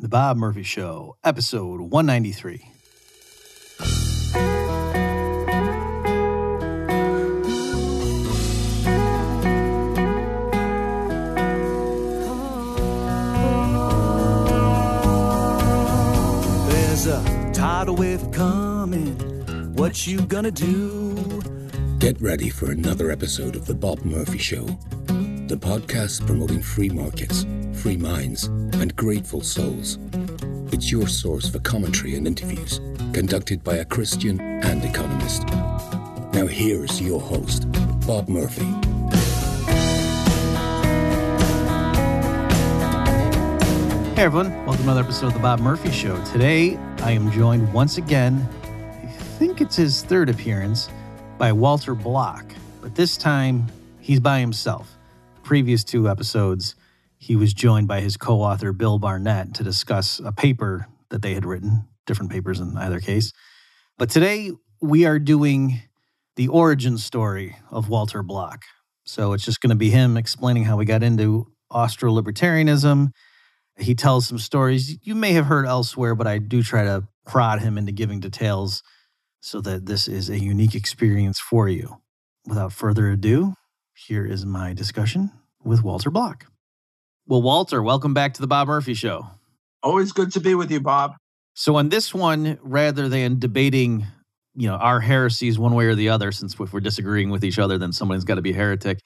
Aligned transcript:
The 0.00 0.08
Bob 0.08 0.36
Murphy 0.36 0.62
Show, 0.62 1.16
episode 1.24 1.80
193. 1.80 2.70
There's 16.68 17.06
a 17.08 17.50
tidal 17.52 17.96
wave 17.96 18.30
coming. 18.30 19.16
What 19.74 20.06
you 20.06 20.20
gonna 20.20 20.52
do? 20.52 21.42
Get 21.98 22.20
ready 22.20 22.50
for 22.50 22.70
another 22.70 23.10
episode 23.10 23.56
of 23.56 23.66
The 23.66 23.74
Bob 23.74 24.04
Murphy 24.04 24.38
Show, 24.38 24.78
the 25.48 25.56
podcast 25.56 26.26
promoting 26.26 26.60
free 26.60 26.90
markets, 26.90 27.46
free 27.72 27.96
minds, 27.96 28.44
and 28.44 28.94
grateful 28.96 29.40
souls. 29.40 29.98
It's 30.72 30.92
your 30.92 31.08
source 31.08 31.48
for 31.48 31.58
commentary 31.60 32.16
and 32.16 32.26
interviews 32.26 32.82
conducted 33.14 33.64
by 33.64 33.76
a 33.76 33.84
Christian 33.86 34.38
and 34.42 34.84
economist. 34.84 35.46
Now, 36.34 36.46
here's 36.46 37.00
your 37.00 37.18
host, 37.18 37.66
Bob 38.06 38.28
Murphy. 38.28 38.66
Hey 44.14 44.24
everyone, 44.24 44.52
welcome 44.66 44.76
to 44.76 44.82
another 44.82 45.00
episode 45.00 45.28
of 45.28 45.32
The 45.32 45.38
Bob 45.38 45.60
Murphy 45.60 45.90
Show. 45.90 46.22
Today, 46.26 46.76
I 46.98 47.12
am 47.12 47.32
joined 47.32 47.72
once 47.72 47.96
again, 47.96 48.46
I 49.02 49.06
think 49.38 49.62
it's 49.62 49.76
his 49.76 50.02
third 50.02 50.28
appearance, 50.28 50.90
by 51.38 51.52
Walter 51.52 51.94
Block. 51.94 52.44
But 52.82 52.94
this 52.94 53.16
time, 53.16 53.66
he's 54.00 54.20
by 54.20 54.40
himself. 54.40 54.97
Previous 55.48 55.82
two 55.82 56.10
episodes, 56.10 56.74
he 57.16 57.34
was 57.34 57.54
joined 57.54 57.88
by 57.88 58.02
his 58.02 58.18
co 58.18 58.42
author, 58.42 58.70
Bill 58.74 58.98
Barnett, 58.98 59.54
to 59.54 59.64
discuss 59.64 60.20
a 60.22 60.30
paper 60.30 60.88
that 61.08 61.22
they 61.22 61.32
had 61.32 61.46
written, 61.46 61.88
different 62.06 62.30
papers 62.30 62.60
in 62.60 62.76
either 62.76 63.00
case. 63.00 63.32
But 63.96 64.10
today, 64.10 64.50
we 64.82 65.06
are 65.06 65.18
doing 65.18 65.80
the 66.36 66.48
origin 66.48 66.98
story 66.98 67.56
of 67.70 67.88
Walter 67.88 68.22
Block. 68.22 68.64
So 69.06 69.32
it's 69.32 69.42
just 69.42 69.62
going 69.62 69.70
to 69.70 69.74
be 69.74 69.88
him 69.88 70.18
explaining 70.18 70.64
how 70.64 70.76
we 70.76 70.84
got 70.84 71.02
into 71.02 71.50
Austro 71.70 72.12
libertarianism. 72.12 73.12
He 73.78 73.94
tells 73.94 74.28
some 74.28 74.38
stories 74.38 74.98
you 75.02 75.14
may 75.14 75.32
have 75.32 75.46
heard 75.46 75.64
elsewhere, 75.64 76.14
but 76.14 76.26
I 76.26 76.36
do 76.36 76.62
try 76.62 76.84
to 76.84 77.08
prod 77.24 77.62
him 77.62 77.78
into 77.78 77.92
giving 77.92 78.20
details 78.20 78.82
so 79.40 79.62
that 79.62 79.86
this 79.86 80.08
is 80.08 80.28
a 80.28 80.38
unique 80.38 80.74
experience 80.74 81.40
for 81.40 81.70
you. 81.70 82.02
Without 82.44 82.74
further 82.74 83.08
ado, 83.08 83.54
here 83.94 84.26
is 84.26 84.44
my 84.44 84.74
discussion 84.74 85.32
with 85.68 85.84
Walter 85.84 86.10
Block. 86.10 86.46
Well, 87.26 87.42
Walter, 87.42 87.82
welcome 87.82 88.14
back 88.14 88.34
to 88.34 88.40
the 88.40 88.46
Bob 88.46 88.68
Murphy 88.68 88.94
Show. 88.94 89.26
Always 89.82 90.12
good 90.12 90.32
to 90.32 90.40
be 90.40 90.54
with 90.54 90.70
you, 90.70 90.80
Bob. 90.80 91.12
So, 91.54 91.76
on 91.76 91.90
this 91.90 92.14
one, 92.14 92.58
rather 92.62 93.08
than 93.08 93.38
debating, 93.38 94.06
you 94.54 94.68
know, 94.68 94.76
our 94.76 95.00
heresies 95.00 95.58
one 95.58 95.74
way 95.74 95.86
or 95.86 95.94
the 95.94 96.08
other, 96.08 96.32
since 96.32 96.58
if 96.58 96.72
we're 96.72 96.80
disagreeing 96.80 97.30
with 97.30 97.44
each 97.44 97.58
other, 97.58 97.78
then 97.78 97.92
someone's 97.92 98.24
got 98.24 98.36
to 98.36 98.42
be 98.42 98.52
a 98.52 98.54
heretic. 98.54 99.00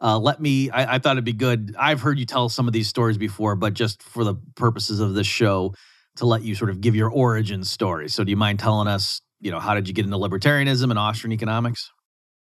Uh, 0.00 0.18
let 0.18 0.40
me, 0.40 0.70
I, 0.70 0.94
I 0.94 0.98
thought 0.98 1.12
it'd 1.12 1.24
be 1.24 1.32
good. 1.32 1.74
I've 1.78 2.00
heard 2.00 2.18
you 2.18 2.26
tell 2.26 2.48
some 2.48 2.66
of 2.66 2.72
these 2.72 2.88
stories 2.88 3.18
before, 3.18 3.56
but 3.56 3.74
just 3.74 4.02
for 4.02 4.24
the 4.24 4.34
purposes 4.54 5.00
of 5.00 5.14
this 5.14 5.26
show, 5.26 5.74
to 6.16 6.26
let 6.26 6.42
you 6.42 6.54
sort 6.54 6.70
of 6.70 6.80
give 6.80 6.94
your 6.94 7.10
origin 7.10 7.62
story. 7.62 8.08
So, 8.08 8.24
do 8.24 8.30
you 8.30 8.36
mind 8.36 8.58
telling 8.58 8.88
us, 8.88 9.20
you 9.40 9.50
know, 9.50 9.60
how 9.60 9.74
did 9.74 9.86
you 9.86 9.92
get 9.92 10.06
into 10.06 10.16
libertarianism 10.16 10.90
and 10.90 10.98
Austrian 10.98 11.32
economics? 11.32 11.92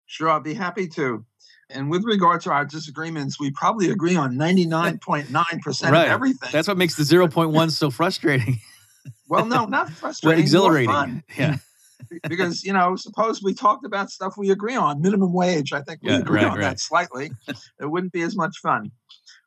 Sure, 0.07 0.29
I'd 0.31 0.43
be 0.43 0.55
happy 0.55 0.87
to. 0.87 1.23
And 1.71 1.89
with 1.89 2.03
regard 2.03 2.41
to 2.41 2.51
our 2.51 2.65
disagreements, 2.65 3.39
we 3.39 3.51
probably 3.51 3.89
agree 3.91 4.15
on 4.15 4.35
99.9% 4.35 5.91
Right. 5.91 6.05
of 6.05 6.11
everything. 6.11 6.49
That's 6.51 6.67
what 6.67 6.77
makes 6.77 6.95
the 6.95 7.03
0.1 7.03 7.71
so 7.71 7.91
frustrating. 7.91 8.59
well, 9.29 9.45
no, 9.45 9.65
not 9.67 9.87
But 9.87 9.93
frustrating. 9.97 10.37
more 10.37 10.41
exhilarating. 10.41 10.91
fun. 10.91 11.23
Yeah. 11.37 11.57
because, 12.29 12.63
you 12.63 12.73
know, 12.73 12.95
suppose 12.95 13.43
we 13.43 13.53
talked 13.53 13.85
about 13.85 14.09
stuff 14.09 14.33
we 14.37 14.49
agree 14.49 14.75
on, 14.75 15.01
minimum 15.01 15.33
wage. 15.33 15.73
I 15.73 15.81
think 15.81 16.01
we 16.01 16.09
Yeah, 16.11 16.19
agree 16.19 16.37
right, 16.37 16.45
on 16.51 16.57
right. 16.57 16.61
that 16.61 16.79
slightly. 16.79 17.31
it 17.47 17.85
wouldn't 17.85 18.13
be 18.13 18.21
as 18.21 18.35
much 18.35 18.57
fun. 18.59 18.91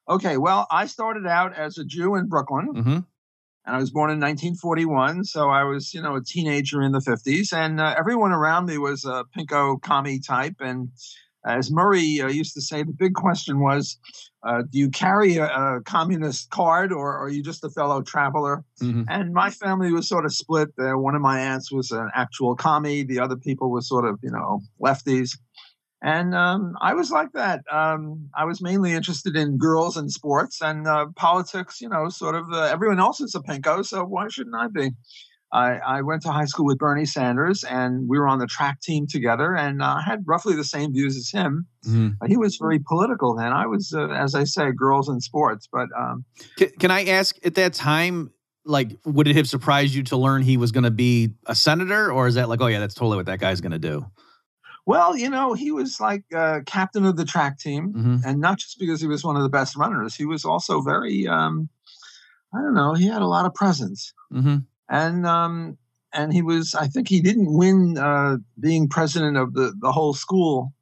Okay, 0.08 0.36
well, 0.36 0.66
I 0.70 0.86
started 0.86 1.26
out 1.26 1.54
as 1.56 1.78
a 1.78 1.84
Jew 1.84 2.14
in 2.16 2.28
Brooklyn. 2.28 2.66
hmm 2.74 2.98
and 3.64 3.76
I 3.76 3.78
was 3.78 3.90
born 3.92 4.10
in 4.10 4.18
1941. 4.18 5.22
So 5.22 5.48
I 5.48 5.62
was, 5.62 5.94
you 5.94 6.02
know, 6.02 6.16
a 6.16 6.20
teenager 6.20 6.82
in 6.82 6.90
the 6.90 6.98
50s, 6.98 7.52
and 7.52 7.80
uh, 7.80 7.94
everyone 7.96 8.32
around 8.32 8.66
me 8.66 8.76
was 8.76 9.04
a 9.04 9.24
pinko 9.38 9.80
commie 9.80 10.18
type. 10.18 10.56
And 10.58 10.88
as 11.44 11.70
Murray 11.70 12.20
uh, 12.20 12.28
used 12.28 12.54
to 12.54 12.60
say, 12.60 12.82
the 12.82 12.92
big 12.92 13.14
question 13.14 13.60
was, 13.60 13.98
uh, 14.46 14.62
do 14.62 14.78
you 14.78 14.90
carry 14.90 15.36
a, 15.36 15.46
a 15.46 15.80
communist 15.84 16.50
card, 16.50 16.92
or 16.92 17.16
are 17.16 17.28
you 17.28 17.42
just 17.42 17.64
a 17.64 17.70
fellow 17.70 18.02
traveler? 18.02 18.64
hmm 18.80 19.02
And 19.08 19.32
my 19.32 19.50
family 19.50 19.92
was 19.92 20.08
sort 20.08 20.24
of 20.24 20.32
split. 20.34 20.70
Uh, 20.78 20.98
one 20.98 21.14
of 21.14 21.22
my 21.22 21.40
aunts 21.40 21.72
was 21.72 21.90
an 21.90 22.10
actual 22.14 22.54
commie. 22.54 23.02
The 23.02 23.20
other 23.20 23.36
people 23.36 23.70
were 23.70 23.82
sort 23.82 24.04
of, 24.04 24.18
you 24.22 24.30
know, 24.30 24.60
lefties. 24.80 25.38
And 26.04 26.34
um, 26.34 26.74
I 26.80 26.94
was 26.94 27.12
like 27.12 27.30
that. 27.34 27.60
Um, 27.70 28.28
I 28.36 28.44
was 28.44 28.60
mainly 28.60 28.92
interested 28.92 29.36
in 29.36 29.56
girls 29.56 29.96
and 29.96 30.10
sports 30.10 30.60
and 30.60 30.88
uh, 30.88 31.06
politics. 31.14 31.80
You 31.80 31.88
know, 31.88 32.08
sort 32.08 32.34
of. 32.34 32.52
Uh, 32.52 32.62
everyone 32.62 32.98
else 32.98 33.20
is 33.20 33.36
a 33.36 33.40
pinko, 33.40 33.84
so 33.86 34.04
why 34.04 34.26
shouldn't 34.28 34.56
I 34.56 34.66
be? 34.66 34.90
I, 35.52 35.76
I 35.98 36.02
went 36.02 36.22
to 36.22 36.32
high 36.32 36.46
school 36.46 36.64
with 36.64 36.78
Bernie 36.78 37.04
Sanders, 37.04 37.62
and 37.62 38.08
we 38.08 38.18
were 38.18 38.26
on 38.26 38.38
the 38.38 38.46
track 38.46 38.80
team 38.80 39.06
together, 39.06 39.54
and 39.54 39.82
uh, 39.82 40.00
had 40.00 40.24
roughly 40.26 40.54
the 40.56 40.64
same 40.64 40.92
views 40.92 41.16
as 41.16 41.30
him. 41.30 41.66
hmm 41.84 42.08
Uh, 42.20 42.26
he 42.26 42.36
was 42.36 42.56
very 42.56 42.78
political 42.78 43.34
then. 43.34 43.52
I 43.52 43.66
was, 43.66 43.92
uh, 43.92 44.08
as 44.08 44.34
I 44.34 44.44
say, 44.44 44.72
girls 44.72 45.08
in 45.08 45.20
sports. 45.20 45.68
But 45.70 45.88
um, 45.98 46.24
Can, 46.56 46.70
can 46.80 46.90
I 46.90 47.04
ask 47.04 47.36
at 47.44 47.54
that 47.56 47.74
time, 47.74 48.32
like, 48.64 48.98
would 49.04 49.28
it 49.28 49.36
have 49.36 49.48
surprised 49.48 49.92
you 49.94 50.02
to 50.04 50.16
learn 50.16 50.42
he 50.42 50.56
was 50.56 50.72
going 50.72 50.84
to 50.84 50.90
be 50.90 51.34
a 51.46 51.54
senator, 51.54 52.10
or 52.10 52.26
is 52.26 52.34
that 52.36 52.48
like, 52.48 52.60
oh 52.60 52.68
yeah, 52.68 52.80
that's 52.80 52.94
totally 52.94 53.16
what 53.16 53.26
that 53.26 53.38
guy's 53.40 53.60
going 53.60 53.72
to 53.72 53.78
do? 53.78 54.06
well, 54.84 55.16
you 55.16 55.30
know, 55.30 55.52
he 55.54 55.70
was 55.70 56.00
like 56.00 56.24
uh, 56.34 56.58
captain 56.66 57.04
of 57.06 57.16
the 57.16 57.24
track 57.24 57.58
team. 57.58 57.92
hmm 57.92 58.16
and 58.24 58.40
not 58.40 58.58
just 58.58 58.78
because 58.78 59.00
he 59.00 59.06
was 59.06 59.24
one 59.24 59.36
of 59.36 59.42
the 59.42 59.48
best 59.48 59.76
runners 59.76 60.14
he 60.14 60.24
was 60.24 60.44
also 60.44 60.80
very 60.80 61.26
um 61.26 61.68
i 62.54 62.58
don't 62.62 62.74
know 62.74 62.94
he 62.94 63.06
had 63.08 63.20
a 63.22 63.26
lot 63.26 63.44
of 63.46 63.52
presence 63.54 64.12
hmm 64.30 64.58
and 64.88 65.26
um 65.26 65.76
and 66.12 66.32
he 66.32 66.42
was 66.42 66.74
i 66.74 66.86
think 66.86 67.08
he 67.08 67.20
didn't 67.20 67.52
win 67.52 67.96
uh 67.98 68.36
being 68.60 68.88
president 68.88 69.36
of 69.36 69.54
the 69.54 69.72
the 69.80 69.92
whole 69.92 70.14
school 70.14 70.72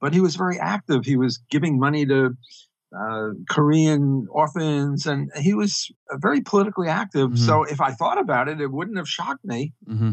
but 0.00 0.12
he 0.12 0.20
was 0.20 0.36
very 0.36 0.58
active 0.58 1.04
he 1.04 1.16
was 1.16 1.38
giving 1.50 1.78
money 1.78 2.06
to 2.06 2.36
uh, 2.96 3.30
Korean 3.50 4.26
orphans, 4.30 5.06
and 5.06 5.30
he 5.38 5.54
was 5.54 5.90
very 6.14 6.40
politically 6.40 6.88
active. 6.88 7.30
Mhm. 7.30 7.38
So, 7.38 7.64
if 7.64 7.80
I 7.80 7.90
thought 7.92 8.18
about 8.18 8.48
it, 8.48 8.60
it 8.60 8.70
wouldn't 8.70 8.96
have 8.96 9.08
shocked 9.08 9.44
me. 9.44 9.74
hmm 9.86 10.12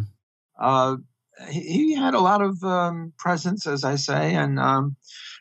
Uh, 0.59 0.98
he, 1.50 1.62
he 1.62 1.96
had 1.96 2.14
a 2.14 2.20
lot 2.20 2.42
of 2.42 2.62
um, 2.64 3.14
presence, 3.18 3.66
as 3.68 3.84
I 3.84 3.96
say, 3.96 4.36
and 4.36 4.59
um, 4.59 4.96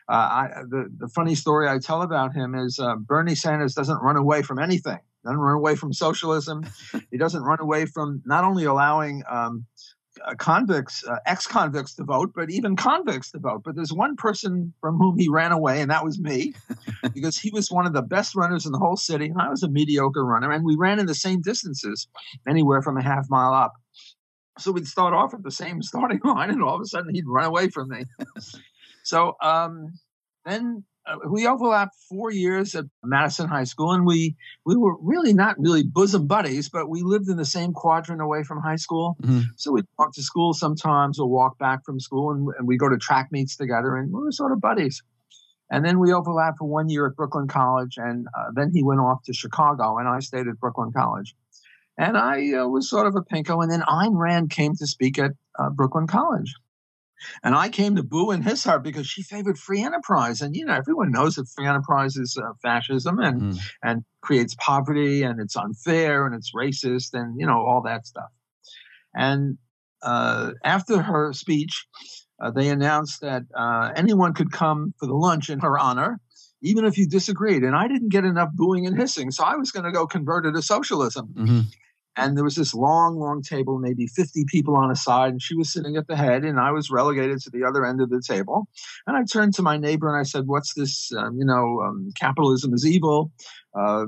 uh, 0.07 0.13
I, 0.13 0.49
the 0.69 0.89
the 0.97 1.07
funny 1.07 1.35
story 1.35 1.67
I 1.67 1.79
tell 1.79 2.01
about 2.01 2.33
him 2.33 2.55
is 2.55 2.79
uh, 2.79 2.95
Bernie 2.95 3.35
Sanders 3.35 3.73
doesn't 3.73 4.01
run 4.01 4.15
away 4.15 4.41
from 4.41 4.59
anything. 4.59 4.99
Doesn't 5.23 5.39
run 5.39 5.55
away 5.55 5.75
from 5.75 5.93
socialism. 5.93 6.65
he 7.11 7.17
doesn't 7.17 7.43
run 7.43 7.59
away 7.59 7.85
from 7.85 8.21
not 8.25 8.43
only 8.43 8.65
allowing 8.65 9.23
um, 9.29 9.65
uh, 10.25 10.35
convicts, 10.35 11.03
uh, 11.05 11.17
ex-convicts 11.25 11.95
to 11.95 12.03
vote, 12.03 12.31
but 12.35 12.51
even 12.51 12.75
convicts 12.75 13.31
to 13.31 13.39
vote. 13.39 13.61
But 13.63 13.75
there's 13.75 13.93
one 13.93 14.15
person 14.15 14.73
from 14.79 14.97
whom 14.97 15.17
he 15.17 15.29
ran 15.29 15.51
away, 15.51 15.81
and 15.81 15.89
that 15.91 16.03
was 16.03 16.19
me, 16.19 16.53
because 17.13 17.37
he 17.37 17.49
was 17.51 17.71
one 17.71 17.85
of 17.85 17.93
the 17.93 18.01
best 18.01 18.35
runners 18.35 18.65
in 18.65 18.71
the 18.71 18.77
whole 18.77 18.95
city, 18.95 19.25
and 19.25 19.41
I 19.41 19.49
was 19.49 19.63
a 19.63 19.69
mediocre 19.69 20.25
runner, 20.25 20.51
and 20.51 20.63
we 20.63 20.75
ran 20.75 20.99
in 20.99 21.05
the 21.05 21.15
same 21.15 21.41
distances, 21.41 22.07
anywhere 22.47 22.81
from 22.81 22.97
a 22.97 23.03
half 23.03 23.29
mile 23.29 23.53
up. 23.53 23.73
So 24.59 24.71
we'd 24.71 24.87
start 24.87 25.13
off 25.13 25.33
at 25.33 25.43
the 25.43 25.51
same 25.51 25.81
starting 25.81 26.19
line, 26.23 26.49
and 26.49 26.61
all 26.61 26.75
of 26.75 26.81
a 26.81 26.85
sudden 26.85 27.13
he'd 27.13 27.27
run 27.27 27.45
away 27.45 27.69
from 27.69 27.89
me. 27.89 28.05
so 29.03 29.35
um, 29.41 29.93
then 30.45 30.83
we 31.29 31.47
overlapped 31.47 31.95
four 32.09 32.31
years 32.31 32.75
at 32.75 32.85
Madison 33.03 33.47
High 33.47 33.65
School, 33.65 33.91
and 33.91 34.05
we 34.05 34.35
we 34.65 34.75
were 34.75 34.95
really 35.01 35.33
not 35.33 35.59
really 35.59 35.83
bosom 35.83 36.27
buddies, 36.27 36.69
but 36.69 36.89
we 36.89 37.01
lived 37.01 37.29
in 37.29 37.37
the 37.37 37.45
same 37.45 37.73
quadrant 37.73 38.21
away 38.21 38.43
from 38.43 38.61
high 38.61 38.77
school. 38.77 39.17
Mhm. 39.21 39.43
So 39.57 39.73
we'd 39.73 39.85
walk 39.97 40.13
to 40.13 40.23
school 40.23 40.53
sometimes, 40.53 41.19
or 41.19 41.27
walk 41.27 41.57
back 41.59 41.85
from 41.85 41.99
school, 41.99 42.31
and, 42.31 42.47
and 42.57 42.67
we 42.67 42.77
go 42.77 42.89
to 42.89 42.97
track 42.97 43.29
meets 43.31 43.55
together, 43.55 43.95
and 43.97 44.11
we 44.13 44.21
were 44.21 44.31
sort 44.31 44.51
of 44.51 44.61
buddies. 44.61 45.03
And 45.69 45.83
then 45.83 45.99
we 45.99 46.13
overlapped 46.13 46.59
for 46.59 46.67
one 46.67 46.89
year 46.89 47.07
at 47.07 47.15
Brooklyn 47.15 47.47
College, 47.47 47.97
and 47.97 48.27
uh, 48.37 48.51
then 48.53 48.71
he 48.73 48.83
went 48.83 48.99
off 48.99 49.23
to 49.23 49.33
Chicago, 49.33 49.97
and 49.97 50.07
I 50.07 50.19
stayed 50.19 50.47
at 50.47 50.59
Brooklyn 50.59 50.91
College. 50.91 51.35
And 51.97 52.17
I 52.17 52.53
uh, 52.53 52.67
was 52.67 52.89
sort 52.89 53.07
of 53.07 53.15
a 53.15 53.21
pinko. 53.21 53.61
And 53.61 53.71
then 53.71 53.81
Ayn 53.81 54.17
Rand 54.17 54.49
came 54.49 54.75
to 54.75 54.87
speak 54.87 55.19
at 55.19 55.31
uh, 55.59 55.69
Brooklyn 55.69 56.07
College. 56.07 56.53
And 57.43 57.55
I 57.55 57.69
came 57.69 57.95
to 57.95 58.03
boo 58.03 58.31
in 58.31 58.41
his 58.41 58.63
heart 58.63 58.83
because 58.83 59.07
she 59.07 59.23
favored 59.23 59.57
free 59.57 59.83
enterprise. 59.83 60.41
And, 60.41 60.55
you 60.55 60.65
know, 60.65 60.73
everyone 60.73 61.11
knows 61.11 61.35
that 61.35 61.49
free 61.49 61.67
enterprise 61.67 62.15
is 62.15 62.37
uh, 62.37 62.53
fascism 62.61 63.19
and, 63.19 63.41
Mhm. 63.41 63.59
and 63.81 64.05
creates 64.21 64.55
poverty 64.55 65.23
and 65.23 65.39
it's 65.39 65.55
unfair 65.55 66.25
and 66.25 66.35
it's 66.35 66.53
racist 66.53 67.13
and, 67.13 67.39
you 67.39 67.45
know, 67.45 67.59
all 67.65 67.81
that 67.83 68.05
stuff. 68.05 68.29
And 69.13 69.57
uh, 70.01 70.51
after 70.63 71.01
her 71.01 71.33
speech, 71.33 71.85
uh, 72.41 72.51
they 72.51 72.69
announced 72.69 73.21
that 73.21 73.43
uh, 73.55 73.91
anyone 73.95 74.33
could 74.33 74.51
come 74.51 74.93
for 74.99 75.05
the 75.05 75.13
lunch 75.13 75.49
in 75.49 75.59
her 75.59 75.77
honor 75.77 76.19
even 76.65 76.85
if 76.85 76.97
you 76.97 77.05
disagreed. 77.05 77.63
And 77.63 77.75
I 77.75 77.87
didn't 77.89 78.09
get 78.09 78.23
enough 78.23 78.49
booing 78.53 78.87
and 78.87 78.97
hissing, 78.97 79.31
so 79.31 79.43
I 79.43 79.55
was 79.57 79.71
going 79.71 79.83
to 79.83 79.91
go 79.91 80.07
convert 80.07 80.45
it 80.45 80.53
to 80.53 80.61
socialism. 80.61 81.25
hmm 81.27 81.59
And 82.15 82.37
there 82.37 82.43
was 82.43 82.55
this 82.55 82.73
long, 82.73 83.17
long 83.17 83.41
table, 83.41 83.79
maybe 83.79 84.05
50 84.05 84.45
people 84.47 84.75
on 84.75 84.91
a 84.91 84.95
side, 84.95 85.31
and 85.31 85.41
she 85.41 85.55
was 85.55 85.71
sitting 85.73 85.97
at 85.97 86.07
the 86.07 86.15
head, 86.15 86.43
and 86.43 86.59
I 86.59 86.71
was 86.71 86.91
relegated 86.91 87.41
to 87.41 87.49
the 87.49 87.63
other 87.63 87.85
end 87.85 88.01
of 88.01 88.09
the 88.09 88.21
table. 88.21 88.67
And 89.07 89.17
I 89.17 89.23
turned 89.23 89.55
to 89.55 89.63
my 89.63 89.77
neighbor 89.77 90.07
and 90.07 90.19
I 90.19 90.23
said, 90.23 90.45
What's 90.45 90.73
this? 90.75 91.11
Um, 91.17 91.37
you 91.37 91.45
know, 91.45 91.81
um, 91.81 92.11
capitalism 92.19 92.73
is 92.73 92.85
evil. 92.85 93.31
Uh, 93.73 94.05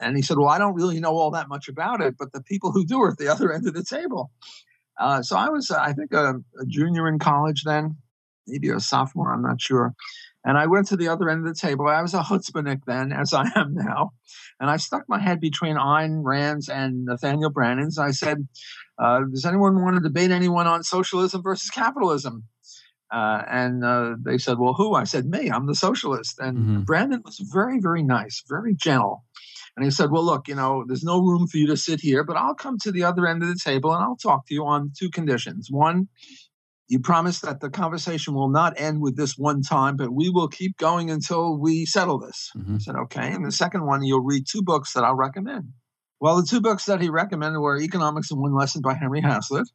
and 0.00 0.16
he 0.16 0.22
said, 0.22 0.36
Well, 0.36 0.48
I 0.48 0.58
don't 0.58 0.74
really 0.74 0.98
know 1.00 1.16
all 1.16 1.30
that 1.32 1.48
much 1.48 1.68
about 1.68 2.00
it, 2.00 2.16
but 2.18 2.32
the 2.32 2.42
people 2.42 2.72
who 2.72 2.84
do 2.84 3.00
are 3.02 3.10
at 3.10 3.18
the 3.18 3.28
other 3.28 3.52
end 3.52 3.66
of 3.68 3.74
the 3.74 3.84
table. 3.84 4.30
Uh, 4.98 5.22
so 5.22 5.36
I 5.36 5.48
was, 5.48 5.70
uh, 5.70 5.78
I 5.80 5.92
think, 5.92 6.12
a, 6.12 6.34
a 6.60 6.66
junior 6.66 7.08
in 7.08 7.18
college 7.18 7.62
then, 7.64 7.96
maybe 8.46 8.68
a 8.70 8.80
sophomore, 8.80 9.32
I'm 9.32 9.42
not 9.42 9.60
sure. 9.60 9.94
And 10.44 10.58
I 10.58 10.66
went 10.66 10.88
to 10.88 10.96
the 10.96 11.08
other 11.08 11.30
end 11.30 11.46
of 11.46 11.54
the 11.54 11.58
table. 11.58 11.86
I 11.88 12.02
was 12.02 12.12
a 12.14 12.20
chutzpahnik 12.20 12.82
then, 12.86 13.12
as 13.12 13.32
I 13.32 13.46
am 13.56 13.74
now. 13.74 14.12
And 14.60 14.68
I 14.70 14.76
stuck 14.76 15.04
my 15.08 15.18
head 15.18 15.40
between 15.40 15.76
Ayn 15.76 16.20
Rand's 16.22 16.68
and 16.68 17.06
Nathaniel 17.06 17.50
Branden's. 17.50 17.98
I 17.98 18.10
said, 18.10 18.46
uh, 18.98 19.20
Does 19.30 19.46
anyone 19.46 19.80
want 19.82 19.96
to 19.96 20.02
debate 20.02 20.30
anyone 20.30 20.66
on 20.66 20.82
socialism 20.82 21.42
versus 21.42 21.70
capitalism? 21.70 22.44
Uh, 23.12 23.42
and 23.48 23.84
uh, 23.84 24.16
they 24.20 24.38
said, 24.38 24.58
Well, 24.58 24.74
who? 24.74 24.94
I 24.94 25.04
said, 25.04 25.24
Me, 25.26 25.50
I'm 25.50 25.66
the 25.66 25.74
socialist. 25.74 26.38
And 26.40 26.58
Mhm. 26.58 26.84
Branden 26.84 27.24
was 27.24 27.38
very, 27.52 27.80
very 27.80 28.02
nice, 28.02 28.42
very 28.48 28.74
gentle. 28.74 29.24
And 29.76 29.84
he 29.84 29.90
said, 29.90 30.10
Well, 30.10 30.24
look, 30.24 30.46
you 30.48 30.54
know, 30.54 30.84
there's 30.86 31.04
no 31.04 31.20
room 31.20 31.46
for 31.46 31.56
you 31.56 31.66
to 31.68 31.76
sit 31.76 32.00
here, 32.00 32.22
but 32.22 32.36
I'll 32.36 32.54
come 32.54 32.78
to 32.80 32.92
the 32.92 33.04
other 33.04 33.26
end 33.26 33.42
of 33.42 33.48
the 33.48 33.58
table 33.62 33.92
and 33.94 34.02
I'll 34.02 34.16
talk 34.16 34.46
to 34.46 34.54
you 34.54 34.66
on 34.66 34.92
two 34.98 35.10
conditions. 35.10 35.68
One, 35.70 36.08
you 36.88 37.00
promise 37.00 37.40
that 37.40 37.60
the 37.60 37.70
conversation 37.70 38.34
will 38.34 38.50
not 38.50 38.74
end 38.78 39.00
with 39.00 39.16
this 39.16 39.36
one 39.38 39.62
time, 39.62 39.96
but 39.96 40.10
we 40.12 40.28
will 40.28 40.48
keep 40.48 40.76
going 40.76 41.10
until 41.10 41.56
we 41.58 41.86
settle 41.86 42.18
this. 42.18 42.50
Mhm. 42.56 42.74
I 42.74 42.78
said, 42.78 42.96
Okay. 42.96 43.32
And 43.32 43.44
the 43.44 43.52
second 43.52 43.86
one, 43.86 44.02
you'll 44.02 44.20
read 44.24 44.44
two 44.46 44.62
books 44.62 44.92
that 44.92 45.04
I'll 45.04 45.14
recommend. 45.16 45.72
Well, 46.20 46.36
the 46.36 46.46
two 46.46 46.60
books 46.60 46.84
that 46.86 47.00
he 47.00 47.08
recommended 47.08 47.58
were 47.60 47.78
Economics 47.80 48.30
in 48.30 48.38
One 48.38 48.54
Lesson 48.54 48.82
by 48.82 48.94
Henry 48.94 49.20
Hazlitt 49.20 49.68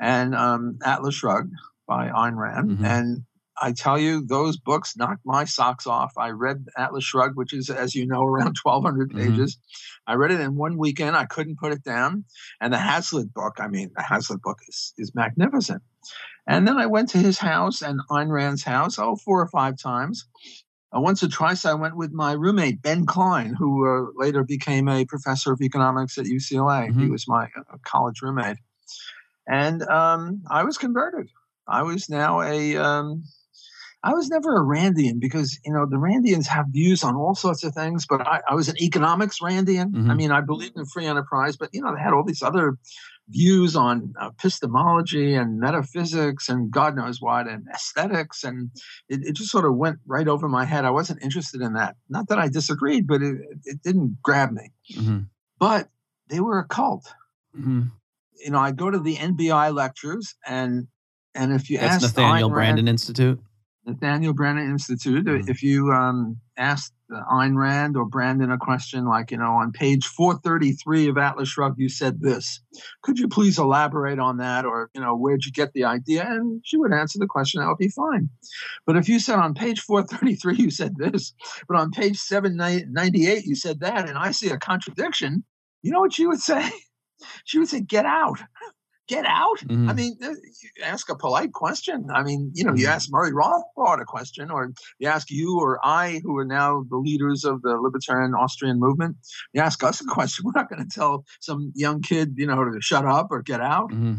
and 0.00 0.34
um, 0.34 0.78
Atlas 0.84 1.14
Shrugged 1.14 1.52
by 1.86 2.08
Ayn 2.08 2.36
Rand. 2.36 2.78
Mhm. 2.78 2.84
And 2.84 3.22
I 3.62 3.72
tell 3.72 3.98
you, 3.98 4.24
those 4.24 4.56
books 4.56 4.96
knocked 4.96 5.24
my 5.26 5.44
socks 5.44 5.86
off. 5.86 6.12
I 6.16 6.30
read 6.30 6.64
Atlas 6.78 7.04
Shrugged, 7.04 7.36
which 7.36 7.52
is, 7.52 7.68
as 7.68 7.94
you 7.94 8.06
know, 8.06 8.22
around 8.24 8.56
1,200 8.64 9.12
Mhm. 9.12 9.16
pages. 9.16 9.58
I 10.06 10.14
read 10.14 10.30
it 10.30 10.40
in 10.40 10.56
one 10.56 10.78
weekend. 10.78 11.14
I 11.16 11.26
couldn't 11.26 11.58
put 11.58 11.72
it 11.72 11.84
down. 11.84 12.24
And 12.60 12.72
the 12.72 12.78
Hazlitt 12.78 13.34
book, 13.34 13.56
I 13.60 13.68
mean, 13.68 13.90
the 13.94 14.02
Hazlitt 14.02 14.40
book 14.42 14.58
is, 14.68 14.94
is 14.96 15.14
magnificent. 15.14 15.82
And 16.46 16.66
then 16.66 16.78
I 16.78 16.86
went 16.86 17.08
to 17.10 17.18
his 17.18 17.38
house 17.38 17.82
and 17.82 18.00
Ayn 18.10 18.30
Rand's 18.30 18.64
house, 18.64 18.98
oh, 18.98 19.16
four 19.16 19.40
or 19.40 19.48
five 19.48 19.76
times. 19.78 20.26
Uh, 20.94 21.00
once 21.00 21.22
or 21.22 21.28
twice, 21.28 21.64
I 21.64 21.74
went 21.74 21.96
with 21.96 22.10
my 22.12 22.32
roommate, 22.32 22.82
Ben 22.82 23.06
Klein, 23.06 23.54
who 23.54 23.86
uh, 23.86 24.10
later 24.16 24.42
became 24.42 24.88
a 24.88 25.04
professor 25.04 25.52
of 25.52 25.60
economics 25.60 26.18
at 26.18 26.24
UCLA. 26.26 26.86
He 26.86 26.92
Mhm. 27.06 27.10
was 27.10 27.28
my 27.28 27.44
uh, 27.44 27.76
college 27.84 28.20
roommate. 28.22 28.58
And 29.46 29.82
um, 29.82 30.42
I 30.50 30.64
was 30.64 30.78
converted. 30.78 31.28
I 31.68 31.82
was 31.82 32.08
now 32.08 32.42
a. 32.42 32.76
Um, 32.76 33.24
I 34.02 34.14
was 34.14 34.30
never 34.30 34.56
a 34.56 34.60
Randian 34.64 35.20
because 35.20 35.58
you 35.64 35.72
know 35.72 35.84
the 35.86 35.96
Randians 35.98 36.46
have 36.46 36.66
views 36.70 37.04
on 37.04 37.16
all 37.16 37.34
sorts 37.34 37.62
of 37.64 37.74
things, 37.74 38.06
but 38.06 38.26
I, 38.26 38.40
I 38.48 38.54
was 38.54 38.68
an 38.68 38.80
economics 38.80 39.40
Randian. 39.40 39.94
I 39.94 40.14
Mhm. 40.14 40.16
mean, 40.16 40.32
I 40.32 40.40
believed 40.40 40.76
in 40.76 40.86
free 40.86 41.04
enterprise, 41.06 41.56
but 41.56 41.68
you 41.72 41.82
know 41.82 41.94
they 41.94 42.00
had 42.00 42.14
all 42.14 42.24
these 42.24 42.42
other 42.42 42.76
views 43.30 43.76
on 43.76 44.12
epistemology 44.20 45.34
and 45.34 45.58
metaphysics 45.60 46.48
and 46.48 46.70
God 46.70 46.96
knows 46.96 47.20
what 47.20 47.46
and 47.48 47.66
aesthetics, 47.72 48.44
and 48.44 48.70
it, 49.08 49.20
it 49.24 49.32
just 49.36 49.50
sort 49.50 49.64
of 49.64 49.76
went 49.76 49.98
right 50.06 50.28
over 50.28 50.48
my 50.48 50.64
head. 50.64 50.84
I 50.84 50.90
wasn't 50.90 51.22
interested 51.22 51.60
in 51.60 51.74
that. 51.74 51.96
Not 52.08 52.28
that 52.28 52.38
I 52.38 52.48
disagreed, 52.48 53.06
but 53.06 53.22
it, 53.22 53.36
it 53.64 53.82
didn't 53.82 54.18
grab 54.22 54.50
me. 54.52 54.72
Mhm. 54.94 55.26
But 55.58 55.88
they 56.28 56.40
were 56.40 56.58
a 56.58 56.64
cult. 56.64 57.06
Mhm. 57.58 57.90
You 58.44 58.50
know, 58.50 58.58
I 58.58 58.72
go 58.72 58.90
to 58.90 58.98
the 58.98 59.16
NBI 59.16 59.72
lectures, 59.74 60.34
and 60.46 60.88
and 61.34 61.52
if 61.52 61.70
you 61.70 61.78
That's 61.78 62.02
ask 62.04 62.16
Nathaniel 62.16 62.50
Ayn 62.50 62.54
Rand- 62.54 62.78
Branden 62.78 62.88
Institute. 62.88 63.40
Nathaniel 63.86 64.34
Branden 64.34 64.68
Institute. 64.68 65.24
Mhm. 65.24 65.48
If 65.48 65.62
you 65.62 65.90
um, 65.90 66.36
ask 66.56 66.92
uh, 67.12 67.22
Ayn 67.32 67.56
Rand 67.56 67.96
or 67.96 68.08
Branden 68.08 68.52
a 68.52 68.58
question 68.58 69.06
like, 69.06 69.30
you 69.30 69.38
know, 69.38 69.52
on 69.52 69.72
page 69.72 70.06
433 70.06 71.08
of 71.08 71.18
Atlas 71.18 71.48
Shrugged, 71.48 71.78
you 71.78 71.88
said 71.88 72.20
this. 72.20 72.60
Could 73.02 73.18
you 73.18 73.26
please 73.26 73.58
elaborate 73.58 74.18
on 74.18 74.36
that? 74.36 74.64
Or, 74.64 74.90
you 74.94 75.00
know, 75.00 75.16
where'd 75.16 75.44
you 75.44 75.52
get 75.52 75.72
the 75.72 75.84
idea? 75.84 76.24
And 76.28 76.60
she 76.64 76.76
would 76.76 76.92
answer 76.92 77.18
the 77.18 77.26
question. 77.26 77.60
That 77.60 77.68
would 77.68 77.78
be 77.78 77.88
fine. 77.88 78.28
But 78.86 78.96
if 78.96 79.08
you 79.08 79.18
said 79.18 79.38
on 79.38 79.54
page 79.54 79.80
433, 79.80 80.56
you 80.56 80.70
said 80.70 80.96
this, 80.96 81.32
but 81.66 81.76
on 81.78 81.90
page 81.90 82.18
798, 82.18 83.44
you 83.44 83.54
said 83.56 83.80
that, 83.80 84.08
and 84.08 84.18
I 84.18 84.30
see 84.30 84.50
a 84.50 84.58
contradiction, 84.58 85.42
you 85.82 85.90
know 85.90 86.00
what 86.00 86.12
she 86.12 86.26
would 86.26 86.40
say? 86.40 86.70
She 87.44 87.58
would 87.58 87.68
say, 87.68 87.82
get 87.82 88.06
out. 88.06 88.40
Get 89.10 89.26
out. 89.26 89.58
I 89.62 89.64
Mhm. 89.64 89.96
mean, 89.96 90.16
you 90.20 90.84
ask 90.84 91.10
a 91.10 91.16
polite 91.16 91.52
question. 91.52 92.06
I 92.14 92.22
mean, 92.22 92.52
you 92.54 92.62
know, 92.62 92.74
you 92.74 92.86
Mhm. 92.86 92.90
ask 92.94 93.08
Murray 93.10 93.32
Rothbard 93.32 94.00
a 94.00 94.04
question, 94.04 94.52
or 94.52 94.70
you 95.00 95.08
ask 95.08 95.32
you 95.32 95.58
or 95.58 95.84
I, 95.84 96.20
who 96.22 96.36
are 96.38 96.44
now 96.44 96.84
the 96.88 96.96
leaders 96.96 97.44
of 97.44 97.60
the 97.62 97.76
libertarian 97.76 98.34
Austrian 98.34 98.78
movement, 98.78 99.16
you 99.52 99.60
ask 99.62 99.82
us 99.82 100.00
a 100.00 100.04
question. 100.16 100.44
We're 100.44 100.52
not 100.60 100.70
going 100.70 100.84
to 100.88 100.94
tell 100.94 101.24
some 101.40 101.72
young 101.74 102.02
kid, 102.02 102.34
you 102.36 102.46
know, 102.46 102.62
to 102.62 102.80
shut 102.80 103.04
up 103.04 103.26
or 103.32 103.42
get 103.42 103.60
out. 103.60 103.90
Mhm. 103.90 104.18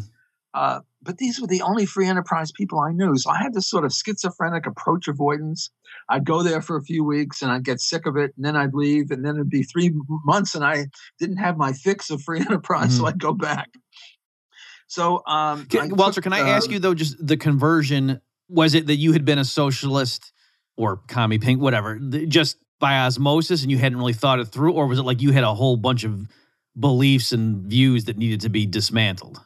Uh, 0.53 0.81
but 1.01 1.17
these 1.19 1.39
were 1.39 1.47
the 1.47 1.61
only 1.61 1.85
free 1.85 2.07
enterprise 2.07 2.51
people 2.51 2.81
I 2.81 2.91
knew. 2.91 3.15
So 3.17 3.29
I 3.29 3.37
had 3.37 3.53
this 3.53 3.69
sort 3.69 3.85
of 3.85 3.93
schizophrenic 3.93 4.65
approach 4.67 5.07
avoidance. 5.07 5.71
I'd 6.09 6.25
go 6.25 6.43
there 6.43 6.61
for 6.61 6.75
a 6.75 6.83
few 6.83 7.05
weeks 7.05 7.41
and 7.41 7.49
I'd 7.49 7.63
get 7.63 7.79
sick 7.79 8.05
of 8.05 8.17
it, 8.17 8.33
and 8.35 8.43
then 8.45 8.57
I'd 8.57 8.73
leave, 8.73 9.09
and 9.11 9.23
then 9.23 9.35
it'd 9.35 9.49
be 9.49 9.63
three 9.63 9.93
months, 10.25 10.53
and 10.53 10.65
I 10.65 10.87
didn't 11.17 11.37
have 11.37 11.55
my 11.55 11.71
fix 11.71 12.09
of 12.09 12.21
free 12.21 12.39
enterprise, 12.49 12.97
so 12.97 13.03
Mhm. 13.03 13.07
I'd 13.07 13.19
go 13.19 13.33
back. 13.33 13.69
So, 14.91 15.25
um, 15.25 15.67
Can- 15.67 15.95
Walter, 15.95 16.19
can 16.19 16.33
I 16.33 16.39
ask 16.39 16.69
uh, 16.69 16.73
you 16.73 16.79
though, 16.79 16.93
just 16.93 17.25
the 17.25 17.37
conversion? 17.37 18.19
Was 18.49 18.75
it 18.75 18.87
that 18.87 18.97
you 18.97 19.13
had 19.13 19.23
been 19.23 19.39
a 19.39 19.45
socialist 19.45 20.33
or 20.75 20.97
commie 21.07 21.39
pink, 21.39 21.61
whatever, 21.61 21.97
th- 21.97 22.27
just 22.27 22.57
by 22.77 22.97
osmosis, 22.97 23.61
and 23.61 23.71
you 23.71 23.77
hadn't 23.77 23.97
really 23.97 24.11
thought 24.11 24.39
it 24.39 24.49
through, 24.49 24.73
or 24.73 24.87
was 24.87 24.99
it 24.99 25.03
like 25.03 25.21
you 25.21 25.31
had 25.31 25.45
a 25.45 25.53
whole 25.53 25.77
bunch 25.77 26.03
of 26.03 26.27
beliefs 26.77 27.31
and 27.31 27.63
views 27.67 28.03
that 28.03 28.17
needed 28.17 28.41
to 28.41 28.49
be 28.49 28.65
dismantled? 28.65 29.39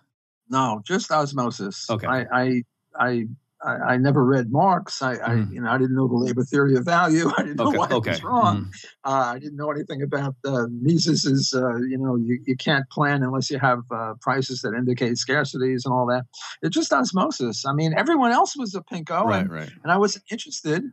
No, 0.49 0.81
just 0.83 1.11
osmosis. 1.11 1.91
Okay. 1.91 2.07
I 2.07 2.25
I 2.33 2.63
I 2.99 3.27
I, 3.65 3.93
I 3.93 3.97
never 3.97 4.23
read 4.23 4.51
Marx. 4.51 5.01
I, 5.01 5.13
I 5.13 5.29
Mhm. 5.35 5.51
you 5.53 5.61
know 5.61 5.71
I 5.71 5.77
didn't 5.77 5.95
know 5.95 6.07
the 6.07 6.15
labor 6.15 6.43
theory 6.43 6.75
of 6.75 6.85
value. 6.85 7.29
I 7.37 7.41
didn't 7.43 7.57
know 7.57 7.69
Okay, 7.69 7.77
why 7.77 7.87
it 7.89 8.05
was 8.05 8.23
wrong. 8.23 8.57
Mhm. 8.65 8.69
Uh, 9.03 9.31
I 9.35 9.39
didn't 9.39 9.55
know 9.57 9.71
anything 9.71 10.01
about 10.01 10.35
uh, 10.45 10.67
Mises's. 10.69 11.53
Uh, 11.53 11.77
you 11.77 11.97
know, 11.97 12.15
you, 12.15 12.39
you 12.45 12.55
can't 12.57 12.87
plan 12.89 13.23
unless 13.23 13.49
you 13.49 13.59
have 13.59 13.79
uh, 13.91 14.13
prices 14.21 14.61
that 14.61 14.73
indicate 14.73 15.13
scarcities 15.13 15.81
and 15.85 15.93
all 15.93 16.05
that. 16.07 16.25
It's 16.61 16.75
just 16.75 16.93
osmosis. 16.93 17.65
I 17.65 17.73
mean, 17.73 17.93
everyone 17.97 18.31
else 18.31 18.55
was 18.57 18.75
a 18.75 18.81
pinko, 18.81 19.25
Right, 19.25 19.41
and, 19.41 19.51
right. 19.51 19.71
and 19.83 19.91
I 19.91 19.97
wasn't 19.97 20.25
interested. 20.31 20.83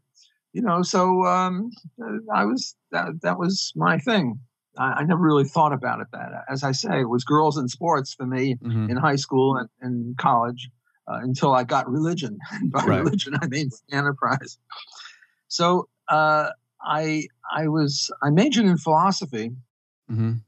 You 0.55 0.61
know, 0.63 0.83
so 0.83 1.25
um, 1.25 1.71
uh, 2.03 2.19
I 2.35 2.45
was 2.45 2.77
that, 2.91 3.07
that 3.23 3.39
was 3.39 3.73
my 3.75 3.99
thing. 3.99 4.39
I, 4.79 4.93
I 5.01 5.05
never 5.05 5.23
really 5.23 5.45
thought 5.45 5.73
about 5.73 6.01
it. 6.01 6.09
That, 6.13 6.31
as 6.51 6.63
I 6.63 6.73
say, 6.73 7.01
it 7.01 7.09
was 7.09 7.25
girls 7.25 7.57
and 7.57 7.71
sports 7.71 8.13
for 8.15 8.27
me 8.27 8.57
Mhm. 8.63 8.91
in 8.91 8.97
high 8.97 9.17
school 9.17 9.57
and 9.57 9.69
in 9.83 10.15
college 10.19 10.69
uh, 11.09 11.19
until 11.23 11.53
I 11.53 11.65
got 11.65 11.89
religion. 11.91 12.39
By 12.65 12.85
Right. 12.85 12.99
religion, 13.05 13.35
I 13.41 13.47
mean 13.47 13.71
enterprise. 13.93 14.59
So 15.49 15.89
uh, 16.09 16.51
I 16.83 17.27
I 17.55 17.69
was 17.69 18.11
I 18.23 18.31
majored 18.31 18.67
in 18.67 18.77
philosophy, 18.79 19.53
Mhm. 20.11 20.41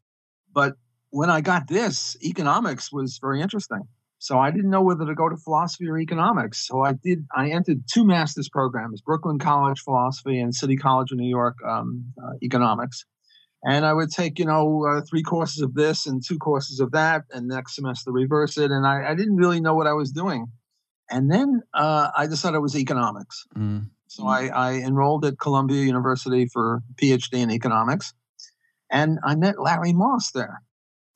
but 0.52 0.76
when 1.11 1.30
I 1.30 1.40
got 1.40 1.68
this, 1.68 2.16
economics 2.25 2.92
was 2.92 3.18
very 3.18 3.40
interesting. 3.40 3.82
So 4.18 4.38
I 4.38 4.50
didn't 4.50 4.70
know 4.70 4.82
whether 4.82 5.04
to 5.04 5.14
go 5.14 5.28
to 5.28 5.37
philosophy 5.37 5.87
or 5.87 5.99
economics. 5.99 6.66
So 6.66 6.82
I 6.82 6.94
did. 6.94 7.26
I 7.37 7.50
entered 7.50 7.82
two 7.92 8.04
master's 8.06 8.49
programs: 8.49 9.02
Brooklyn 9.02 9.38
College 9.38 9.80
philosophy 9.80 10.40
and 10.40 10.54
City 10.54 10.76
College 10.76 11.12
of 11.12 11.18
New 11.18 11.28
York 11.28 11.56
um, 11.68 12.06
uh, 12.23 12.32
economics. 12.42 13.04
And 13.66 13.87
I 13.87 13.92
would 13.94 14.11
take, 14.11 14.38
you 14.38 14.44
know, 14.44 14.85
uh, 14.87 15.00
three 15.09 15.23
courses 15.23 15.62
of 15.62 15.75
this 15.75 16.06
and 16.06 16.23
two 16.23 16.38
courses 16.38 16.80
of 16.80 16.92
that, 16.92 17.25
and 17.33 17.49
next 17.49 17.76
semester 17.76 18.12
reverse 18.12 18.59
it. 18.59 18.71
And 18.71 18.87
I, 18.87 19.11
I 19.11 19.14
didn't 19.14 19.37
really 19.37 19.61
know 19.61 19.75
what 19.75 19.87
I 19.87 19.94
was 19.94 20.11
doing. 20.12 20.47
And 21.11 21.30
then 21.30 21.62
uh, 21.73 22.11
I 22.16 22.26
decided 22.26 22.56
it 22.56 22.61
was 22.61 22.76
economics. 22.76 23.44
Mhm. 23.56 23.88
So 24.06 24.26
I, 24.26 24.47
I 24.47 24.73
enrolled 24.75 25.25
at 25.25 25.38
Columbia 25.40 25.83
University 25.83 26.47
for 26.47 26.83
PhD 26.97 27.38
in 27.38 27.50
economics, 27.50 28.12
and 28.90 29.18
I 29.25 29.35
met 29.35 29.59
Larry 29.59 29.92
Moss 29.92 30.30
there. 30.30 30.62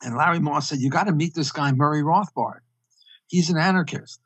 And 0.01 0.17
Larry 0.17 0.39
Moss 0.39 0.67
said, 0.69 0.79
"You 0.79 0.89
got 0.89 1.05
to 1.05 1.13
meet 1.13 1.33
this 1.33 1.51
guy 1.51 1.71
Murray 1.71 2.01
Rothbard. 2.01 2.59
He's 3.27 3.49
an 3.49 3.57
anarchist." 3.57 4.19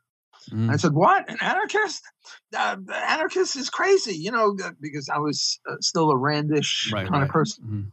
Mhm. 0.51 0.71
I 0.71 0.75
said, 0.77 0.93
"What? 0.93 1.29
An 1.29 1.37
anarchist? 1.41 2.03
Uh, 2.55 2.77
anarchist 2.93 3.55
is 3.55 3.69
crazy, 3.69 4.15
you 4.15 4.31
know." 4.31 4.55
uh, 4.63 4.71
Because 4.81 5.09
I 5.09 5.17
was 5.19 5.59
uh, 5.69 5.75
still 5.81 6.11
a 6.11 6.15
Randish 6.15 6.91
Right, 6.91 7.03
kind 7.07 7.13
right. 7.21 7.23
of 7.23 7.29
person. 7.29 7.63
Mhm. 7.65 7.91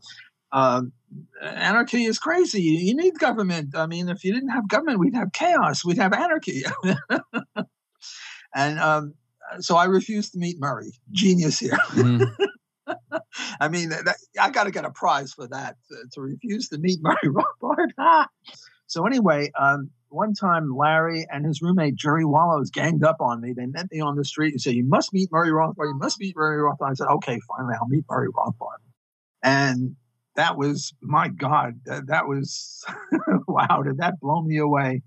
Um, 0.52 0.92
anarchy 1.40 2.04
is 2.04 2.18
crazy. 2.18 2.60
You, 2.62 2.96
need 2.96 3.18
government. 3.20 3.76
I 3.76 3.86
mean, 3.86 4.08
if 4.08 4.24
you 4.24 4.32
didn't 4.32 4.48
have 4.48 4.68
government, 4.68 4.98
we'd 4.98 5.14
have 5.14 5.32
chaos. 5.32 5.84
We'd 5.84 5.98
have 5.98 6.12
anarchy. 6.12 6.62
and 8.54 8.78
um, 8.80 9.14
so 9.60 9.76
I 9.76 9.84
refused 9.84 10.32
to 10.32 10.38
meet 10.38 10.58
Murray, 10.58 10.92
genius 11.12 11.58
here. 11.60 11.78
Mhm. 11.90 12.34
I 13.60 13.68
mean, 13.68 13.90
that, 13.90 14.16
I 14.40 14.50
got 14.50 14.64
to 14.64 14.70
get 14.72 14.84
a 14.84 14.90
prize 14.90 15.32
for 15.32 15.46
that 15.48 15.76
to, 15.88 15.96
to 16.14 16.20
refuse 16.20 16.68
to 16.70 16.78
meet 16.78 16.98
Murray 17.00 17.16
Rothbard. 17.62 18.26
so 18.86 19.06
anyway, 19.06 19.52
um, 19.58 19.90
one 20.10 20.34
time 20.34 20.76
Larry 20.76 21.26
and 21.30 21.44
his 21.44 21.62
roommate 21.62 21.94
Jerry 21.94 22.24
Woloz 22.24 22.72
ganged 22.72 23.04
up 23.04 23.16
on 23.20 23.40
me. 23.40 23.52
They 23.52 23.66
met 23.66 23.90
me 23.90 24.00
on 24.00 24.16
the 24.16 24.24
street 24.24 24.52
and 24.52 24.60
said, 24.60 24.74
"You 24.74 24.84
must 24.84 25.12
meet 25.12 25.30
Murray 25.32 25.50
Rothbard. 25.50 25.88
You 25.88 25.98
must 25.98 26.20
meet 26.20 26.36
Murray 26.36 26.58
Rothbard." 26.58 26.90
I 26.90 26.94
said, 26.94 27.08
"Okay, 27.08 27.40
finally, 27.48 27.74
I'll 27.80 27.88
meet 27.88 28.04
Murray 28.08 28.28
Rothbard." 28.28 28.78
And 29.42 29.96
that 30.36 30.56
was 30.56 30.94
my 31.00 31.28
God. 31.28 31.80
That, 31.86 32.08
that 32.08 32.26
was 32.26 32.84
wow. 33.48 33.82
Did 33.82 33.98
that 33.98 34.20
blow 34.20 34.42
me 34.42 34.58
away? 34.58 35.02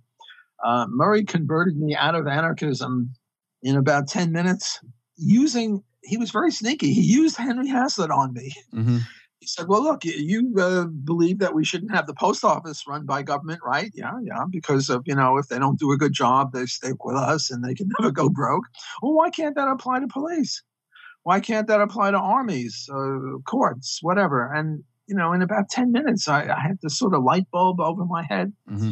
Uh, 0.63 0.87
Murray 0.89 1.25
converted 1.25 1.77
me 1.77 1.95
out 1.95 2.15
of 2.15 2.27
anarchism 2.27 3.13
in 3.61 3.75
about 3.75 4.07
ten 4.07 4.31
minutes 4.31 4.79
using. 5.17 5.83
He 6.05 6.17
was 6.17 6.31
very 6.31 6.51
sneaky. 6.51 6.93
He 6.93 7.01
used 7.01 7.37
Henry 7.37 7.67
Hazlitt 7.67 8.11
on 8.11 8.33
me. 8.33 8.53
Mm-hmm. 8.73 8.97
He 9.43 9.47
said, 9.47 9.67
"Well, 9.67 9.83
look, 9.83 10.05
you 10.05 10.55
uh, 10.57 10.85
believe 10.85 11.39
that 11.39 11.53
we 11.53 11.65
shouldn't 11.65 11.91
have 11.91 12.07
the 12.07 12.13
post 12.13 12.45
office 12.45 12.87
run 12.87 13.05
by 13.05 13.23
government, 13.23 13.59
right? 13.61 13.91
Yeah, 13.93 14.13
yeah, 14.23 14.45
because 14.49 14.89
of 14.89 15.03
you 15.05 15.15
know 15.15 15.37
if 15.37 15.49
they 15.49 15.59
don't 15.59 15.77
do 15.77 15.91
a 15.91 15.97
good 15.97 16.13
job, 16.13 16.53
they 16.53 16.65
stick 16.65 17.03
with 17.03 17.17
us 17.17 17.51
and 17.51 17.61
they 17.61 17.73
can 17.73 17.89
never 17.99 18.09
go 18.09 18.29
broke. 18.29 18.63
Well, 19.01 19.11
why 19.13 19.29
can't 19.31 19.53
that 19.55 19.67
apply 19.67 19.99
to 19.99 20.07
police? 20.07 20.63
Why 21.23 21.41
can't 21.41 21.67
that 21.67 21.81
apply 21.81 22.11
to 22.11 22.17
armies, 22.17 22.89
uh, 22.89 23.39
courts, 23.45 23.99
whatever?" 24.01 24.49
And 24.49 24.85
you 25.07 25.15
know, 25.15 25.33
in 25.33 25.41
about 25.41 25.67
ten 25.69 25.91
minutes, 25.91 26.29
I, 26.29 26.43
I 26.43 26.61
had 26.61 26.77
this 26.81 26.97
sort 26.97 27.13
of 27.13 27.23
light 27.23 27.51
bulb 27.51 27.81
over 27.81 28.05
my 28.05 28.23
head, 28.23 28.53
Mm-hmm. 28.71 28.91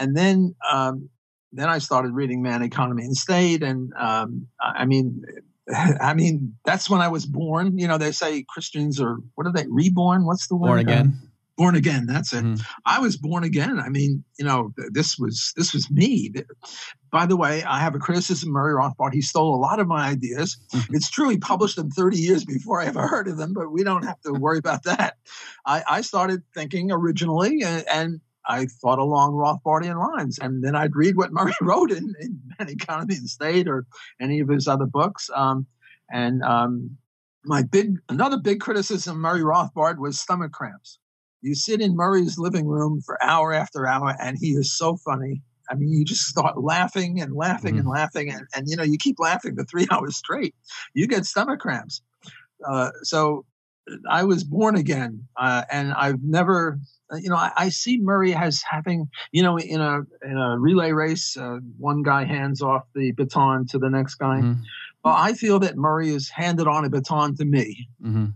and 0.00 0.16
then 0.16 0.56
um, 0.68 1.10
then 1.52 1.68
I 1.68 1.78
started 1.78 2.10
reading 2.12 2.42
Man, 2.42 2.62
Economy, 2.64 3.04
and 3.04 3.16
State, 3.16 3.62
and 3.62 3.92
um, 3.96 4.48
I 4.60 4.82
I 4.82 4.84
mean. 4.84 5.22
I 6.00 6.14
mean, 6.14 6.56
that's 6.64 6.90
when 6.90 7.00
I 7.00 7.08
was 7.08 7.26
born. 7.26 7.78
You 7.78 7.88
know, 7.88 7.98
they 7.98 8.12
say 8.12 8.44
Christians 8.48 9.00
are 9.00 9.16
what 9.34 9.46
are 9.46 9.52
they 9.52 9.66
reborn? 9.68 10.24
What's 10.26 10.48
the 10.48 10.56
word? 10.56 10.68
Born 10.68 10.78
Uh, 10.78 10.82
again. 10.82 11.18
born 11.56 11.74
again. 11.76 12.06
That's 12.06 12.32
it. 12.32 12.44
Mhm. 12.44 12.64
I 12.84 12.98
was 12.98 13.16
born 13.16 13.44
again. 13.44 13.78
I 13.78 13.88
mean, 13.88 14.24
you 14.38 14.44
know, 14.44 14.72
this 14.90 15.18
was 15.18 15.52
this 15.56 15.72
was 15.72 15.90
me. 15.90 16.32
By 17.12 17.26
the 17.26 17.36
way, 17.36 17.62
I 17.62 17.78
have 17.78 17.94
a 17.94 17.98
criticism 17.98 18.48
of 18.48 18.54
Murray 18.54 18.72
Rothbard. 18.74 19.12
He 19.12 19.20
stole 19.20 19.54
a 19.54 19.60
lot 19.60 19.78
of 19.78 19.86
my 19.86 20.08
ideas. 20.08 20.56
Mhm. 20.72 20.86
It's 20.96 21.10
true 21.10 21.28
he 21.28 21.36
published 21.38 21.76
them 21.76 21.90
30 21.90 22.18
years 22.18 22.44
before 22.44 22.80
I 22.80 22.86
ever 22.86 23.06
heard 23.06 23.28
of 23.28 23.36
them, 23.36 23.52
but 23.52 23.70
we 23.70 23.84
don't 23.84 24.04
have 24.04 24.20
to 24.22 24.32
worry 24.32 24.58
about 24.58 24.82
that. 24.84 25.16
I, 25.66 25.84
I 25.88 26.00
started 26.00 26.42
thinking 26.54 26.90
originally, 26.90 27.62
and, 27.62 27.84
and 27.92 28.20
I 28.46 28.66
thought 28.66 28.98
along 28.98 29.32
Rothbardian 29.32 29.98
lines, 29.98 30.38
and 30.40 30.64
then 30.64 30.74
I'd 30.74 30.96
read 30.96 31.16
what 31.16 31.32
Murray 31.32 31.54
wrote 31.62 31.90
in, 31.90 32.14
in 32.20 32.40
Man, 32.58 32.68
Economy 32.68 33.16
and 33.16 33.28
State 33.28 33.68
or 33.68 33.86
any 34.20 34.40
of 34.40 34.48
his 34.48 34.68
other 34.68 34.86
books. 34.86 35.30
Um, 35.34 35.66
and 36.10 36.42
um, 36.42 36.96
my 37.44 37.62
big 37.62 37.96
another 38.08 38.38
big 38.38 38.60
criticism 38.60 39.16
of 39.16 39.20
Murray 39.20 39.42
Rothbard 39.42 39.98
was 39.98 40.18
stomach 40.18 40.52
cramps. 40.52 40.98
You 41.40 41.54
sit 41.54 41.80
in 41.80 41.96
Murray's 41.96 42.38
living 42.38 42.66
room 42.66 43.00
for 43.04 43.22
hour 43.22 43.52
after 43.52 43.86
hour, 43.86 44.14
and 44.20 44.38
he 44.38 44.50
is 44.50 44.76
so 44.76 44.96
funny. 44.96 45.42
I 45.70 45.74
mean, 45.74 45.90
you 45.92 46.04
just 46.04 46.26
start 46.26 46.62
laughing 46.62 47.20
and 47.20 47.34
laughing 47.34 47.78
and 47.78 47.88
laughing, 47.88 48.30
and, 48.30 48.46
and 48.54 48.68
you 48.68 48.76
know, 48.76 48.82
you 48.82 48.98
keep 48.98 49.18
laughing 49.18 49.56
for 49.56 49.64
three 49.70 49.86
hours 49.90 50.16
straight. 50.16 50.54
You 50.94 51.06
get 51.06 51.24
stomach 51.24 51.60
cramps. 51.60 52.02
Uh, 52.68 52.90
so 53.02 53.44
I 54.08 54.24
was 54.24 54.44
born 54.44 54.76
again, 54.76 55.26
uh, 55.36 55.64
and 55.70 55.92
I've 55.94 56.22
never, 56.22 56.78
you 57.20 57.28
know, 57.28 57.36
I, 57.36 57.52
I 57.56 57.68
see 57.68 57.98
Murray 57.98 58.34
as 58.34 58.62
having, 58.68 59.08
you 59.32 59.42
know, 59.42 59.58
in 59.58 59.80
a 59.80 60.00
in 60.22 60.38
a 60.38 60.58
relay 60.58 60.92
race, 60.92 61.36
uh, 61.36 61.58
one 61.78 62.02
guy 62.02 62.24
hands 62.24 62.62
off 62.62 62.84
the 62.94 63.12
baton 63.12 63.66
to 63.68 63.78
the 63.78 63.90
next 63.90 64.16
guy. 64.16 64.40
Mhm. 64.40 64.58
Well, 65.04 65.14
I 65.16 65.32
feel 65.34 65.58
that 65.60 65.76
Murray 65.76 66.12
has 66.12 66.28
handed 66.28 66.66
on 66.68 66.84
a 66.84 66.90
baton 66.90 67.36
to 67.36 67.44
me 67.44 67.88
Mm-hmm. 68.02 68.26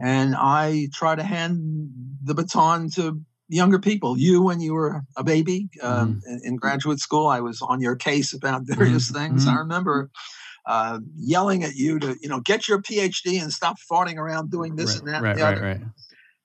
and 0.00 0.34
I 0.36 0.88
try 0.94 1.14
to 1.14 1.22
hand 1.22 1.90
the 2.24 2.34
baton 2.34 2.90
to 2.90 3.20
younger 3.48 3.78
people. 3.78 4.16
You, 4.18 4.42
when 4.42 4.60
you 4.60 4.72
were 4.74 5.02
a 5.16 5.24
baby 5.24 5.68
um, 5.82 6.20
in, 6.26 6.40
in 6.44 6.56
graduate 6.56 7.00
school, 7.00 7.26
I 7.26 7.40
was 7.40 7.60
on 7.60 7.80
your 7.80 7.96
case 7.96 8.32
about 8.32 8.62
various 8.66 9.10
Mhm, 9.10 9.14
things. 9.14 9.46
I 9.46 9.52
mhm. 9.52 9.58
remember 9.58 10.10
uh, 10.66 11.00
yelling 11.16 11.64
at 11.64 11.74
you 11.74 11.98
to, 11.98 12.16
you 12.22 12.28
know, 12.28 12.40
get 12.40 12.68
your 12.68 12.80
PhD 12.80 13.42
and 13.42 13.52
stop 13.52 13.76
farting 13.90 14.16
around 14.16 14.50
doing 14.50 14.76
this 14.76 14.96
right, 14.96 14.98
and 15.00 15.08
that. 15.08 15.22
and 15.22 15.24
right, 15.24 15.60
right, 15.60 15.60
right. 15.62 15.80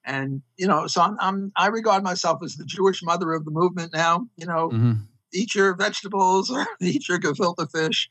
And 0.08 0.42
you 0.56 0.66
know, 0.66 0.88
so 0.88 1.02
I'm, 1.02 1.18
I'm 1.20 1.52
I 1.56 1.68
regard 1.68 2.04
myself 2.04 2.40
as 2.44 2.56
the 2.56 2.66
Jewish 2.66 3.04
mother 3.04 3.34
of 3.34 3.46
the 3.46 3.52
movement 3.52 3.94
now. 3.94 4.26
You 4.38 4.48
know, 4.48 4.70
hmm 4.70 4.94
eat 5.34 5.54
your 5.54 5.76
vegetables 5.76 6.50
or 6.50 6.66
eat 6.82 7.08
your 7.08 7.20
gefilte 7.20 7.70
fish. 7.70 8.10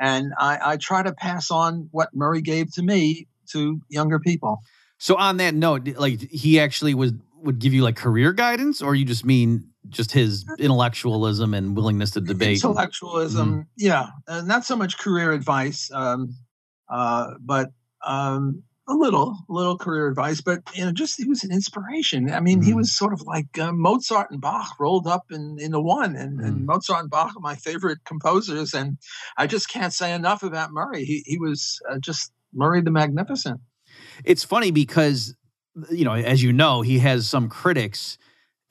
And 0.00 0.32
I, 0.36 0.72
I 0.72 0.76
try 0.76 1.02
to 1.02 1.12
pass 1.12 1.50
on 1.50 1.88
what 1.92 2.08
Murray 2.12 2.42
gave 2.42 2.72
to 2.74 2.82
me 2.82 3.28
to 3.52 3.80
younger 3.88 4.18
people. 4.18 4.60
So 4.98 5.16
on 5.16 5.36
that 5.38 5.54
note, 5.54 5.86
like 5.96 6.20
he 6.30 6.58
actually 6.58 6.94
was 6.94 7.12
would 7.36 7.58
give 7.58 7.72
you 7.72 7.82
like 7.82 7.96
career 7.96 8.32
guidance, 8.32 8.82
or 8.82 8.94
you 8.94 9.04
just 9.04 9.24
mean 9.24 9.70
just 9.88 10.12
his 10.12 10.44
intellectualism 10.58 11.54
and 11.54 11.74
willingness 11.74 12.10
to 12.12 12.20
debate? 12.20 12.62
intellectualism 12.62 13.66
yeah 13.78 14.08
uh, 14.28 14.42
not 14.42 14.64
so 14.64 14.76
much 14.76 14.98
career 14.98 15.32
advice 15.32 15.90
um, 15.92 16.36
uh, 16.90 17.32
but 17.40 17.70
um, 18.06 18.62
a 18.90 18.94
little 18.94 19.38
a 19.48 19.52
little 19.52 19.78
career 19.78 20.08
advice 20.08 20.40
but 20.42 20.60
you 20.74 20.84
know 20.84 20.92
just 20.92 21.16
he 21.18 21.28
was 21.28 21.44
an 21.44 21.52
inspiration 21.52 22.30
i 22.32 22.40
mean 22.40 22.62
he 22.62 22.72
Mhm. 22.72 22.76
was 22.76 22.92
sort 22.96 23.12
of 23.14 23.22
like 23.22 23.58
uh, 23.58 23.72
mozart 23.72 24.30
and 24.32 24.40
bach 24.40 24.74
rolled 24.80 25.06
up 25.06 25.26
in 25.30 25.58
into 25.60 25.80
one 25.80 26.16
and, 26.16 26.40
Mm. 26.40 26.46
and 26.46 26.66
mozart 26.66 27.02
and 27.02 27.10
bach 27.10 27.36
are 27.36 27.40
my 27.40 27.56
favorite 27.56 27.98
composers 28.04 28.74
and 28.74 28.98
i 29.38 29.46
just 29.46 29.68
can't 29.70 29.94
say 29.94 30.12
enough 30.12 30.42
about 30.42 30.72
murray 30.72 31.04
he, 31.04 31.22
he 31.26 31.38
was 31.38 31.80
uh, 31.90 31.98
just 31.98 32.32
murray 32.52 32.82
the 32.82 32.90
magnificent 32.90 33.60
It's 34.24 34.44
funny 34.44 34.70
because 34.72 35.34
you 35.90 36.04
know, 36.04 36.14
as 36.14 36.42
you 36.42 36.52
know, 36.52 36.82
he 36.82 36.98
has 36.98 37.28
some 37.28 37.48
critics, 37.48 38.18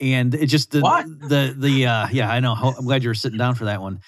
and 0.00 0.34
it 0.34 0.46
just 0.46 0.70
the 0.70 0.80
What? 0.80 1.06
the 1.06 1.54
the 1.58 1.86
uh, 1.86 2.08
yeah, 2.12 2.30
I 2.30 2.40
know. 2.40 2.54
I'm 2.54 2.84
glad 2.84 3.02
you're 3.02 3.14
sitting 3.14 3.38
down 3.38 3.54
for 3.54 3.64
that 3.64 3.80
one. 3.80 4.00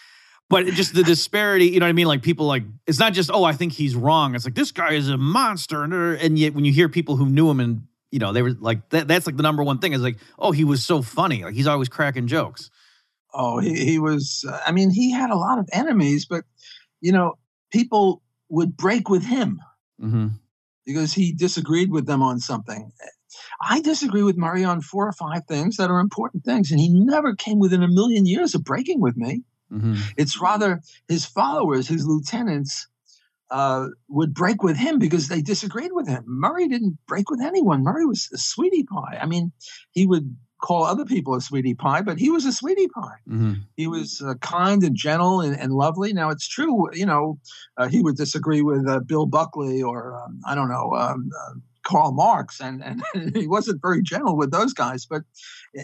But 0.53 0.67
just 0.67 0.95
the 0.95 1.03
disparity, 1.03 1.67
you 1.67 1.81
know 1.81 1.87
what 1.87 1.91
I 1.91 1.95
mean? 1.95 2.07
Like 2.07 2.23
people 2.23 2.47
like 2.47 2.63
it's 2.87 2.99
not 2.99 3.13
just 3.15 3.31
oh 3.33 3.43
I 3.45 3.55
think 3.55 3.73
he's 3.73 3.97
wrong. 3.97 4.35
It's 4.35 4.45
like 4.45 4.55
this 4.55 4.71
guy 4.71 4.93
is 4.93 5.09
a 5.09 5.17
monster, 5.17 5.83
and, 5.83 5.93
and 5.95 6.39
yet 6.39 6.55
when 6.55 6.65
you 6.65 6.73
hear 6.73 6.89
people 6.89 7.17
who 7.17 7.27
knew 7.27 7.51
him 7.51 7.59
and 7.59 7.89
you 8.11 8.19
know 8.19 8.33
they 8.33 8.43
were 8.43 8.53
like 8.53 8.89
that, 8.91 9.09
that's 9.09 9.27
like 9.27 9.37
the 9.37 9.43
number 9.43 9.65
one 9.65 9.79
thing 9.79 9.95
is 9.95 10.03
like 10.03 10.19
oh 10.39 10.53
he 10.53 10.65
was 10.65 10.85
so 10.85 11.03
funny, 11.03 11.43
like 11.43 11.55
he's 11.55 11.67
always 11.67 11.89
cracking 11.89 12.27
jokes. 12.27 12.71
Oh, 13.35 13.59
he, 13.59 13.85
he 13.85 13.99
was, 13.99 14.45
uh, 14.49 14.61
I 14.67 14.73
mean, 14.73 14.91
he 14.91 15.11
had 15.11 15.31
a 15.31 15.37
lot 15.37 15.59
of 15.59 15.69
enemies, 15.73 16.27
but, 16.27 16.45
you 17.01 17.13
know, 17.13 17.39
people 17.71 18.23
would 18.49 18.77
break 18.77 19.09
with 19.09 19.25
him 19.25 19.61
hmm 20.01 20.29
because 20.85 21.13
he 21.13 21.33
disagreed 21.33 21.93
with 21.93 22.07
them 22.07 22.23
on 22.23 22.41
something. 22.41 22.91
I 23.61 23.81
disagree 23.81 24.25
with 24.25 24.37
Murray 24.37 24.65
on 24.65 24.81
four 24.81 25.07
or 25.07 25.13
five 25.13 25.43
things 25.47 25.77
that 25.77 25.91
are 25.91 26.01
important 26.01 26.45
things, 26.45 26.73
and 26.73 26.81
he 26.81 26.89
never 26.93 27.37
came 27.37 27.61
within 27.61 27.85
a 27.85 27.89
million 27.89 28.27
years 28.27 28.57
of 28.57 28.65
breaking 28.65 29.01
with 29.01 29.17
me. 29.17 29.45
Hmm 29.73 29.95
It's 30.17 30.41
rather 30.41 30.81
his 31.09 31.25
followers, 31.25 31.89
his 31.89 32.07
lieutenants, 32.07 32.87
uh, 33.51 33.89
would 34.09 34.33
break 34.35 34.63
with 34.63 34.77
him 34.77 34.99
because 34.99 35.29
they 35.29 35.43
disagreed 35.43 35.93
with 35.93 36.09
him. 36.09 36.25
Murray 36.27 36.69
didn't 36.69 36.99
break 37.07 37.31
with 37.31 37.41
anyone. 37.41 37.83
Murray 37.83 38.07
was 38.07 38.31
a 38.33 38.39
sweetie 38.39 38.85
pie. 38.85 39.19
I 39.21 39.27
mean, 39.27 39.53
he 39.91 40.07
would 40.07 40.35
call 40.63 40.85
other 40.85 41.05
people 41.05 41.35
a 41.35 41.41
sweetie 41.41 41.75
pie, 41.75 42.01
but 42.03 42.19
he 42.19 42.31
was 42.31 42.47
a 42.47 42.53
sweetie 42.53 42.89
pie. 42.89 43.19
hmm 43.27 43.55
He 43.77 43.87
was 43.87 44.23
uh, 44.23 44.35
kind 44.41 44.83
and 44.83 44.97
gentle 44.97 45.41
and, 45.41 45.59
and 45.59 45.73
lovely. 45.73 46.13
Now 46.13 46.31
it's 46.31 46.49
true, 46.49 46.89
you 46.95 47.05
know, 47.05 47.39
uh, 47.77 47.89
he 47.89 48.01
would 48.01 48.17
disagree 48.17 48.63
with 48.63 48.89
uh, 48.89 49.01
Bill 49.01 49.27
Buckley 49.27 49.83
or 49.83 50.15
um, 50.17 50.41
I 50.47 50.55
don't 50.55 50.69
know 50.69 50.95
um, 50.95 51.31
uh, 51.39 51.55
Karl 51.83 52.13
Marx, 52.13 52.61
and 52.61 52.83
and 52.83 53.03
he 53.37 53.47
wasn't 53.47 53.83
very 53.83 54.03
gentle 54.03 54.37
with 54.37 54.51
those 54.51 54.73
guys. 54.73 55.05
But 55.05 55.23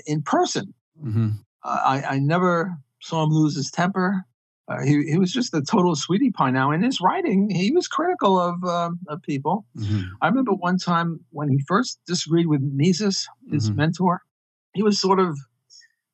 in 0.07 0.23
person, 0.23 0.73
hmm 1.01 1.29
uh, 1.65 1.81
I, 1.85 2.03
I 2.15 2.19
never 2.21 2.79
saw 3.01 3.25
him 3.25 3.31
lose 3.31 3.57
his 3.57 3.71
temper. 3.71 4.25
Uh, 4.69 4.83
he 4.83 5.05
he 5.11 5.19
was 5.19 5.33
just 5.33 5.55
a 5.55 5.63
total 5.63 5.97
sweetie 5.97 6.31
pie. 6.31 6.51
Now 6.51 6.73
in 6.73 6.83
his 6.83 7.01
writing, 7.01 7.49
he 7.49 7.71
was 7.71 7.89
critical 7.89 8.39
of 8.39 8.63
um, 8.65 8.99
of 9.09 9.23
people. 9.23 9.67
hmm 9.77 10.01
I 10.21 10.29
remember 10.29 10.53
one 10.53 10.79
time 10.79 11.21
when 11.31 11.49
he 11.49 11.63
first 11.67 12.01
disagreed 12.07 12.47
with 12.49 12.61
Mises, 12.63 13.29
his 13.51 13.71
Mhm. 13.71 13.77
mentor, 13.77 14.23
he 14.75 14.83
was 14.83 15.01
sort 15.01 15.21
of, 15.21 15.39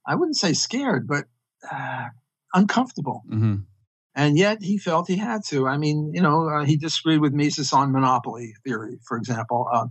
I 0.07 0.15
wouldn't 0.15 0.37
say 0.37 0.53
scared, 0.53 1.07
but 1.09 1.25
uh, 1.73 2.09
uncomfortable. 2.53 3.23
hmm 3.29 3.57
And 4.15 4.39
yet 4.39 4.63
he 4.63 4.79
felt 4.79 5.09
he 5.09 5.17
had 5.17 5.43
to. 5.49 5.67
I 5.67 5.77
mean, 5.77 6.13
you 6.15 6.23
know, 6.23 6.49
uh, 6.49 6.65
he 6.65 6.77
disagreed 6.77 7.21
with 7.21 7.33
Mises 7.33 7.73
on 7.73 7.91
monopoly 7.91 8.55
theory, 8.65 8.99
for 9.09 9.17
example. 9.17 9.67
Uh, 9.73 9.87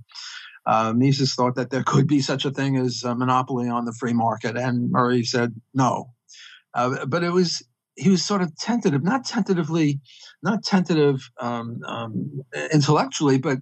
uh, 0.65 0.93
Mises 0.95 1.33
thought 1.35 1.55
that 1.55 1.71
there 1.71 1.83
could 1.83 2.07
be 2.07 2.21
such 2.21 2.45
a 2.45 2.51
thing 2.51 2.77
as 2.77 3.03
a 3.03 3.15
monopoly 3.15 3.67
on 3.67 3.83
the 3.83 3.91
free 3.91 4.13
market, 4.13 4.55
and 4.55 4.91
Murray 4.91 5.23
said 5.25 5.53
no. 5.73 6.12
Uh, 6.73 7.05
but 7.05 7.23
it 7.23 7.31
was 7.31 7.63
he 7.95 8.09
was 8.09 8.25
sort 8.25 8.41
of 8.41 8.55
tentative, 8.57 9.03
not 9.03 9.25
tentatively, 9.25 10.01
not 10.41 10.63
tentative 10.63 11.29
um, 11.39 11.79
um, 11.85 12.41
intellectually, 12.73 13.37
but 13.37 13.59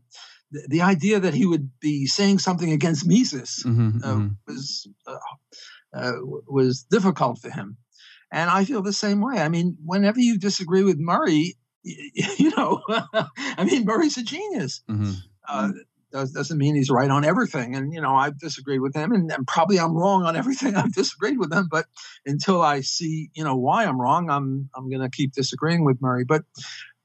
the, 0.51 0.65
the 0.69 0.81
idea 0.81 1.19
that 1.19 1.33
he 1.33 1.45
would 1.45 1.69
be 1.81 2.05
saying 2.05 2.39
something 2.39 2.71
against 2.71 3.05
Mises 3.05 3.63
hmm 3.63 3.97
uh, 4.03 4.19
was 4.47 4.87
uh, 5.05 5.17
uh, 5.93 6.13
was 6.47 6.83
difficult 6.89 7.39
for 7.39 7.49
him, 7.49 7.77
and 8.31 8.49
I 8.49 8.63
feel 8.65 8.81
the 8.81 8.93
same 8.93 9.21
way. 9.21 9.39
I 9.41 9.49
mean, 9.49 9.77
whenever 9.83 10.19
you 10.19 10.37
disagree 10.39 10.83
with 10.83 10.97
Murray, 10.97 11.57
y- 11.83 11.93
y- 12.15 12.35
you 12.37 12.51
know, 12.55 12.81
I 13.57 13.65
mean, 13.65 13.85
Murray's 13.85 14.17
a 14.17 14.23
genius. 14.23 14.81
hmm 14.87 15.11
Uh, 15.47 15.71
does, 16.11 16.31
doesn't 16.31 16.57
mean 16.57 16.75
he's 16.75 16.89
right 16.89 17.09
on 17.09 17.25
everything. 17.25 17.75
And, 17.75 17.93
you 17.93 18.01
know, 18.01 18.15
I've 18.15 18.37
disagreed 18.37 18.81
with 18.81 18.95
him 18.95 19.11
and, 19.11 19.31
and 19.31 19.47
probably 19.47 19.79
I'm 19.79 19.95
wrong 19.95 20.23
on 20.23 20.35
everything. 20.41 20.75
I've 20.75 20.93
disagreed 20.93 21.39
with 21.39 21.53
him, 21.53 21.67
but 21.69 21.85
until 22.25 22.61
I 22.61 22.81
see, 22.81 23.29
you 23.33 23.43
know, 23.43 23.55
why 23.55 23.85
I'm 23.85 23.99
wrong, 23.99 24.29
I'm, 24.29 24.69
I'm 24.75 24.89
going 24.89 25.01
to 25.01 25.09
keep 25.09 25.33
disagreeing 25.33 25.83
with 25.83 26.01
Murray. 26.01 26.25
But, 26.25 26.43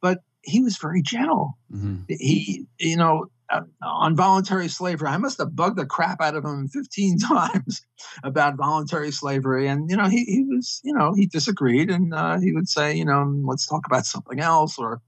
but 0.00 0.20
he 0.42 0.62
was 0.62 0.78
very 0.78 1.02
gentle. 1.02 1.58
Mm-hmm. 1.72 2.02
He, 2.08 2.66
you 2.78 2.96
know, 2.96 3.26
uh, 3.48 3.62
on 3.82 4.16
voluntary 4.16 4.68
slavery, 4.68 5.08
I 5.08 5.18
must 5.18 5.38
have 5.38 5.54
bugged 5.54 5.78
the 5.78 5.86
crap 5.86 6.20
out 6.20 6.34
of 6.34 6.44
him 6.44 6.68
15 6.68 7.18
times 7.28 7.82
about 8.24 8.56
voluntary 8.56 9.12
slavery. 9.12 9.68
And, 9.68 9.88
you 9.90 9.96
know, 9.96 10.08
he, 10.08 10.24
he 10.24 10.44
was, 10.44 10.80
you 10.84 10.92
know, 10.92 11.14
he 11.14 11.26
disagreed 11.26 11.90
and 11.90 12.12
uh, 12.12 12.38
he 12.40 12.52
would 12.52 12.68
say, 12.68 12.94
you 12.94 13.04
know, 13.04 13.24
let's 13.44 13.66
talk 13.66 13.86
about 13.86 14.06
something 14.06 14.40
else 14.40 14.78
or, 14.78 15.00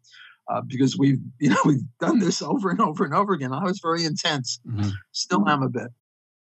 uh, 0.49 0.63
because 0.67 0.97
we've 0.97 1.19
you 1.39 1.51
know 1.51 1.57
we've 1.65 1.83
done 2.01 2.19
this 2.19 2.43
over 2.43 2.71
and 2.71 2.81
over 2.81 3.05
and 3.05 3.15
over 3.15 3.33
again. 3.33 3.53
I 3.53 3.65
was 3.65 3.81
very 3.81 4.05
intense. 4.05 4.61
Mm-hmm. 4.67 4.91
Still 5.13 5.49
am 5.49 5.63
a 5.63 5.69
bit. 5.69 5.89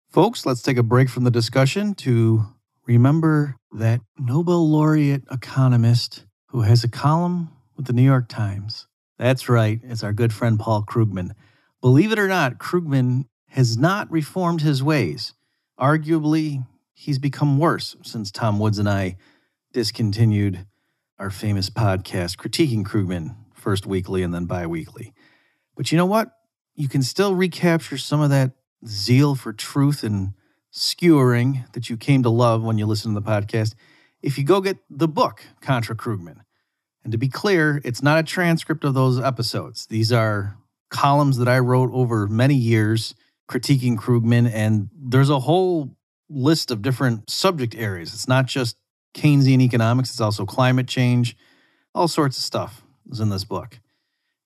Folks, 0.09 0.45
let's 0.45 0.61
take 0.61 0.77
a 0.77 0.83
break 0.83 1.09
from 1.09 1.23
the 1.23 1.31
discussion 1.31 1.95
to 1.95 2.45
remember 2.85 3.55
that 3.71 4.01
Nobel 4.19 4.69
laureate 4.69 5.23
economist 5.31 6.25
who 6.47 6.61
has 6.61 6.83
a 6.83 6.87
column 6.87 7.49
with 7.75 7.87
the 7.87 7.93
New 7.93 8.03
York 8.03 8.29
Times. 8.29 8.87
That's 9.17 9.49
right, 9.49 9.79
it's 9.83 10.03
our 10.03 10.13
good 10.13 10.33
friend 10.33 10.59
Paul 10.59 10.83
Krugman. 10.83 11.31
Believe 11.81 12.11
it 12.11 12.19
or 12.19 12.27
not, 12.27 12.59
Krugman 12.59 13.25
has 13.49 13.77
not 13.77 14.11
reformed 14.11 14.61
his 14.61 14.83
ways. 14.83 15.33
Arguably, 15.79 16.65
he's 16.93 17.19
become 17.19 17.57
worse 17.57 17.95
since 18.03 18.31
Tom 18.31 18.59
Woods 18.59 18.79
and 18.79 18.89
I 18.89 19.17
discontinued 19.71 20.65
our 21.19 21.29
famous 21.29 21.69
podcast, 21.69 22.37
Critiquing 22.37 22.83
Krugman, 22.83 23.35
first 23.63 23.87
weekly 23.87 24.21
and 24.21 24.33
then 24.33 24.45
bi 24.45 24.67
weekly. 24.67 25.13
But 25.75 25.91
you 25.91 25.97
know 25.97 26.05
what? 26.05 26.29
You 26.75 26.87
can 26.87 27.01
still 27.01 27.33
recapture 27.33 27.97
some 27.97 28.21
of 28.21 28.29
that 28.29 28.51
zeal 28.85 29.33
for 29.33 29.53
truth 29.53 30.03
and 30.03 30.33
skewering 30.71 31.65
that 31.73 31.89
you 31.89 31.97
came 31.97 32.23
to 32.23 32.29
love 32.29 32.63
when 32.63 32.77
you 32.77 32.85
listen 32.85 33.13
to 33.13 33.19
the 33.19 33.25
podcast 33.25 33.73
if 34.21 34.37
you 34.37 34.43
go 34.43 34.61
get 34.61 34.77
the 34.89 35.07
book, 35.07 35.43
Contra 35.61 35.95
Krugman. 35.95 36.37
And 37.03 37.11
to 37.11 37.17
be 37.17 37.27
clear, 37.27 37.81
it's 37.83 38.01
not 38.01 38.17
a 38.17 38.23
transcript 38.23 38.85
of 38.85 38.93
those 38.93 39.19
episodes. 39.19 39.85
These 39.87 40.13
are 40.13 40.57
columns 40.89 41.37
that 41.37 41.49
I 41.49 41.59
wrote 41.59 41.91
over 41.91 42.27
many 42.27 42.55
years 42.55 43.13
critiquing 43.51 43.97
Krugman, 43.97 44.49
and 44.51 44.89
there's 44.95 45.29
a 45.29 45.41
whole 45.41 45.97
list 46.29 46.71
of 46.71 46.81
different 46.81 47.29
subject 47.29 47.75
areas. 47.75 48.13
It's 48.13 48.27
not 48.27 48.45
just 48.45 48.77
Keynesian 49.13 49.61
economics, 49.61 50.11
it's 50.11 50.21
also 50.21 50.45
climate 50.45 50.87
change, 50.87 51.35
all 51.93 52.07
sorts 52.07 52.37
of 52.37 52.43
stuff 52.43 52.82
was 53.13 53.19
in 53.19 53.29
this 53.29 53.43
book. 53.43 53.79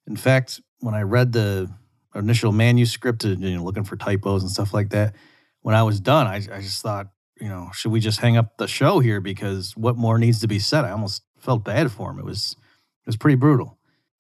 In 0.08 0.18
fact, 0.18 0.60
when 0.82 0.94
I 0.94 1.04
read 1.04 1.32
the 1.32 1.74
initial 2.14 2.52
manuscript, 2.52 3.24
you 3.24 3.38
know, 3.38 3.64
looking 3.64 3.86
for 3.86 3.96
typos 3.96 4.42
and 4.42 4.52
stuff 4.52 4.74
like 4.74 4.90
that, 4.90 5.16
when 5.62 5.74
I 5.74 5.84
was 5.84 6.02
done, 6.02 6.28
I, 6.28 6.36
I 6.36 6.60
just 6.60 6.82
thought, 6.82 7.08
you 7.40 7.48
know, 7.48 7.70
should 7.74 7.94
we 7.94 8.02
just 8.02 8.20
hang 8.20 8.36
up 8.36 8.58
the 8.58 8.68
show 8.68 9.00
here 9.00 9.22
because 9.22 9.72
what 9.78 9.96
more 9.96 10.18
needs 10.18 10.42
to 10.42 10.50
be 10.50 10.60
said? 10.60 10.84
I 10.84 10.92
almost 10.92 11.24
felt 11.38 11.64
bad 11.64 11.94
for 11.94 12.12
him. 12.12 12.20
It 12.20 12.26
was 12.26 12.58
it 13.04 13.08
was 13.08 13.16
pretty 13.16 13.38
brutal, 13.38 13.78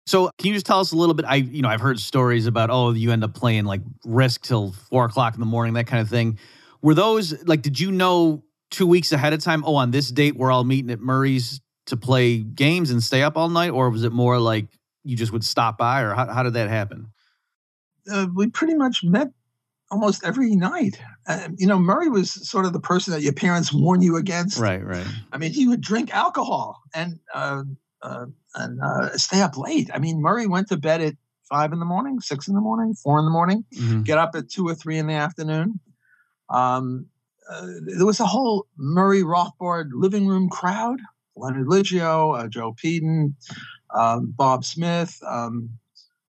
So 0.06 0.30
can 0.38 0.50
you 0.50 0.54
just 0.54 0.66
tell 0.66 0.80
us 0.80 0.92
a 0.92 0.98
little 0.98 1.16
bit? 1.16 1.26
I, 1.26 1.36
you 1.36 1.62
know, 1.62 1.70
I've 1.70 1.82
heard 1.82 2.00
stories 2.00 2.46
about, 2.46 2.70
oh, 2.70 2.92
you 2.92 3.12
end 3.12 3.24
up 3.24 3.34
playing 3.34 3.66
like 3.66 3.82
Risk 4.04 4.42
till 4.42 4.74
four 4.90 5.06
o'clock 5.06 5.34
in 5.34 5.40
the 5.40 5.46
morning, 5.46 5.76
that 5.76 5.88
kind 5.88 6.02
of 6.02 6.10
thing. 6.10 6.40
Were 6.82 6.94
those 6.94 7.42
like, 7.46 7.62
did 7.62 7.80
you 7.80 7.92
know 7.92 8.44
two 8.70 8.86
weeks 8.86 9.12
ahead 9.14 9.34
of 9.34 9.42
time, 9.42 9.64
oh, 9.66 9.76
on 9.76 9.92
this 9.92 10.10
date, 10.10 10.36
we're 10.36 10.52
all 10.52 10.66
meeting 10.66 10.92
at 10.92 11.00
Murray's 11.00 11.62
to 11.86 11.96
play 11.96 12.40
games 12.40 12.92
and 12.92 13.02
stay 13.02 13.24
up 13.24 13.38
all 13.38 13.50
night? 13.50 13.70
Or 13.70 13.90
was 13.90 14.04
it 14.04 14.12
more 14.12 14.40
like 14.40 14.68
you 15.04 15.16
just 15.16 15.32
would 15.32 15.46
stop 15.46 15.78
by 15.78 16.02
or 16.02 16.14
how, 16.14 16.32
how 16.32 16.44
did 16.44 16.54
that 16.54 16.70
happen? 16.70 17.08
Uh, 18.12 18.28
we 18.34 18.50
pretty 18.50 18.74
much 18.74 19.04
met 19.04 19.30
almost 19.90 20.26
every 20.26 20.56
night. 20.56 21.00
Uh, 21.28 21.48
you 21.58 21.68
know, 21.68 21.80
Murray 21.80 22.10
was 22.10 22.50
sort 22.50 22.66
of 22.66 22.74
the 22.74 22.80
person 22.80 23.14
that 23.14 23.22
your 23.22 23.34
parents 23.34 23.72
warn 23.72 24.02
you 24.02 24.18
against. 24.18 24.60
Right, 24.60 24.84
right. 24.84 25.06
I 25.32 25.38
mean, 25.38 25.54
he 25.54 25.68
would 25.68 25.82
drink 25.82 26.14
alcohol 26.14 26.82
and, 26.94 27.20
uh, 27.34 27.64
uh 28.04 28.26
and 28.56 28.80
uh, 28.82 29.18
stay 29.18 29.42
up 29.42 29.58
late. 29.58 29.90
I 29.94 30.00
mean, 30.00 30.22
Murray 30.22 30.46
went 30.46 30.68
to 30.68 30.78
bed 30.78 31.02
at 31.02 31.16
five 31.50 31.74
in 31.74 31.80
the 31.80 31.86
morning, 31.86 32.20
six 32.20 32.48
in 32.48 32.54
the 32.54 32.62
morning, 32.62 32.94
four 32.94 33.18
in 33.18 33.26
the 33.26 33.32
morning, 33.32 33.66
mm-hmm. 33.74 34.04
get 34.04 34.18
up 34.18 34.36
at 34.36 34.50
two 34.50 34.68
or 34.68 34.76
three 34.76 35.00
in 35.00 35.08
the 35.08 35.14
afternoon. 35.14 35.80
Um, 36.50 37.08
uh, 37.50 37.68
there 37.82 38.06
was 38.06 38.20
a 38.20 38.26
whole 38.26 38.68
Murray 38.78 39.24
Rothbard 39.24 39.90
living 39.94 40.28
room 40.28 40.50
crowd 40.50 41.00
Leonard 41.36 41.68
Liggio, 41.68 42.40
uh, 42.40 42.48
Joe 42.48 42.76
Peden, 42.80 43.36
um, 43.94 44.34
Bob 44.36 44.64
Smith, 44.64 45.20
um, 45.28 45.70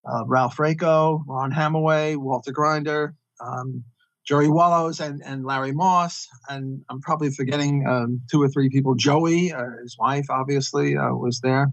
uh, 0.05 0.25
Ralph 0.25 0.57
Raico, 0.57 1.23
Ron 1.27 1.51
Hamowy, 1.51 2.17
Walter 2.17 2.51
Grinder, 2.51 3.15
um, 3.39 3.83
Jerry 4.25 4.47
Woloz 4.47 4.99
and, 4.99 5.21
and 5.23 5.45
Larry 5.45 5.71
Moss, 5.71 6.27
and 6.49 6.83
I'm 6.89 6.99
probably 6.99 7.29
forgetting 7.29 7.85
um, 7.87 8.21
two 8.29 8.41
or 8.41 8.49
three 8.49 8.69
people. 8.69 8.95
Joey, 8.95 9.53
uh, 9.53 9.63
his 9.81 9.97
wife, 9.99 10.25
obviously, 10.29 10.97
uh, 10.97 11.13
was 11.13 11.39
there. 11.41 11.71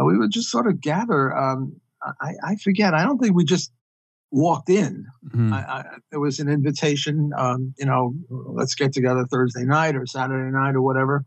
Uh, 0.00 0.04
we 0.04 0.16
would 0.16 0.30
just 0.30 0.50
sort 0.50 0.68
of 0.68 0.80
gather. 0.80 1.36
Um, 1.36 1.80
I, 2.20 2.34
I, 2.44 2.56
forget. 2.56 2.94
I 2.94 3.02
don't 3.02 3.18
think 3.18 3.34
we 3.34 3.44
just 3.44 3.72
walked 4.30 4.70
in. 4.70 5.04
Mm-hmm. 5.26 5.52
I, 5.52 5.58
I, 5.58 5.84
there 6.10 6.20
was 6.20 6.38
an 6.38 6.48
invitation. 6.48 7.32
Um, 7.36 7.74
you 7.76 7.86
know, 7.86 8.14
let's 8.30 8.76
get 8.76 8.92
together 8.92 9.26
Thursday 9.26 9.64
night 9.64 9.96
or 9.96 10.06
Saturday 10.06 10.50
night 10.56 10.76
or 10.76 10.82
whatever. 10.82 11.24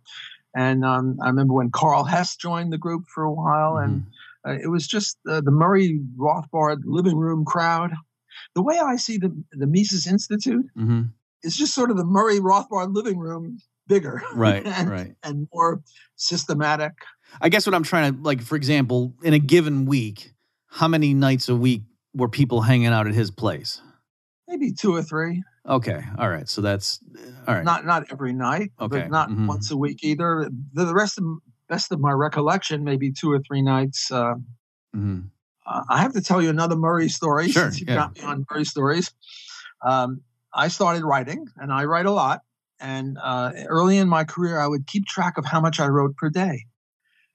And 0.56 0.86
um, 0.86 1.18
I 1.22 1.28
remember 1.28 1.54
when 1.54 1.72
Karl 1.72 2.06
Hess 2.06 2.38
joined 2.38 2.72
the 2.72 2.78
group 2.78 3.04
for 3.14 3.24
a 3.24 3.32
while, 3.32 3.74
mm-hmm. 3.74 3.84
and 3.84 4.06
uh, 4.48 4.64
it 4.64 4.68
was 4.68 4.88
just 4.88 5.18
uh, 5.30 5.42
the 5.42 5.52
Murray 5.52 6.00
Rothbard 6.18 6.84
living 6.86 7.18
room 7.18 7.44
crowd 7.44 7.92
the 8.56 8.62
way 8.62 8.80
I 8.80 8.96
see 8.96 9.18
the 9.18 9.36
the 9.52 9.68
Mises 9.68 10.08
Institute 10.08 10.66
mm-hmm. 10.78 11.04
is 11.44 11.56
just 11.56 11.74
sort 11.74 11.92
of 11.92 11.98
the 11.98 12.06
Murray 12.06 12.40
Rothbard 12.40 12.94
living 12.94 13.18
room 13.18 13.60
bigger, 13.88 14.24
right, 14.36 14.66
and, 14.66 14.90
right, 14.90 15.16
and 15.24 15.48
more 15.54 15.82
systematic. 16.16 16.94
I 17.42 17.50
guess 17.50 17.66
what 17.66 17.74
I'm 17.74 17.84
trying 17.84 18.14
to 18.16 18.22
like, 18.22 18.42
for 18.42 18.56
example, 18.56 19.14
in 19.24 19.34
a 19.34 19.40
given 19.40 19.86
week, 19.86 20.34
how 20.68 20.88
many 20.88 21.14
nights 21.14 21.50
a 21.50 21.56
week 21.56 21.84
were 22.14 22.30
people 22.30 22.62
hanging 22.62 22.88
out 22.88 23.08
at 23.08 23.14
his 23.14 23.32
place? 23.32 23.82
Maybe 24.48 24.72
two 24.72 24.96
or 24.96 25.02
three. 25.02 25.44
Okay, 25.68 26.04
all 26.18 26.30
right. 26.30 26.48
So 26.48 26.62
that's 26.62 27.00
all 27.48 27.56
right. 27.56 27.64
Not 27.64 27.86
not 27.86 28.12
every 28.12 28.34
night, 28.34 28.72
okay. 28.80 29.00
but 29.00 29.10
not 29.10 29.30
mm-hmm. 29.30 29.48
once 29.48 29.72
a 29.72 29.78
week 29.78 30.04
either. 30.04 30.50
The, 30.74 30.86
the 30.86 30.94
rest 30.94 31.18
of 31.18 31.24
best 31.70 31.92
of 31.92 32.00
my 32.00 32.12
recollection, 32.12 32.84
maybe 32.84 33.12
two 33.12 33.32
or 33.32 33.40
three 33.40 33.62
nights. 33.62 34.12
Uh, 34.12 34.36
mm-hmm. 34.96 35.22
Uh, 35.66 35.84
I 35.90 36.02
have 36.02 36.14
to 36.14 36.22
tell 36.22 36.42
you 36.42 36.50
another 36.50 36.76
Murray 36.76 37.10
story 37.10 37.50
sure, 37.50 37.64
since 37.64 37.82
you 37.82 37.86
yeah. 37.88 37.96
got 37.96 38.16
me 38.16 38.22
on 38.22 38.46
Murray 38.50 38.66
stories. 38.66 39.12
Um, 39.82 40.22
I 40.54 40.68
started 40.68 41.04
writing, 41.04 41.48
and 41.58 41.72
I 41.72 41.86
write 41.86 42.06
a 42.06 42.12
lot. 42.12 42.42
And 42.80 43.18
uh, 43.22 43.54
early 43.68 43.98
in 43.98 44.10
my 44.10 44.24
career, 44.24 44.60
I 44.60 44.68
would 44.68 44.86
keep 44.88 45.06
track 45.06 45.38
of 45.38 45.46
how 45.46 45.62
much 45.62 45.80
I 45.80 45.88
wrote 45.88 46.18
per 46.18 46.30
day. 46.30 46.66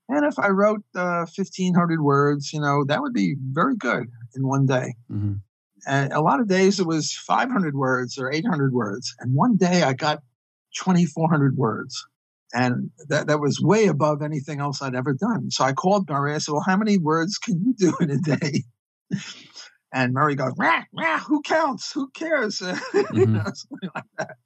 And 0.08 0.24
if 0.24 0.38
I 0.38 0.48
wrote 0.48 0.82
uh, 0.94 1.26
1,500 1.34 2.00
words, 2.00 2.52
you 2.52 2.60
know, 2.60 2.84
that 2.84 3.02
would 3.02 3.12
be 3.12 3.36
very 3.40 3.76
good 3.76 4.08
in 4.34 4.46
one 4.46 4.66
day. 4.66 4.94
Mm-hmm. 5.10 5.34
And 5.86 6.12
a 6.12 6.20
lot 6.20 6.40
of 6.40 6.48
days 6.48 6.80
it 6.80 6.86
was 6.86 7.12
500 7.12 7.74
words 7.74 8.18
or 8.18 8.30
800 8.30 8.72
words. 8.72 9.14
And 9.20 9.34
one 9.34 9.56
day 9.56 9.82
I 9.82 9.92
got 9.92 10.22
2,400 10.76 11.56
words. 11.56 12.06
And 12.52 12.90
that, 13.08 13.26
that 13.26 13.40
was 13.40 13.60
way 13.60 13.86
above 13.86 14.22
anything 14.22 14.60
else 14.60 14.80
I'd 14.80 14.94
ever 14.94 15.12
done. 15.12 15.50
So 15.50 15.64
I 15.64 15.72
called 15.72 16.08
Murray. 16.08 16.34
I 16.34 16.38
said, 16.38 16.52
Well, 16.52 16.64
how 16.66 16.76
many 16.76 16.96
words 16.96 17.36
can 17.36 17.62
you 17.62 17.74
do 17.74 17.94
in 18.00 18.10
a 18.10 18.18
day? 18.18 18.62
And 19.92 20.12
Murray 20.12 20.34
goes, 20.34 20.52
rah, 20.58 20.82
rah, 20.92 21.18
who 21.18 21.42
counts? 21.42 21.92
Who 21.92 22.10
cares? 22.10 22.62
Mm-hmm. 22.98 23.16
you 23.16 23.26
know, 23.26 23.44
something 23.44 23.90
like 23.94 24.04
that. 24.18 24.36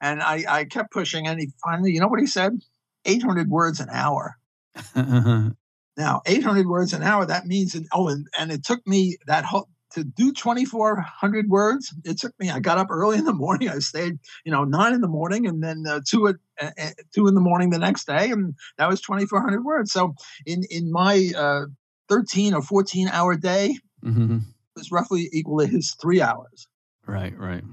And 0.00 0.22
I, 0.22 0.44
I 0.48 0.64
kept 0.64 0.90
pushing, 0.90 1.26
and 1.26 1.40
he 1.40 1.50
finally, 1.64 1.92
you 1.92 2.00
know 2.00 2.08
what 2.08 2.20
he 2.20 2.26
said? 2.26 2.58
800 3.04 3.48
words 3.48 3.80
an 3.80 3.88
hour. 3.90 4.36
now, 4.96 6.22
800 6.26 6.66
words 6.66 6.92
an 6.92 7.02
hour, 7.02 7.24
that 7.24 7.46
means, 7.46 7.76
oh, 7.92 8.08
and, 8.08 8.26
and 8.38 8.50
it 8.50 8.64
took 8.64 8.86
me 8.86 9.18
that 9.26 9.44
whole, 9.44 9.68
to 9.94 10.04
do 10.04 10.32
2400 10.32 11.48
words 11.48 11.94
it 12.04 12.18
took 12.18 12.38
me 12.38 12.50
i 12.50 12.58
got 12.58 12.78
up 12.78 12.88
early 12.90 13.18
in 13.18 13.24
the 13.24 13.32
morning 13.32 13.68
i 13.68 13.78
stayed 13.78 14.18
you 14.44 14.52
know 14.52 14.64
nine 14.64 14.92
in 14.92 15.00
the 15.00 15.08
morning 15.08 15.46
and 15.46 15.62
then 15.62 15.84
uh, 15.88 16.00
two 16.06 16.28
at 16.28 16.36
uh, 16.60 16.70
uh, 16.78 16.90
two 17.14 17.26
in 17.28 17.34
the 17.34 17.40
morning 17.40 17.70
the 17.70 17.78
next 17.78 18.06
day 18.06 18.30
and 18.30 18.54
that 18.78 18.88
was 18.88 19.00
2400 19.00 19.64
words 19.64 19.92
so 19.92 20.14
in 20.46 20.62
in 20.70 20.90
my 20.90 21.30
uh, 21.36 21.64
13 22.08 22.54
or 22.54 22.62
14 22.62 23.08
hour 23.08 23.36
day 23.36 23.76
mm-hmm. 24.04 24.38
was 24.76 24.90
roughly 24.90 25.28
equal 25.32 25.60
to 25.60 25.66
his 25.66 25.94
three 26.00 26.20
hours 26.20 26.66
right 27.06 27.36
right 27.38 27.64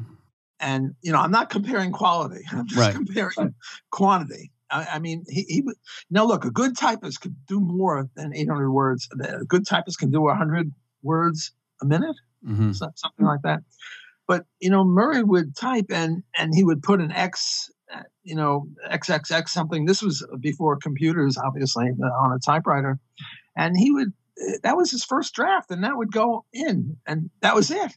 and 0.59 0.95
you 1.01 1.11
know 1.11 1.19
i'm 1.19 1.31
not 1.31 1.49
comparing 1.49 1.91
quality 1.91 2.43
i'm 2.51 2.67
just 2.67 2.79
right. 2.79 2.95
comparing 2.95 3.55
quantity 3.91 4.51
I, 4.71 4.87
I 4.93 4.99
mean, 4.99 5.25
he, 5.27 5.41
he 5.47 5.63
now 6.11 6.25
look. 6.25 6.45
A 6.45 6.51
good 6.51 6.77
typist 6.77 7.21
could 7.21 7.35
do 7.47 7.59
more 7.59 8.07
than 8.15 8.35
800 8.35 8.69
words. 8.69 9.09
A 9.19 9.43
good 9.43 9.65
typist 9.65 9.97
can 9.97 10.11
do 10.11 10.21
100 10.21 10.71
words 11.01 11.53
a 11.81 11.85
minute, 11.85 12.15
mm-hmm. 12.45 12.71
something 12.71 13.25
like 13.25 13.41
that. 13.43 13.59
But 14.27 14.45
you 14.59 14.69
know, 14.69 14.83
Murray 14.83 15.23
would 15.23 15.55
type 15.55 15.87
and 15.89 16.23
and 16.37 16.53
he 16.53 16.63
would 16.63 16.83
put 16.83 17.01
an 17.01 17.11
X, 17.11 17.71
uh, 17.93 18.03
you 18.23 18.35
know, 18.35 18.67
XXX 18.91 19.49
something. 19.49 19.85
This 19.85 20.01
was 20.01 20.25
before 20.39 20.77
computers, 20.77 21.37
obviously, 21.37 21.89
uh, 21.89 22.05
on 22.05 22.33
a 22.33 22.39
typewriter, 22.39 22.99
and 23.57 23.75
he 23.77 23.91
would. 23.91 24.13
That 24.63 24.77
was 24.77 24.89
his 24.91 25.03
first 25.03 25.33
draft, 25.33 25.69
and 25.71 25.83
that 25.83 25.97
would 25.97 26.13
go 26.13 26.45
in, 26.53 26.95
and 27.05 27.29
that 27.41 27.55
was 27.55 27.71
it. 27.71 27.91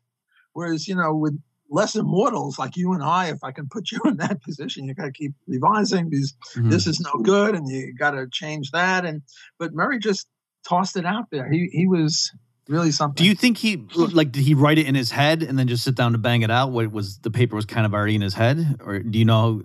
Whereas, 0.54 0.88
you 0.88 0.96
know, 0.96 1.14
with 1.14 1.38
less 1.70 1.94
immortals 1.94 2.58
like 2.58 2.76
you 2.76 2.92
and 2.92 3.02
I, 3.02 3.28
if 3.28 3.44
I 3.44 3.52
can 3.52 3.68
put 3.68 3.90
you 3.92 4.00
in 4.04 4.16
that 4.16 4.42
position, 4.42 4.86
you 4.86 4.94
got 4.94 5.04
to 5.04 5.12
keep 5.12 5.32
revising 5.46 6.08
because 6.08 6.34
Mhm. 6.56 6.70
this 6.70 6.86
is 6.86 6.98
no 7.00 7.20
good, 7.22 7.54
and 7.54 7.68
you 7.68 7.94
got 7.94 8.12
to 8.12 8.26
change 8.30 8.70
that. 8.70 9.04
And 9.04 9.22
but 9.58 9.74
Murray 9.74 9.98
just 9.98 10.26
tossed 10.66 10.96
it 10.96 11.04
out 11.04 11.26
there. 11.30 11.50
He 11.50 11.68
he 11.72 11.86
was 11.86 12.32
really 12.68 12.90
something. 12.90 13.22
Do 13.22 13.28
you 13.28 13.34
think 13.34 13.58
he 13.58 13.84
like 13.94 14.32
did 14.32 14.42
he 14.42 14.54
write 14.54 14.78
it 14.78 14.86
in 14.86 14.94
his 14.94 15.10
head 15.10 15.42
and 15.42 15.58
then 15.58 15.68
just 15.68 15.84
sit 15.84 15.94
down 15.94 16.12
to 16.12 16.18
bang 16.18 16.42
it 16.42 16.50
out? 16.50 16.70
What 16.70 16.90
was 16.92 17.18
the 17.18 17.30
paper 17.30 17.56
was 17.56 17.64
kind 17.64 17.86
of 17.86 17.94
already 17.94 18.14
in 18.14 18.22
his 18.22 18.34
head, 18.34 18.80
or 18.84 18.98
do 19.00 19.18
you 19.18 19.24
know 19.24 19.62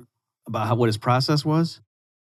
about 0.47 0.67
how 0.67 0.75
what 0.75 0.87
his 0.87 0.97
process 0.97 1.45
was? 1.45 1.81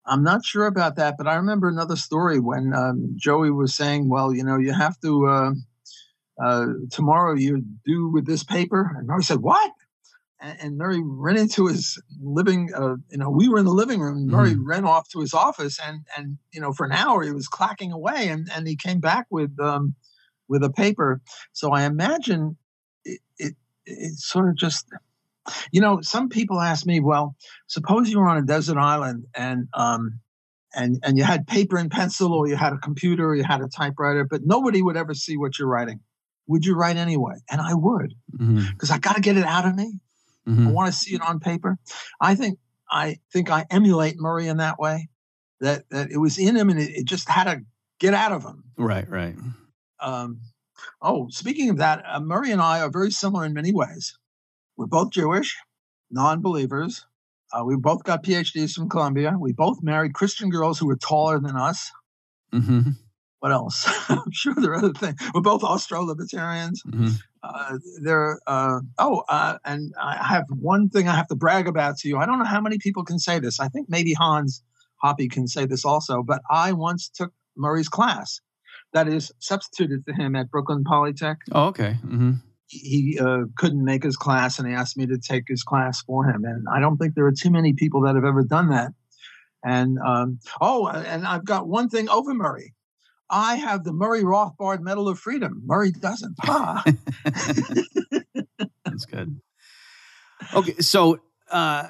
I'm 0.04 0.22
not 0.22 0.44
sure 0.44 0.66
about 0.66 0.96
that, 0.96 1.16
but 1.18 1.26
I 1.26 1.34
remember 1.34 1.68
another 1.68 1.96
story 1.96 2.40
when 2.40 2.72
um, 2.74 3.14
Joey 3.16 3.50
was 3.50 3.74
saying, 3.74 4.08
"Well, 4.08 4.34
you 4.34 4.44
know, 4.44 4.58
you 4.58 4.72
have 4.72 4.98
to 5.00 5.26
uh, 5.26 5.50
uh, 6.42 6.66
tomorrow 6.90 7.34
you 7.34 7.62
do 7.84 8.08
with 8.08 8.26
this 8.26 8.44
paper," 8.44 8.90
and 8.96 9.06
Murray 9.06 9.22
said, 9.22 9.40
"What?" 9.40 9.70
And, 10.40 10.58
and 10.60 10.78
Murray 10.78 11.02
ran 11.04 11.36
into 11.36 11.66
his 11.66 12.00
living. 12.22 12.70
Uh, 12.74 12.96
you 13.10 13.18
know, 13.18 13.30
we 13.30 13.48
were 13.48 13.58
in 13.58 13.64
the 13.64 13.72
living 13.72 14.00
room. 14.00 14.16
And 14.16 14.26
Murray 14.28 14.54
ran 14.56 14.84
off 14.84 15.08
to 15.10 15.20
his 15.20 15.34
office, 15.34 15.78
and 15.84 16.06
and 16.16 16.38
you 16.52 16.60
know, 16.60 16.72
for 16.72 16.86
an 16.86 16.92
hour 16.92 17.22
he 17.22 17.32
was 17.32 17.48
clacking 17.48 17.92
away, 17.92 18.28
and 18.28 18.48
and 18.54 18.66
he 18.66 18.76
came 18.76 19.00
back 19.00 19.26
with 19.30 19.58
um, 19.60 19.94
with 20.48 20.62
a 20.62 20.70
paper. 20.70 21.20
So 21.52 21.72
I 21.72 21.84
imagine 21.84 22.56
it, 23.04 23.20
it 23.38 23.54
it 23.86 24.18
sort 24.18 24.48
of 24.48 24.56
just. 24.56 24.86
You 25.72 25.80
know, 25.80 26.02
some 26.02 26.28
people 26.28 26.60
ask 26.60 26.84
me, 26.84 27.00
well, 27.00 27.34
suppose 27.68 28.10
you 28.10 28.18
were 28.18 28.28
on 28.28 28.36
a 28.36 28.42
desert 28.42 28.76
island 28.76 29.24
and 29.34 29.66
um, 29.72 30.20
and 30.74 30.98
and 31.02 31.16
you 31.16 31.24
had 31.24 31.46
paper 31.46 31.78
and 31.78 31.90
pencil, 31.90 32.34
or 32.34 32.46
you 32.46 32.54
had 32.56 32.74
a 32.74 32.78
computer, 32.78 33.26
or 33.28 33.34
you 33.34 33.44
had 33.44 33.62
a 33.62 33.68
typewriter, 33.68 34.26
but 34.28 34.42
nobody 34.44 34.82
would 34.82 34.96
ever 34.98 35.14
see 35.14 35.38
what 35.38 35.58
you're 35.58 35.68
writing. 35.68 36.00
Would 36.48 36.66
you 36.66 36.74
write 36.76 36.96
anyway? 36.98 37.36
And 37.50 37.62
I 37.62 37.72
would, 37.72 38.14
because 38.72 38.90
I 38.90 38.98
got 38.98 39.16
to 39.16 39.22
get 39.22 39.38
it 39.38 39.44
out 39.44 39.64
of 39.66 39.74
me. 39.74 40.00
I 40.46 40.50
Mhm. 40.50 40.72
want 40.72 40.92
to 40.92 40.98
see 40.98 41.14
it 41.14 41.22
on 41.22 41.40
paper. 41.40 41.78
I 42.20 42.34
think 42.34 42.58
I 42.90 43.18
think 43.32 43.50
I 43.50 43.66
emulate 43.70 44.18
Murray 44.18 44.48
in 44.48 44.58
that 44.58 44.78
way. 44.78 45.08
That 45.60 45.88
that 45.90 46.10
it 46.10 46.18
was 46.18 46.36
in 46.38 46.56
him, 46.56 46.68
and 46.68 46.78
it, 46.78 46.90
it 46.90 47.04
just 47.06 47.28
had 47.28 47.44
to 47.44 47.62
get 48.00 48.12
out 48.12 48.32
of 48.32 48.44
him. 48.44 48.64
Right, 48.76 49.08
right. 49.08 49.34
Um, 50.00 50.40
oh, 51.02 51.28
speaking 51.30 51.70
of 51.70 51.78
that, 51.78 52.04
uh, 52.06 52.20
Murray 52.20 52.50
and 52.52 52.60
I 52.60 52.80
are 52.80 52.90
very 52.90 53.10
similar 53.10 53.44
in 53.44 53.52
many 53.54 53.72
ways. 53.72 54.16
We're 54.76 54.86
both 54.86 55.10
Jewish, 55.10 55.56
non-believers. 56.10 57.04
Uh, 57.52 57.64
we 57.64 57.76
both 57.76 58.04
got 58.04 58.22
PhDs 58.22 58.74
from 58.74 58.88
Columbia. 58.88 59.34
We 59.38 59.52
both 59.52 59.82
married 59.82 60.14
Christian 60.14 60.50
girls 60.50 60.78
who 60.78 60.86
were 60.86 60.96
taller 60.96 61.40
than 61.40 61.56
us. 61.56 61.90
hmm 62.52 62.80
What 63.40 63.52
else? 63.52 63.86
I'm 64.08 64.30
sure 64.30 64.54
there 64.54 64.72
are 64.72 64.76
other 64.76 64.92
things. 64.92 65.16
We're 65.34 65.40
both 65.40 65.62
Austro-libertarians. 65.64 66.82
hmm 66.82 67.08
Uh, 67.42 67.78
there. 68.02 68.40
Uh, 68.48 68.80
oh, 68.98 69.22
uh, 69.28 69.58
and 69.64 69.94
I 70.00 70.16
have 70.34 70.44
one 70.50 70.88
thing 70.88 71.08
I 71.08 71.14
have 71.14 71.28
to 71.28 71.36
brag 71.36 71.68
about 71.68 71.96
to 71.98 72.08
you. 72.08 72.18
I 72.18 72.26
don't 72.26 72.40
know 72.40 72.44
how 72.44 72.60
many 72.60 72.78
people 72.78 73.04
can 73.04 73.18
say 73.20 73.38
this. 73.38 73.60
I 73.60 73.68
think 73.68 73.88
maybe 73.88 74.12
Hans 74.12 74.62
Hoppe 75.02 75.30
can 75.30 75.46
say 75.46 75.64
this 75.64 75.84
also. 75.84 76.22
But 76.24 76.42
I 76.50 76.72
once 76.72 77.08
took 77.08 77.32
Murray's 77.56 77.88
class. 77.88 78.40
That 78.92 79.08
is 79.08 79.32
substituted 79.38 80.04
for 80.04 80.12
him 80.14 80.34
at 80.34 80.50
Brooklyn 80.50 80.84
Polytech. 80.84 81.36
Oh, 81.52 81.66
okay. 81.66 81.94
hmm 81.94 82.32
he 82.70 83.18
uh, 83.18 83.44
couldn't 83.56 83.82
make 83.82 84.02
his 84.02 84.16
class 84.16 84.58
and 84.58 84.68
he 84.68 84.74
asked 84.74 84.94
me 84.96 85.06
to 85.06 85.16
take 85.16 85.44
his 85.48 85.62
class 85.62 86.02
for 86.02 86.26
him 86.28 86.44
and 86.44 86.66
i 86.70 86.78
don't 86.78 86.98
think 86.98 87.14
there 87.14 87.24
are 87.24 87.32
too 87.32 87.50
many 87.50 87.72
people 87.72 88.02
that 88.02 88.14
have 88.14 88.26
ever 88.26 88.42
done 88.42 88.68
that 88.68 88.92
and 89.64 89.98
um, 90.06 90.38
oh 90.60 90.86
and 90.86 91.26
i've 91.26 91.46
got 91.46 91.66
one 91.66 91.88
thing 91.88 92.10
over 92.10 92.34
murray 92.34 92.74
i 93.30 93.54
have 93.54 93.84
the 93.84 93.92
murray 93.94 94.22
rothbard 94.22 94.80
medal 94.80 95.08
of 95.08 95.18
freedom 95.18 95.62
murray 95.64 95.90
doesn't 95.90 96.34
ha. 96.42 96.84
That's 98.84 99.06
good. 99.06 99.40
Okay, 100.54 100.74
so 100.80 101.20
uh, 101.50 101.88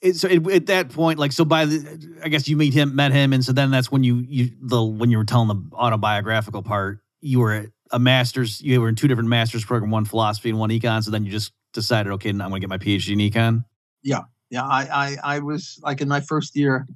it, 0.00 0.14
so 0.16 0.28
it, 0.28 0.46
at 0.48 0.66
that 0.66 0.90
point, 0.90 1.18
like, 1.18 1.32
so 1.32 1.44
by 1.44 1.64
the, 1.64 2.18
I 2.22 2.28
guess 2.28 2.46
you 2.48 2.56
meet 2.56 2.72
him, 2.74 2.94
met 2.94 3.12
him, 3.12 3.32
and 3.32 3.44
so 3.44 3.52
then 3.52 3.70
that's 3.70 3.90
when 3.90 4.04
you 4.04 4.24
you 4.28 4.50
the 4.60 4.82
when 4.82 5.10
you 5.10 5.18
were 5.18 5.24
telling 5.24 5.48
the 5.48 5.76
autobiographical 5.76 6.62
part, 6.62 7.00
you 7.20 7.40
were 7.40 7.52
at 7.52 7.66
a 7.90 7.98
master's, 7.98 8.60
you 8.60 8.80
were 8.80 8.88
in 8.88 8.94
two 8.94 9.08
different 9.08 9.28
master's 9.28 9.64
program, 9.64 9.90
one 9.90 10.04
philosophy 10.04 10.50
and 10.50 10.58
one 10.58 10.70
econ. 10.70 11.02
So 11.02 11.10
then 11.10 11.24
you 11.24 11.30
just 11.32 11.52
decided, 11.72 12.12
okay, 12.12 12.30
now 12.32 12.44
I'm 12.44 12.50
going 12.50 12.60
to 12.60 12.66
get 12.66 12.70
my 12.70 12.78
PhD 12.78 13.12
in 13.12 13.18
econ. 13.18 13.64
yeah 14.02 14.22
yeah. 14.50 14.64
I, 14.64 14.88
I 14.90 15.16
i 15.36 15.38
was 15.40 15.78
like 15.82 16.00
in 16.00 16.08
my 16.08 16.20
first 16.20 16.56
year 16.56 16.86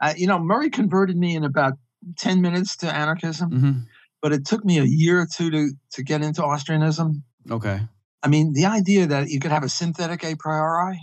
uh, 0.00 0.12
you 0.16 0.26
know 0.26 0.38
murray 0.38 0.68
converted 0.68 1.16
me 1.16 1.34
in 1.36 1.42
about 1.44 1.72
10 2.18 2.42
minutes 2.42 2.76
to 2.78 2.86
anarchism 2.94 3.50
hmm 3.50 3.72
but 4.20 4.32
it 4.32 4.44
took 4.44 4.64
me 4.64 4.78
a 4.78 4.84
year 4.84 5.20
or 5.20 5.26
two 5.32 5.48
to 5.50 5.70
to 5.92 6.02
get 6.02 6.22
into 6.22 6.42
austrianism 6.42 7.22
Okay. 7.50 7.80
i 8.22 8.28
mean 8.28 8.52
the 8.52 8.66
idea 8.66 9.06
that 9.06 9.28
you 9.30 9.40
could 9.40 9.50
have 9.52 9.62
a 9.64 9.68
synthetic 9.70 10.22
a 10.24 10.34
priori 10.36 10.98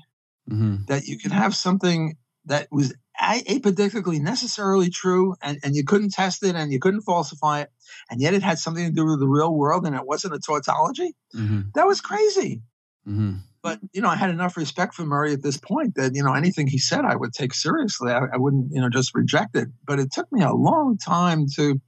hmm 0.47 0.75
that 0.87 1.05
you 1.05 1.17
could 1.17 1.31
have 1.31 1.55
something 1.55 2.17
that 2.45 2.67
was 2.71 2.93
a- 3.19 3.43
apodictically 3.55 4.19
necessarily 4.19 4.89
true 4.89 5.35
and, 5.41 5.57
and 5.63 5.75
you 5.75 5.83
couldn't 5.83 6.11
test 6.11 6.43
it 6.43 6.55
and 6.55 6.71
you 6.71 6.79
couldn't 6.79 7.01
falsify 7.01 7.61
it 7.61 7.71
and 8.09 8.21
yet 8.21 8.33
it 8.33 8.43
had 8.43 8.59
something 8.59 8.85
to 8.85 8.91
do 8.91 9.05
with 9.05 9.19
the 9.19 9.27
real 9.27 9.53
world 9.53 9.85
and 9.85 9.95
it 9.95 10.05
wasn't 10.05 10.33
a 10.33 10.39
tautology? 10.39 11.15
Hmm 11.33 11.61
that 11.73 11.87
was 11.87 12.01
crazy. 12.01 12.61
Hmm 13.05 13.35
but 13.65 13.79
you 13.93 14.01
know 14.01 14.09
i 14.09 14.15
had 14.15 14.29
enough 14.29 14.55
respect 14.57 14.93
for 14.93 15.05
murray 15.05 15.33
at 15.33 15.41
this 15.41 15.57
point 15.57 15.95
that 15.95 16.13
you 16.13 16.23
know 16.23 16.33
anything 16.33 16.67
he 16.67 16.77
said 16.77 17.03
i 17.03 17.15
would 17.15 17.33
take 17.33 17.53
seriously. 17.53 18.11
I, 18.11 18.19
I 18.33 18.37
wouldn't 18.37 18.71
you 18.71 18.79
know 18.79 18.89
just 18.89 19.15
reject 19.15 19.55
it. 19.55 19.69
But 19.87 19.99
it 19.99 20.11
took 20.11 20.31
me 20.31 20.43
a 20.43 20.53
long 20.53 20.97
time 20.97 21.47
to 21.55 21.81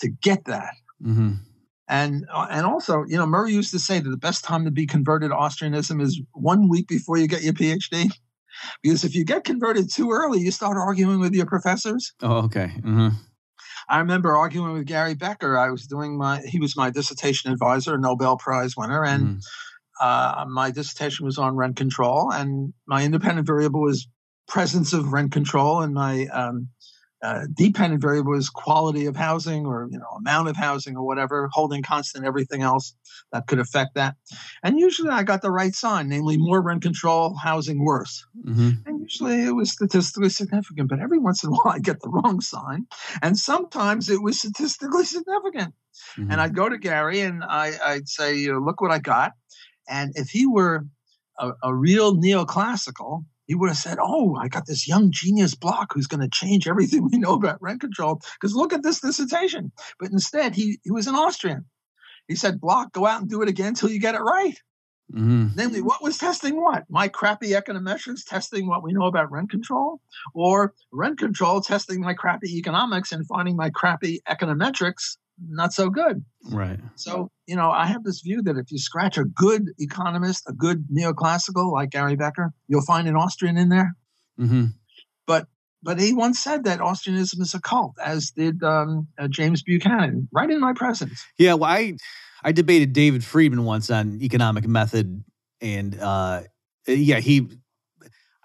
to 0.00 0.08
get 0.08 0.44
that. 0.44 0.74
Hmm 1.02 1.34
and 1.88 2.24
uh, 2.32 2.46
and 2.50 2.66
also 2.66 3.04
you 3.06 3.16
know 3.16 3.26
murray 3.26 3.52
used 3.52 3.70
to 3.70 3.78
say 3.78 4.00
that 4.00 4.08
the 4.10 4.16
best 4.16 4.44
time 4.44 4.64
to 4.64 4.70
be 4.70 4.86
converted 4.86 5.30
to 5.30 5.36
austrianism 5.36 6.00
is 6.00 6.20
one 6.32 6.68
week 6.68 6.88
before 6.88 7.18
you 7.18 7.26
get 7.28 7.42
your 7.42 7.52
phd 7.54 8.10
because 8.82 9.04
if 9.04 9.14
you 9.14 9.24
get 9.24 9.44
converted 9.44 9.92
too 9.92 10.10
early 10.10 10.40
you 10.40 10.50
start 10.50 10.76
arguing 10.76 11.20
with 11.20 11.34
your 11.34 11.46
professors 11.46 12.12
Oh, 12.22 12.38
okay. 12.44 12.68
hmm 12.82 13.08
I 13.88 13.98
remember 13.98 14.34
arguing 14.34 14.72
with 14.72 14.86
Gary 14.86 15.14
Becker. 15.14 15.58
I 15.58 15.70
was 15.70 15.86
doing 15.86 16.16
my, 16.16 16.40
he 16.40 16.58
was 16.58 16.76
my 16.76 16.90
dissertation 16.90 17.52
advisor, 17.52 17.98
Nobel 17.98 18.36
Prize 18.38 18.76
winner, 18.76 19.04
and 19.04 19.26
Mhm. 19.26 19.42
uh, 20.00 20.44
my 20.48 20.70
dissertation 20.70 21.26
was 21.26 21.38
on 21.38 21.54
rent 21.56 21.76
control, 21.76 22.32
and 22.32 22.72
my 22.86 23.04
independent 23.04 23.46
variable 23.46 23.82
was 23.82 24.08
presence 24.48 24.92
of 24.92 25.12
rent 25.12 25.32
control, 25.32 25.82
and 25.82 25.94
my 25.94 26.26
um, 26.28 26.68
uh, 27.24 27.46
dependent 27.54 28.02
variable 28.02 28.34
is 28.34 28.50
quality 28.50 29.06
of 29.06 29.16
housing 29.16 29.64
or 29.64 29.88
you 29.90 29.98
know 29.98 30.06
amount 30.18 30.48
of 30.48 30.56
housing 30.56 30.94
or 30.96 31.06
whatever, 31.06 31.48
holding 31.52 31.82
constant 31.82 32.26
everything 32.26 32.60
else 32.60 32.94
that 33.32 33.46
could 33.46 33.58
affect 33.58 33.94
that. 33.94 34.14
And 34.62 34.78
usually 34.78 35.08
I 35.08 35.22
got 35.22 35.40
the 35.40 35.50
right 35.50 35.74
sign, 35.74 36.08
namely 36.08 36.36
more 36.36 36.60
rent 36.60 36.82
control, 36.82 37.34
housing 37.34 37.82
worse. 37.82 38.24
hmm 38.44 38.70
And 38.86 39.00
usually 39.00 39.42
it 39.42 39.54
was 39.54 39.72
statistically 39.72 40.28
significant, 40.28 40.90
but 40.90 41.00
every 41.00 41.18
once 41.18 41.42
in 41.42 41.48
a 41.48 41.52
while 41.56 41.74
I 41.74 41.78
get 41.78 42.00
the 42.00 42.10
wrong 42.10 42.42
sign. 42.42 42.86
And 43.22 43.38
sometimes 43.38 44.10
it 44.10 44.22
was 44.22 44.38
statistically 44.38 45.04
significant. 45.04 45.74
hmm 46.16 46.30
And 46.30 46.40
I'd 46.42 46.54
go 46.54 46.68
to 46.68 46.76
Gary 46.76 47.20
and 47.20 47.42
I, 47.42 47.72
I'd 47.82 48.08
say, 48.08 48.36
you 48.36 48.52
know, 48.52 48.58
look 48.58 48.82
what 48.82 48.90
I 48.90 48.98
got. 48.98 49.32
And 49.88 50.12
if 50.14 50.28
he 50.28 50.46
were 50.46 50.86
a, 51.38 51.52
a 51.62 51.74
real 51.74 52.14
neoclassical, 52.16 53.24
he 53.46 53.54
would 53.54 53.68
have 53.68 53.78
said, 53.78 53.98
Oh, 54.00 54.36
I 54.36 54.48
got 54.48 54.66
this 54.66 54.88
young 54.88 55.10
genius 55.10 55.54
block 55.54 55.92
who's 55.92 56.06
going 56.06 56.20
to 56.20 56.28
change 56.28 56.66
everything 56.68 57.08
we 57.10 57.18
know 57.18 57.34
about 57.34 57.62
rent 57.62 57.80
control. 57.80 58.20
Because 58.40 58.54
look 58.54 58.72
at 58.72 58.82
this 58.82 59.00
dissertation. 59.00 59.72
But 59.98 60.10
instead, 60.12 60.54
he, 60.54 60.78
he 60.82 60.90
was 60.90 61.06
an 61.06 61.14
Austrian. 61.14 61.64
He 62.28 62.36
said, 62.36 62.60
Block, 62.60 62.92
go 62.92 63.06
out 63.06 63.20
and 63.20 63.30
do 63.30 63.42
it 63.42 63.48
again 63.48 63.68
until 63.68 63.90
you 63.90 64.00
get 64.00 64.14
it 64.14 64.20
right. 64.20 64.58
hmm 65.12 65.48
Namely, 65.54 65.82
what 65.82 66.02
was 66.02 66.16
testing 66.16 66.60
what? 66.60 66.84
My 66.88 67.08
crappy 67.08 67.50
econometrics 67.50 68.24
testing 68.24 68.66
what 68.66 68.82
we 68.82 68.92
know 68.92 69.06
about 69.06 69.30
rent 69.30 69.50
control, 69.50 70.00
or 70.32 70.72
rent 70.90 71.18
control 71.18 71.60
testing 71.60 72.00
my 72.00 72.14
crappy 72.14 72.56
economics 72.56 73.12
and 73.12 73.26
finding 73.26 73.56
my 73.56 73.70
crappy 73.70 74.20
econometrics 74.28 75.18
not 75.38 75.72
so 75.72 75.90
good. 75.90 76.24
Right. 76.50 76.78
So, 76.96 77.30
you 77.46 77.56
know, 77.56 77.70
I 77.70 77.86
have 77.86 78.04
this 78.04 78.20
view 78.20 78.42
that 78.42 78.56
if 78.56 78.70
you 78.70 78.78
scratch 78.78 79.18
a 79.18 79.24
good 79.24 79.70
economist, 79.78 80.44
a 80.48 80.52
good 80.52 80.86
neoclassical 80.88 81.72
like 81.72 81.90
Gary 81.90 82.16
Becker, 82.16 82.52
you'll 82.68 82.82
find 82.84 83.08
an 83.08 83.16
Austrian 83.16 83.56
in 83.56 83.68
there. 83.68 83.96
hmm 84.36 84.66
But 85.84 86.00
he 86.00 86.14
once 86.14 86.40
said 86.40 86.64
that 86.64 86.80
Austrianism 86.80 87.42
is 87.42 87.52
a 87.52 87.60
cult, 87.60 87.94
as 88.02 88.30
did 88.30 88.62
um, 88.62 89.06
uh, 89.18 89.28
James 89.28 89.62
Buchanan, 89.62 90.28
right 90.32 90.48
in 90.48 90.58
my 90.58 90.72
presence. 90.72 91.22
Yeah, 91.38 91.54
well, 91.54 91.70
I 91.70 91.96
I 92.42 92.52
debated 92.52 92.94
David 92.94 93.22
Friedman 93.22 93.64
once 93.64 93.90
on 93.90 94.18
economic 94.22 94.66
method, 94.66 95.22
and 95.60 95.98
uh, 96.00 96.42
yeah, 96.88 97.20
he. 97.20 97.48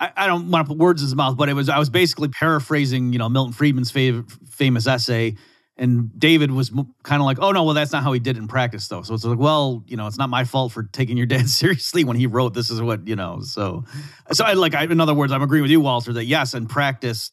I, 0.02 0.12
I 0.17 0.28
don't 0.28 0.52
want 0.52 0.65
to 0.65 0.69
put 0.69 0.78
words 0.78 1.02
in 1.02 1.06
his 1.06 1.15
mouth, 1.15 1.38
but 1.38 1.47
it 1.47 1.54
was 1.54 1.69
I 1.69 1.80
was 1.80 1.89
basically 1.89 2.28
paraphrasing, 2.28 3.13
you 3.13 3.19
know, 3.19 3.30
Milton 3.30 3.54
Friedman's 3.54 3.91
fav- 3.91 4.30
famous 4.49 4.86
essay, 4.86 5.38
And 5.80 6.12
David 6.20 6.52
was 6.52 6.72
kind 7.04 7.22
of 7.22 7.26
like, 7.26 7.39
oh 7.39 7.52
no, 7.52 7.63
well 7.63 7.74
that's 7.74 7.94
not 7.94 8.04
how 8.04 8.12
he 8.12 8.20
did 8.20 8.36
it 8.36 8.39
in 8.39 8.50
practice 8.50 8.88
though. 8.89 9.02
So 9.02 9.13
it's 9.13 9.24
like, 9.24 9.39
well, 9.39 9.82
you 9.88 9.96
know, 9.96 10.08
it's 10.08 10.18
not 10.18 10.30
my 10.30 10.44
fault 10.44 10.74
for 10.74 10.84
taking 10.84 11.15
your 11.15 11.26
dad 11.36 11.48
seriously 11.48 12.04
when 12.04 12.18
he 12.18 12.28
wrote 12.28 12.54
this 12.54 12.70
is 12.70 12.82
what 12.82 13.08
you 13.08 13.15
know. 13.15 13.39
So, 13.42 13.86
so 14.34 14.44
I 14.44 14.54
like, 14.54 14.76
I, 14.76 14.84
in 14.84 15.00
other 15.00 15.13
words, 15.13 15.32
I'm 15.32 15.42
agreeing 15.42 15.63
with 15.63 15.72
you, 15.72 15.80
Walter, 15.80 16.12
that 16.13 16.26
yes, 16.26 16.54
in 16.54 16.68
practice 16.68 17.32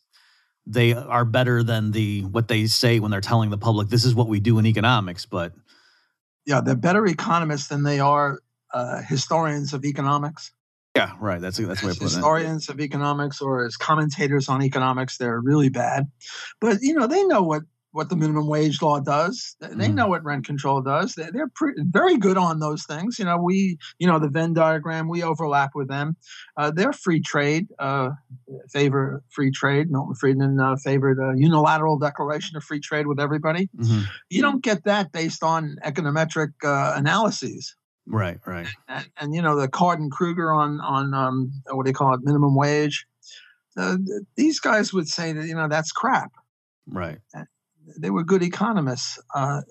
they 0.65 0.93
are 0.95 1.25
better 1.25 1.63
than 1.63 1.91
the 1.91 2.23
what 2.23 2.49
they 2.49 2.67
say 2.67 2.99
when 2.99 3.11
they're 3.11 3.21
telling 3.21 3.51
the 3.51 3.59
public 3.59 3.89
this 3.89 4.05
is 4.05 4.15
what 4.15 4.29
we 4.29 4.41
do 4.41 4.59
in 4.59 4.67
economics. 4.67 5.27
But 5.27 5.53
yeah, 6.45 6.61
they're 6.61 6.77
better 6.77 7.05
economists 7.07 7.69
than 7.69 7.83
they 7.83 7.99
are 7.99 8.39
uh, 8.73 9.03
historians 9.03 9.73
of 9.73 9.85
economics. 9.85 10.53
Yeah, 10.95 11.13
right. 11.21 11.41
That's 11.41 11.59
that's 11.59 11.83
way 11.83 11.93
historians 11.95 12.69
of 12.69 12.81
economics 12.81 13.41
or 13.41 13.67
as 13.67 13.77
commentators 13.77 14.49
on 14.49 14.63
economics, 14.63 15.19
they're 15.19 15.41
really 15.41 15.69
bad. 15.69 16.11
But 16.61 16.81
you 16.81 16.95
know, 16.95 17.07
they 17.07 17.23
know 17.25 17.43
what 17.43 17.63
what 17.97 18.11
the 18.11 18.17
minimum 18.17 18.47
wage 18.47 18.83
law 18.83 19.01
does. 19.01 19.57
They 19.59 19.89
mm. 19.89 19.95
know 19.95 20.09
what 20.09 20.23
rent 20.23 20.45
control 20.45 20.83
does. 20.83 21.15
They, 21.15 21.31
they're 21.33 21.49
pretty, 21.49 21.81
very 21.83 22.19
good 22.19 22.37
on 22.37 22.61
those 22.61 22.85
things. 22.85 23.19
You 23.19 23.25
know, 23.25 23.39
we, 23.39 23.79
you 23.99 24.07
know, 24.07 24.19
the 24.19 24.29
Venn 24.29 24.53
diagram, 24.53 25.09
we 25.09 25.23
overlap 25.23 25.71
with 25.75 25.89
them. 25.89 26.15
Uh, 26.59 26.71
they're 26.71 26.93
free 26.93 27.21
trade, 27.21 27.69
uh, 27.79 28.11
favor 28.71 29.23
free 29.31 29.51
trade. 29.51 29.91
Milton 29.91 30.15
Friedman 30.15 30.61
uh, 30.61 30.77
favored 30.77 31.19
a 31.19 31.41
unilateral 31.41 31.99
declaration 31.99 32.55
of 32.59 32.65
free 32.65 32.81
trade 32.81 33.07
with 33.07 33.19
everybody. 33.19 33.71
Mm-hmm. 33.75 34.03
You 34.29 34.43
don't 34.43 34.63
get 34.63 34.85
that 34.85 35.11
based 35.11 35.43
on 35.43 35.77
econometric 35.83 36.53
uh, 36.63 36.93
analyses. 36.97 37.75
Right, 38.07 38.39
right. 38.45 38.69
And, 38.89 39.09
and, 39.17 39.35
you 39.35 39.41
know 39.41 39.59
the 39.59 39.69
Card 39.69 40.01
Krueger 40.13 40.53
on 40.53 40.81
on 40.81 41.13
um, 41.15 41.51
what 41.71 41.87
do 41.87 41.91
you 41.91 41.95
call 41.95 42.15
it, 42.15 42.21
minimum 42.23 42.55
wage. 42.55 43.07
Uh, 43.77 43.97
these 44.37 44.61
guys 44.61 44.93
would 44.93 45.09
say 45.09 45.33
that 45.33 45.47
you 45.47 45.55
know 45.55 45.67
that's 45.67 45.91
crap. 45.91 46.31
Right. 46.87 47.19
They 47.99 48.11
were 48.11 48.25
good 48.25 48.43
economists, 48.43 49.19
uh, 49.35 49.63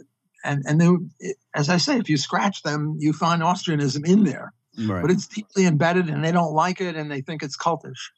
and 0.44 0.64
and 0.68 0.82
they, 0.82 1.36
as 1.54 1.70
I 1.70 1.78
say, 1.78 1.98
if 1.98 2.10
you 2.10 2.18
scratch 2.18 2.64
them, 2.64 2.98
you 3.00 3.14
find 3.14 3.42
Austrianism 3.42 4.08
in 4.08 4.24
there. 4.24 4.54
Right. 4.78 5.02
But 5.02 5.12
it's 5.12 5.28
deeply 5.28 5.66
embedded, 5.66 6.10
and 6.10 6.24
they 6.24 6.32
don't 6.32 6.54
like 6.54 6.82
it, 6.82 6.96
and 6.96 7.10
they 7.10 7.22
think 7.22 7.44
it's 7.44 7.58
cultish. 7.58 8.10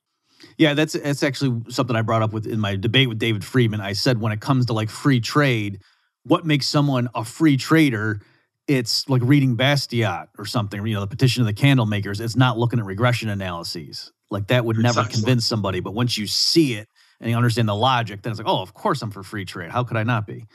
Yeah, 0.57 0.73
that's 0.73 0.93
that's 0.93 1.23
actually 1.23 1.61
something 1.69 1.95
I 1.95 2.01
brought 2.01 2.21
up 2.21 2.33
with 2.33 2.45
in 2.45 2.59
my 2.59 2.75
debate 2.75 3.09
with 3.09 3.19
David 3.19 3.43
Friedman. 3.43 3.81
I 3.81 3.93
said 3.93 4.19
when 4.19 4.31
it 4.31 4.41
comes 4.41 4.67
to 4.67 4.73
like 4.73 4.89
free 4.89 5.19
trade, 5.19 5.79
what 6.23 6.45
makes 6.45 6.67
someone 6.67 7.09
a 7.15 7.23
free 7.23 7.57
trader? 7.57 8.21
it's 8.67 9.07
like 9.07 9.21
reading 9.23 9.55
Bastiat 9.55 10.27
or 10.37 10.45
something, 10.45 10.85
you 10.85 10.93
know, 10.93 11.01
the 11.01 11.07
petition 11.07 11.41
of 11.41 11.47
the 11.47 11.53
candle 11.53 11.85
makers. 11.85 12.19
It's 12.19 12.35
not 12.35 12.57
looking 12.57 12.79
at 12.79 12.85
regression 12.85 13.29
analyses. 13.29 14.11
Like 14.29 14.47
that 14.47 14.65
would 14.65 14.77
never 14.77 15.05
convince 15.05 15.45
somebody. 15.45 15.79
But 15.79 15.93
once 15.93 16.17
you 16.17 16.27
see 16.27 16.73
it 16.73 16.89
and 17.19 17.29
you 17.29 17.35
understand 17.35 17.67
the 17.67 17.75
logic, 17.75 18.21
then 18.21 18.31
it's 18.31 18.39
like, 18.39 18.47
oh, 18.47 18.61
of 18.61 18.73
course 18.73 19.01
I'm 19.01 19.11
for 19.11 19.23
free 19.23 19.45
trade. 19.45 19.71
How 19.71 19.83
could 19.83 19.97
I 19.97 20.03
not 20.03 20.27
be? 20.27 20.45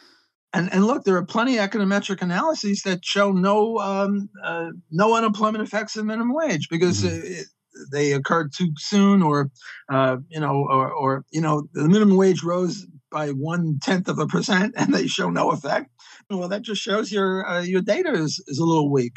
And, 0.55 0.73
and 0.73 0.87
look, 0.87 1.05
there 1.05 1.17
are 1.17 1.25
plenty 1.25 1.59
of 1.59 1.69
econometric 1.69 2.21
analyses 2.21 2.83
that 2.83 3.05
show 3.05 3.33
no 3.33 3.79
um, 3.79 4.29
uh, 4.45 4.71
no 4.91 5.17
unemployment 5.17 5.65
effects 5.65 5.97
of 5.97 6.05
minimum 6.05 6.35
wage 6.35 6.69
because 6.69 7.03
mm-hmm. 7.03 7.27
it, 7.27 7.47
they 7.91 8.13
occurred 8.13 8.53
too 8.55 8.73
soon, 8.77 9.23
or 9.23 9.51
uh, 9.91 10.19
you 10.29 10.39
know, 10.39 10.67
or, 10.69 10.93
or 10.93 11.25
you 11.31 11.41
know, 11.41 11.67
the 11.73 11.89
minimum 11.89 12.17
wage 12.17 12.43
rose 12.43 12.87
by 13.11 13.29
one 13.31 13.79
tenth 13.83 14.09
of 14.09 14.19
a 14.19 14.27
percent, 14.27 14.75
and 14.77 14.93
they 14.93 15.07
show 15.07 15.31
no 15.31 15.53
effect. 15.53 15.91
Well, 16.29 16.49
that 16.49 16.63
just 16.63 16.83
shows 16.83 17.11
your 17.11 17.49
uh, 17.49 17.63
your 17.63 17.81
data 17.81 18.13
is, 18.13 18.43
is 18.47 18.59
a 18.59 18.65
little 18.65 18.91
weak. 18.91 19.15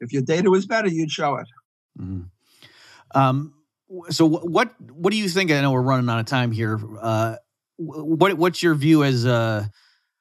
If 0.00 0.12
your 0.12 0.22
data 0.22 0.50
was 0.50 0.66
better, 0.66 0.88
you'd 0.88 1.10
show 1.10 1.36
it. 1.36 1.48
Mm-hmm. 1.98 2.22
Um, 3.18 3.54
so 4.10 4.26
what 4.26 4.74
what 4.80 5.10
do 5.10 5.16
you 5.16 5.28
think? 5.28 5.50
I 5.50 5.60
know 5.60 5.72
we're 5.72 5.82
running 5.82 6.08
out 6.08 6.18
of 6.18 6.26
time 6.26 6.52
here. 6.52 6.80
Uh, 7.00 7.36
what 7.76 8.34
what's 8.34 8.62
your 8.62 8.74
view 8.74 9.04
as 9.04 9.26
uh, 9.26 9.66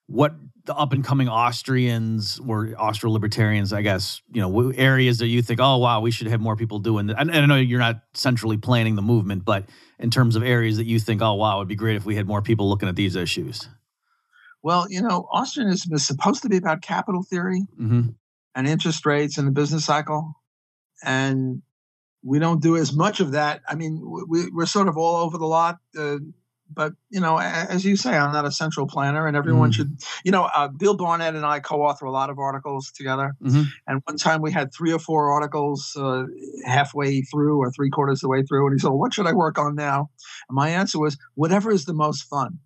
what 0.07 0.35
the 0.65 0.75
up 0.75 0.93
and 0.93 1.03
coming 1.03 1.29
Austrians 1.29 2.39
or 2.45 2.73
Austro 2.77 3.11
libertarians, 3.11 3.71
I 3.71 3.81
guess, 3.81 4.21
you 4.31 4.41
know, 4.41 4.71
areas 4.71 5.19
that 5.19 5.27
you 5.27 5.41
think, 5.41 5.59
oh 5.61 5.77
wow, 5.77 6.01
we 6.01 6.11
should 6.11 6.27
have 6.27 6.41
more 6.41 6.55
people 6.55 6.79
doing 6.79 7.07
that. 7.07 7.19
And 7.19 7.31
I 7.31 7.45
know 7.45 7.55
you're 7.55 7.79
not 7.79 8.01
centrally 8.13 8.57
planning 8.57 8.95
the 8.95 9.01
movement, 9.01 9.45
but 9.45 9.69
in 9.99 10.09
terms 10.09 10.35
of 10.35 10.43
areas 10.43 10.77
that 10.77 10.85
you 10.85 10.99
think, 10.99 11.21
oh 11.21 11.35
wow, 11.35 11.57
it'd 11.57 11.67
be 11.67 11.75
great 11.75 11.95
if 11.95 12.05
we 12.05 12.15
had 12.15 12.27
more 12.27 12.41
people 12.41 12.67
looking 12.67 12.89
at 12.89 12.95
these 12.95 13.15
issues. 13.15 13.67
Well, 14.63 14.87
you 14.89 15.01
know, 15.01 15.27
Austrianism 15.31 15.93
is 15.93 16.07
supposed 16.07 16.41
to 16.41 16.49
be 16.49 16.57
about 16.57 16.81
capital 16.81 17.21
theory 17.21 17.67
mm-hmm. 17.79 18.09
and 18.55 18.67
interest 18.67 19.05
rates 19.05 19.37
and 19.37 19.47
the 19.47 19.51
business 19.51 19.85
cycle. 19.85 20.33
And 21.03 21.61
we 22.25 22.39
don't 22.39 22.61
do 22.61 22.75
as 22.75 22.93
much 22.93 23.19
of 23.19 23.31
that. 23.31 23.61
I 23.67 23.75
mean, 23.75 24.01
we, 24.27 24.49
are 24.59 24.65
sort 24.65 24.87
of 24.87 24.97
all 24.97 25.17
over 25.17 25.37
the 25.37 25.45
lot. 25.45 25.77
Uh, 25.97 26.17
but, 26.73 26.93
you 27.11 27.21
know, 27.21 27.37
as 27.39 27.85
you 27.85 27.95
say, 27.95 28.17
I'm 28.17 28.33
not 28.33 28.45
a 28.45 28.51
central 28.51 28.87
planner, 28.87 29.27
and 29.27 29.37
everyone 29.37 29.71
mm-hmm. 29.71 29.75
should, 29.75 29.99
you 30.23 30.31
know, 30.31 30.45
uh, 30.45 30.67
Bill 30.67 30.97
Barnett 30.97 31.35
and 31.35 31.45
I 31.45 31.59
co 31.59 31.83
author 31.83 32.05
a 32.05 32.11
lot 32.11 32.31
of 32.31 32.39
articles 32.39 32.91
together. 32.91 33.35
Mm-hmm. 33.41 33.61
And 33.85 34.01
one 34.05 34.17
time 34.17 34.41
we 34.41 34.51
had 34.51 34.73
three 34.73 34.91
or 34.91 34.97
four 34.97 35.29
articles 35.29 35.95
uh, 35.95 36.23
halfway 36.65 37.21
through 37.21 37.59
or 37.59 37.71
three 37.71 37.91
quarters 37.91 38.17
of 38.17 38.21
the 38.21 38.29
way 38.29 38.41
through. 38.41 38.65
And 38.65 38.73
he 38.73 38.79
said, 38.79 38.87
well, 38.87 38.97
What 38.97 39.13
should 39.13 39.27
I 39.27 39.33
work 39.33 39.59
on 39.59 39.75
now? 39.75 40.09
And 40.49 40.55
my 40.55 40.69
answer 40.69 40.97
was, 40.97 41.17
Whatever 41.35 41.71
is 41.71 41.85
the 41.85 41.93
most 41.93 42.23
fun. 42.23 42.57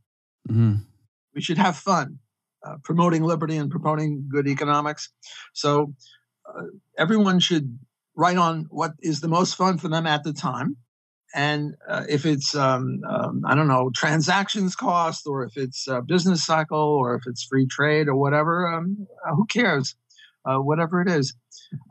Mm-hmm 0.49 0.75
we 1.33 1.41
should 1.41 1.57
have 1.57 1.77
fun 1.77 2.19
uh, 2.65 2.75
promoting 2.83 3.23
liberty 3.23 3.55
and 3.55 3.71
promoting 3.71 4.27
good 4.29 4.47
economics. 4.47 5.09
So 5.53 5.93
uh, 6.45 6.63
everyone 6.97 7.39
should 7.39 7.79
write 8.19 8.37
on 8.37 8.67
what 8.69 8.91
is 8.99 9.21
the 9.21 9.27
most 9.37 9.55
fun 9.55 9.77
for 9.77 9.87
them 9.87 10.05
at 10.05 10.23
the 10.23 10.33
time. 10.33 10.75
And 11.33 11.75
uh, 11.87 12.05
if 12.09 12.25
it's, 12.25 12.55
um, 12.55 13.01
um, 13.07 13.43
I 13.45 13.53
don't 13.55 13.67
know, 13.67 13.91
transactions 13.95 14.75
cost, 14.75 15.27
or 15.27 15.43
if 15.43 15.57
it's 15.57 15.87
business 16.07 16.43
cycle, 16.43 16.87
or 17.01 17.15
if 17.15 17.23
it's 17.27 17.43
free 17.43 17.67
trade, 17.67 18.07
or 18.07 18.15
whatever, 18.15 18.67
um, 18.67 19.07
uh, 19.25 19.35
who 19.35 19.45
cares? 19.45 19.95
Uh, 20.45 20.57
whatever 20.57 21.01
it 21.01 21.09
is. 21.09 21.35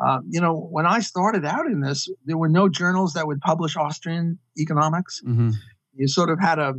Uh, 0.04 0.20
you 0.28 0.40
know, 0.40 0.54
when 0.56 0.86
I 0.86 1.00
started 1.00 1.44
out 1.44 1.66
in 1.66 1.80
this, 1.80 2.08
there 2.24 2.38
were 2.38 2.48
no 2.48 2.68
journals 2.68 3.12
that 3.12 3.26
would 3.26 3.40
publish 3.40 3.76
Austrian 3.76 4.38
economics. 4.58 5.20
Mm-hmm. 5.24 5.50
You 5.94 6.08
sort 6.08 6.30
of 6.30 6.40
had 6.40 6.58
a 6.58 6.74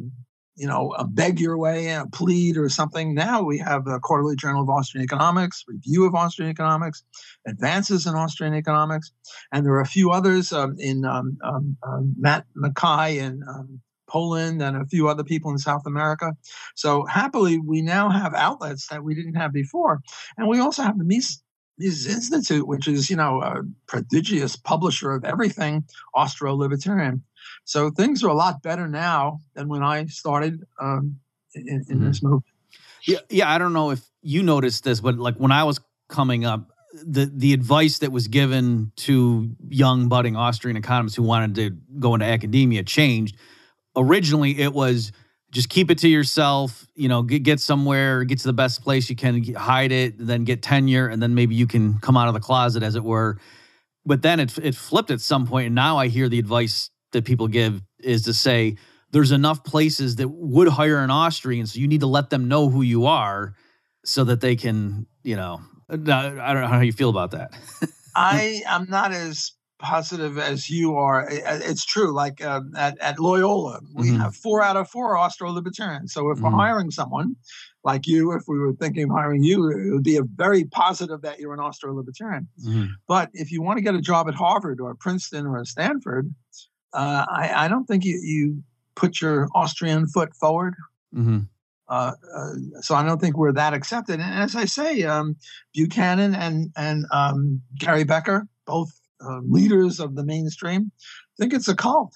you 0.59 0.67
know, 0.67 0.93
a 0.97 1.05
beg 1.05 1.39
your 1.39 1.57
way, 1.57 1.87
a 1.87 2.05
plead 2.11 2.57
or 2.57 2.67
something. 2.67 3.13
Now 3.13 3.41
we 3.41 3.57
have 3.59 3.85
the 3.85 3.97
Quarterly 3.99 4.35
Journal 4.35 4.63
of 4.63 4.69
Austrian 4.69 5.03
Economics, 5.03 5.63
Review 5.67 6.05
of 6.05 6.13
Austrian 6.13 6.51
Economics, 6.51 7.01
Advances 7.47 8.05
in 8.05 8.13
Austrian 8.13 8.53
Economics, 8.53 9.11
and 9.53 9.65
there 9.65 9.73
are 9.73 9.81
a 9.81 9.87
few 9.87 10.11
others 10.11 10.51
um, 10.51 10.75
in 10.77 11.05
um, 11.05 11.37
um, 11.43 11.77
um 11.81 12.13
Matt 12.17 12.45
Machaj 12.57 13.15
in 13.15 13.41
um, 13.47 13.79
Poland 14.09 14.61
and 14.61 14.75
a 14.75 14.85
few 14.85 15.07
other 15.07 15.23
people 15.23 15.49
in 15.51 15.57
South 15.57 15.83
America. 15.85 16.35
So 16.75 17.05
happily, 17.05 17.57
we 17.57 17.81
now 17.81 18.09
have 18.09 18.33
outlets 18.33 18.87
that 18.87 19.03
we 19.03 19.15
didn't 19.15 19.35
have 19.35 19.53
before, 19.53 20.01
and 20.37 20.49
we 20.49 20.59
also 20.59 20.83
have 20.83 20.97
the 20.97 21.05
Mises 21.05 21.41
Mises 21.79 22.13
Institute, 22.13 22.67
which 22.67 22.87
is, 22.87 23.09
you 23.09 23.15
know, 23.15 23.41
a 23.41 23.61
prodigious 23.87 24.57
publisher 24.57 25.11
of 25.11 25.23
everything 25.23 25.85
Austro-libertarian. 26.13 27.23
So 27.65 27.91
things 27.91 28.23
are 28.23 28.29
a 28.29 28.33
lot 28.33 28.61
better 28.61 28.87
now 28.87 29.41
than 29.53 29.67
when 29.67 29.83
I 29.83 30.05
started 30.07 30.65
um, 30.79 31.19
in, 31.53 31.67
in 31.67 31.83
mm-hmm. 31.83 32.07
this 32.07 32.23
movement. 32.23 32.45
Yeah, 33.03 33.19
yeah. 33.29 33.51
I 33.51 33.57
don't 33.57 33.73
know 33.73 33.91
if 33.91 34.01
you 34.21 34.43
noticed 34.43 34.83
this, 34.83 34.99
but 34.99 35.17
like 35.17 35.35
when 35.35 35.51
I 35.51 35.63
was 35.63 35.79
coming 36.07 36.45
up, 36.45 36.71
the 36.93 37.31
the 37.33 37.53
advice 37.53 37.99
that 37.99 38.11
was 38.11 38.27
given 38.27 38.91
to 38.97 39.49
young 39.67 40.09
budding 40.09 40.35
Austrian 40.35 40.77
economists 40.77 41.15
who 41.15 41.23
wanted 41.23 41.55
to 41.55 41.99
go 41.99 42.13
into 42.13 42.25
academia 42.25 42.83
changed. 42.83 43.37
Originally, 43.95 44.59
it 44.59 44.73
was 44.73 45.11
just 45.51 45.69
keep 45.69 45.89
it 45.91 45.99
to 45.99 46.07
yourself. 46.07 46.87
You 46.95 47.07
know, 47.07 47.21
get 47.21 47.43
get 47.43 47.59
somewhere, 47.59 48.23
get 48.23 48.39
to 48.39 48.47
the 48.47 48.53
best 48.53 48.83
place 48.83 49.09
you 49.09 49.15
can, 49.15 49.43
hide 49.53 49.91
it, 49.91 50.15
then 50.17 50.43
get 50.43 50.61
tenure, 50.61 51.07
and 51.07 51.21
then 51.21 51.35
maybe 51.35 51.55
you 51.55 51.67
can 51.67 51.99
come 51.99 52.17
out 52.17 52.27
of 52.27 52.33
the 52.33 52.39
closet, 52.39 52.83
as 52.83 52.95
it 52.95 53.03
were. 53.03 53.37
But 54.05 54.21
then 54.21 54.39
it 54.39 54.57
it 54.57 54.75
flipped 54.75 55.11
at 55.11 55.21
some 55.21 55.45
point, 55.45 55.67
and 55.67 55.75
now 55.75 55.97
I 55.97 56.07
hear 56.07 56.27
the 56.27 56.39
advice 56.39 56.89
that 57.11 57.25
people 57.25 57.47
give 57.47 57.81
is 57.99 58.23
to 58.23 58.33
say 58.33 58.75
there's 59.11 59.31
enough 59.31 59.63
places 59.63 60.17
that 60.17 60.27
would 60.29 60.67
hire 60.67 60.99
an 60.99 61.11
Austrian, 61.11 61.65
so 61.65 61.79
you 61.79 61.87
need 61.87 62.01
to 62.01 62.07
let 62.07 62.29
them 62.29 62.47
know 62.47 62.69
who 62.69 62.81
you 62.81 63.05
are, 63.05 63.55
so 64.05 64.23
that 64.23 64.41
they 64.41 64.55
can, 64.55 65.07
you 65.23 65.35
know, 65.35 65.61
I 65.89 65.95
don't 65.95 66.05
know 66.05 66.67
how 66.67 66.81
you 66.81 66.93
feel 66.93 67.09
about 67.09 67.31
that. 67.31 67.51
I 68.15 68.61
am 68.67 68.87
not 68.89 69.11
as 69.11 69.51
positive 69.79 70.37
as 70.37 70.69
you 70.69 70.95
are. 70.95 71.27
It's 71.29 71.85
true. 71.85 72.13
Like 72.13 72.43
uh, 72.43 72.61
at, 72.77 72.99
at 72.99 73.19
Loyola, 73.19 73.79
we 73.95 74.09
mm-hmm. 74.09 74.17
have 74.17 74.35
four 74.35 74.61
out 74.61 74.77
of 74.77 74.89
four 74.89 75.17
Austro 75.17 75.49
libertarians. 75.51 76.13
So 76.13 76.29
if 76.29 76.37
mm-hmm. 76.37 76.45
we're 76.45 76.51
hiring 76.51 76.91
someone 76.91 77.35
like 77.83 78.05
you, 78.05 78.33
if 78.33 78.43
we 78.47 78.59
were 78.59 78.73
thinking 78.73 79.05
of 79.05 79.09
hiring 79.11 79.41
you, 79.41 79.69
it 79.69 79.93
would 79.93 80.03
be 80.03 80.17
a 80.17 80.23
very 80.35 80.65
positive 80.65 81.21
that 81.21 81.39
you're 81.39 81.53
an 81.53 81.59
Austro 81.59 81.95
libertarian. 81.95 82.47
Mm-hmm. 82.63 82.85
But 83.07 83.29
if 83.33 83.51
you 83.51 83.61
want 83.61 83.77
to 83.77 83.83
get 83.83 83.95
a 83.95 84.01
job 84.01 84.27
at 84.27 84.35
Harvard 84.35 84.81
or 84.81 84.93
Princeton 84.95 85.47
or 85.47 85.63
Stanford, 85.65 86.33
uh, 86.93 87.25
I, 87.29 87.65
I, 87.65 87.67
don't 87.67 87.85
think 87.85 88.03
you, 88.03 88.19
you 88.21 88.63
put 88.95 89.21
your 89.21 89.47
Austrian 89.53 90.07
foot 90.07 90.35
forward. 90.35 90.75
Mm-hmm. 91.15 91.39
Uh, 91.87 92.13
uh, 92.35 92.53
so 92.81 92.95
I 92.95 93.03
don't 93.03 93.19
think 93.19 93.37
we're 93.37 93.53
that 93.53 93.73
accepted. 93.73 94.19
And 94.19 94.43
as 94.43 94.55
I 94.55 94.65
say, 94.65 95.03
um, 95.03 95.35
Buchanan 95.73 96.35
and 96.35 96.71
and 96.75 97.05
um, 97.11 97.61
Gary 97.77 98.03
Becker, 98.03 98.47
both 98.65 98.91
uh, 99.21 99.39
leaders 99.43 99.99
of 99.99 100.15
the 100.15 100.23
mainstream, 100.23 100.91
think 101.39 101.53
it's 101.53 101.67
a 101.67 101.75
cult. 101.75 102.13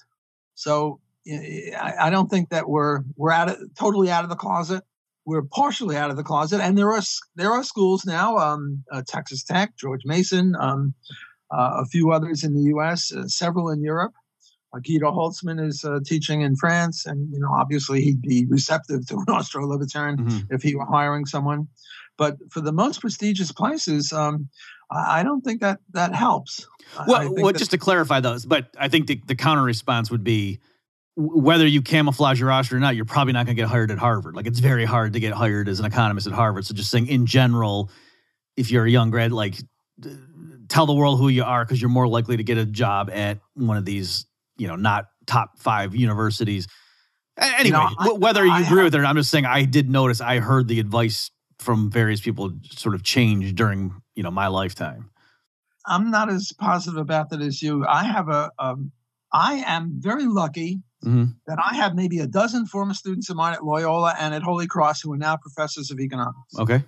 So 0.54 1.00
I, 1.26 1.94
I, 2.02 2.10
don't 2.10 2.30
think 2.30 2.50
that 2.50 2.68
we're 2.68 3.00
we're 3.16 3.32
out 3.32 3.50
of, 3.50 3.58
totally 3.74 4.10
out 4.10 4.24
of 4.24 4.30
the 4.30 4.36
closet. 4.36 4.84
we're 5.24 5.42
partially 5.42 5.96
out 5.96 6.10
of 6.10 6.16
the 6.16 6.22
closet, 6.22 6.60
and 6.60 6.76
there 6.78 6.92
are 6.92 7.02
there 7.34 7.50
are 7.50 7.64
schools 7.64 8.04
now, 8.06 8.36
um, 8.36 8.84
uh, 8.92 9.02
Texas 9.06 9.42
Tech, 9.42 9.76
George 9.76 10.02
Mason, 10.04 10.54
um, 10.60 10.94
uh, 11.50 11.82
a 11.82 11.86
few 11.86 12.12
others 12.12 12.44
in 12.44 12.54
the 12.54 12.62
U.S., 12.74 13.12
uh, 13.12 13.26
several 13.26 13.70
in 13.70 13.82
Europe. 13.82 14.12
Guido 14.80 15.10
Hülsmann 15.12 15.64
is 15.64 15.84
uh, 15.84 16.00
teaching 16.04 16.42
in 16.42 16.56
France, 16.56 17.06
and 17.06 17.32
you 17.32 17.38
know, 17.40 17.50
obviously, 17.52 18.02
he'd 18.02 18.22
be 18.22 18.46
receptive 18.46 19.06
to 19.08 19.14
an 19.26 19.32
Austro-Libertarian 19.34 20.18
Mm-hmm. 20.18 20.54
if 20.54 20.62
he 20.62 20.74
were 20.74 20.84
hiring 20.86 21.26
someone. 21.26 21.68
But 22.16 22.36
for 22.50 22.60
the 22.60 22.72
most 22.72 23.00
prestigious 23.00 23.50
places, 23.50 24.12
um, 24.12 24.48
I 24.90 25.22
don't 25.24 25.40
think 25.42 25.60
that 25.62 25.80
that 25.92 26.14
helps. 26.14 26.66
Well, 27.06 27.32
well 27.34 27.46
that- 27.52 27.58
just 27.58 27.72
to 27.72 27.78
clarify 27.78 28.20
those, 28.20 28.44
but 28.44 28.68
I 28.78 28.88
think 28.88 29.08
the, 29.08 29.20
the 29.26 29.34
counter 29.34 29.62
response 29.62 30.10
would 30.10 30.22
be 30.22 30.60
whether 31.16 31.66
you 31.66 31.80
camouflage 31.80 32.40
your 32.40 32.48
roster 32.48 32.76
or 32.76 32.80
not, 32.80 32.96
you're 32.96 33.04
probably 33.04 33.32
not 33.32 33.46
going 33.46 33.56
to 33.56 33.62
get 33.62 33.68
hired 33.68 33.90
at 33.90 33.98
Harvard. 33.98 34.34
Like 34.34 34.46
it's 34.46 34.58
very 34.58 34.84
hard 34.84 35.12
to 35.12 35.20
get 35.20 35.32
hired 35.32 35.68
as 35.68 35.78
an 35.78 35.86
economist 35.86 36.26
at 36.26 36.32
Harvard. 36.32 36.66
So 36.66 36.74
just 36.74 36.90
saying 36.90 37.06
in 37.06 37.26
general, 37.26 37.90
if 38.56 38.70
you're 38.70 38.84
a 38.84 38.90
young 38.90 39.10
grad, 39.10 39.32
like 39.32 39.54
tell 40.68 40.86
the 40.86 40.92
world 40.94 41.18
who 41.20 41.28
you 41.28 41.44
are 41.44 41.64
because 41.64 41.80
you're 41.80 41.88
more 41.90 42.08
likely 42.08 42.36
to 42.36 42.42
get 42.42 42.58
a 42.58 42.66
job 42.66 43.10
at 43.12 43.38
one 43.54 43.76
of 43.76 43.84
these, 43.84 44.26
you 44.56 44.66
know, 44.68 44.76
not 44.76 45.06
top 45.26 45.58
five 45.58 45.94
universities. 45.94 46.66
A- 47.38 47.58
Anyway, 47.58 47.78
I- 47.78 48.12
whether 48.12 48.44
you 48.44 48.52
I 48.52 48.60
agree 48.60 48.76
have- 48.78 48.84
with 48.84 48.94
it 48.94 48.98
or 48.98 49.02
not, 49.02 49.10
I'm 49.10 49.16
just 49.16 49.30
saying 49.30 49.46
I 49.46 49.64
did 49.64 49.88
notice 49.90 50.20
I 50.20 50.38
heard 50.38 50.68
the 50.68 50.80
advice 50.80 51.30
from 51.58 51.90
various 51.90 52.20
people 52.20 52.52
sort 52.70 52.94
of 52.94 53.02
change 53.02 53.54
during, 53.54 53.92
you 54.14 54.22
know, 54.22 54.30
my 54.30 54.46
lifetime. 54.48 55.10
I'm 55.86 56.10
not 56.10 56.28
as 56.30 56.52
positive 56.58 56.96
about 56.98 57.30
that 57.30 57.40
as 57.40 57.62
you. 57.62 57.86
I 57.86 58.04
have 58.04 58.28
a, 58.28 58.50
um, 58.58 58.92
am 59.32 59.92
very 59.98 60.26
lucky 60.26 60.82
Mhm. 61.04 61.34
that 61.46 61.58
I 61.58 61.74
have 61.74 61.94
maybe 61.94 62.18
a 62.20 62.26
dozen 62.26 62.66
former 62.66 62.94
students 62.94 63.28
of 63.30 63.36
mine 63.36 63.52
at 63.52 63.64
Loyola 63.64 64.14
and 64.18 64.32
at 64.34 64.42
Holy 64.42 64.66
Cross 64.66 65.02
who 65.02 65.12
are 65.12 65.16
now 65.18 65.36
professors 65.36 65.90
of 65.90 66.00
economics. 66.00 66.54
Okay. 66.58 66.84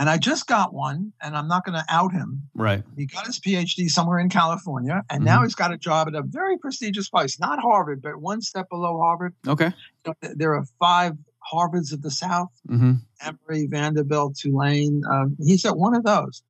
And 0.00 0.08
I 0.08 0.16
just 0.16 0.46
got 0.46 0.72
one, 0.72 1.12
and 1.20 1.36
I'm 1.36 1.46
not 1.46 1.66
going 1.66 1.78
to 1.78 1.84
out 1.90 2.10
him. 2.10 2.48
Right. 2.54 2.82
He 2.96 3.04
got 3.04 3.26
his 3.26 3.38
PhD 3.38 3.90
somewhere 3.90 4.18
in 4.18 4.30
California, 4.30 5.02
and 5.10 5.22
now 5.26 5.42
he's 5.42 5.54
got 5.54 5.74
a 5.74 5.76
job 5.76 6.08
at 6.08 6.14
a 6.14 6.22
very 6.22 6.56
prestigious 6.56 7.10
place, 7.10 7.38
not 7.38 7.58
Harvard, 7.60 8.00
but 8.00 8.16
one 8.16 8.40
step 8.40 8.70
below 8.70 8.98
Harvard. 8.98 9.34
Okay. 9.46 9.70
You 10.06 10.14
know, 10.22 10.30
There 10.34 10.54
are 10.54 10.64
five 10.78 11.18
Harvards 11.52 11.92
of 11.92 12.00
the 12.00 12.10
South 12.10 12.48
Mm-hmm. 12.66 12.92
Emory, 13.20 13.66
Vanderbilt, 13.66 14.36
Tulane. 14.36 15.02
Um, 15.10 15.36
he's 15.38 15.66
at 15.66 15.76
one 15.76 15.94
of 15.94 16.02
those, 16.04 16.42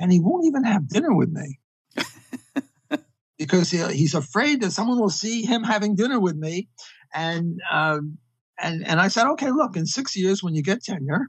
and 0.00 0.10
he 0.10 0.18
won't 0.18 0.44
even 0.46 0.64
have 0.64 0.88
dinner 0.88 1.14
with 1.14 1.30
me 1.30 1.60
because 3.38 3.70
he, 3.70 3.78
he's 3.94 4.14
afraid 4.14 4.62
that 4.62 4.72
someone 4.72 4.98
will 4.98 5.10
see 5.10 5.42
him 5.42 5.62
having 5.62 5.94
dinner 5.94 6.18
with 6.18 6.34
me. 6.36 6.68
And 7.14 7.60
um, 7.70 8.18
and 8.58 8.84
and 8.84 9.00
I 9.00 9.06
said, 9.08 9.28
okay, 9.32 9.52
look, 9.52 9.76
in 9.76 9.86
six 9.86 10.16
years 10.16 10.42
when 10.42 10.56
you 10.56 10.62
get 10.64 10.82
tenure, 10.82 11.28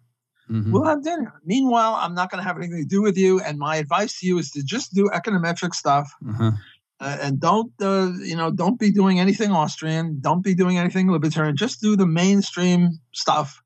Mm-hmm. 0.50 0.72
we'll 0.72 0.86
have 0.86 1.04
dinner. 1.04 1.34
Meanwhile, 1.46 1.96
I'm 1.96 2.14
not 2.16 2.32
going 2.32 2.42
to 2.42 2.48
have 2.48 2.58
anything 2.58 2.78
to 2.82 2.86
do 2.88 3.02
with 3.02 3.18
you. 3.18 3.42
And 3.42 3.58
my 3.60 3.76
advice 3.76 4.20
to 4.20 4.28
you 4.28 4.38
is 4.40 4.50
to 4.52 4.64
just 4.64 4.94
do 4.94 5.10
econometric 5.14 5.74
stuff. 5.76 6.10
Uh-huh. 6.28 6.52
Uh, 7.00 7.18
and 7.22 7.40
don't 7.40 7.72
uh, 7.82 8.12
you 8.24 8.36
know 8.36 8.50
don't 8.50 8.80
be 8.80 8.90
doing 8.92 9.20
anything 9.20 9.52
austrian 9.52 10.18
don't 10.20 10.42
be 10.44 10.56
doing 10.56 10.80
anything 10.80 11.12
libertarian 11.12 11.56
just 11.56 11.80
do 11.80 11.96
the 11.96 12.08
mainstream 12.08 12.98
stuff 13.14 13.62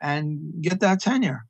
and 0.00 0.38
get 0.62 0.78
that 0.78 1.00
tenure 1.00 1.46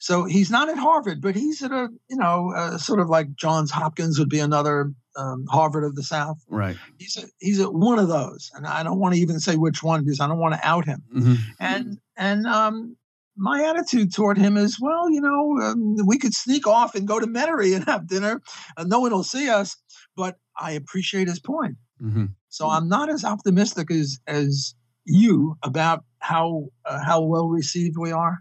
so 0.00 0.24
he's 0.24 0.50
not 0.50 0.68
at 0.68 0.76
harvard 0.76 1.20
but 1.20 1.36
he's 1.36 1.62
at 1.62 1.70
a 1.70 1.88
you 2.08 2.16
know 2.16 2.52
uh, 2.56 2.76
sort 2.76 2.98
of 2.98 3.08
like 3.08 3.32
johns 3.36 3.70
hopkins 3.70 4.18
would 4.18 4.28
be 4.28 4.40
another 4.40 4.92
um, 5.16 5.46
harvard 5.48 5.84
of 5.84 5.94
the 5.94 6.02
south 6.02 6.38
Right. 6.48 6.76
he's 6.98 7.16
at, 7.16 7.26
he's 7.38 7.60
at 7.60 7.72
one 7.72 8.00
of 8.00 8.08
those 8.08 8.50
and 8.54 8.66
i 8.66 8.82
don't 8.82 8.98
want 8.98 9.14
to 9.14 9.20
even 9.20 9.38
say 9.38 9.54
which 9.54 9.82
one 9.84 10.02
because 10.04 10.18
i 10.20 10.26
don't 10.26 10.38
want 10.38 10.54
to 10.54 10.66
out 10.66 10.84
him 10.86 11.02
Mm-hmm. 11.14 11.34
and 11.60 11.98
and 12.16 12.46
um 12.48 12.96
my 13.38 13.64
attitude 13.64 14.12
toward 14.12 14.36
him 14.36 14.56
is, 14.56 14.78
well, 14.80 15.10
you 15.10 15.20
know, 15.20 15.58
um, 15.62 15.96
we 16.06 16.18
could 16.18 16.34
sneak 16.34 16.66
off 16.66 16.94
and 16.94 17.06
go 17.06 17.18
to 17.18 17.26
Metairie 17.26 17.74
and 17.74 17.84
have 17.86 18.08
dinner, 18.08 18.42
and 18.76 18.90
no 18.90 19.00
one 19.00 19.12
will 19.12 19.24
see 19.24 19.48
us. 19.48 19.76
But 20.16 20.36
I 20.56 20.72
appreciate 20.72 21.28
his 21.28 21.40
point. 21.40 21.76
Mm-hmm. 22.02 22.26
So 22.48 22.68
I'm 22.68 22.88
not 22.88 23.10
as 23.10 23.24
optimistic 23.24 23.90
as 23.90 24.18
as 24.26 24.74
you 25.04 25.56
about 25.62 26.04
how 26.18 26.68
uh, 26.84 27.02
how 27.04 27.22
well 27.22 27.48
received 27.48 27.96
we 27.98 28.12
are. 28.12 28.38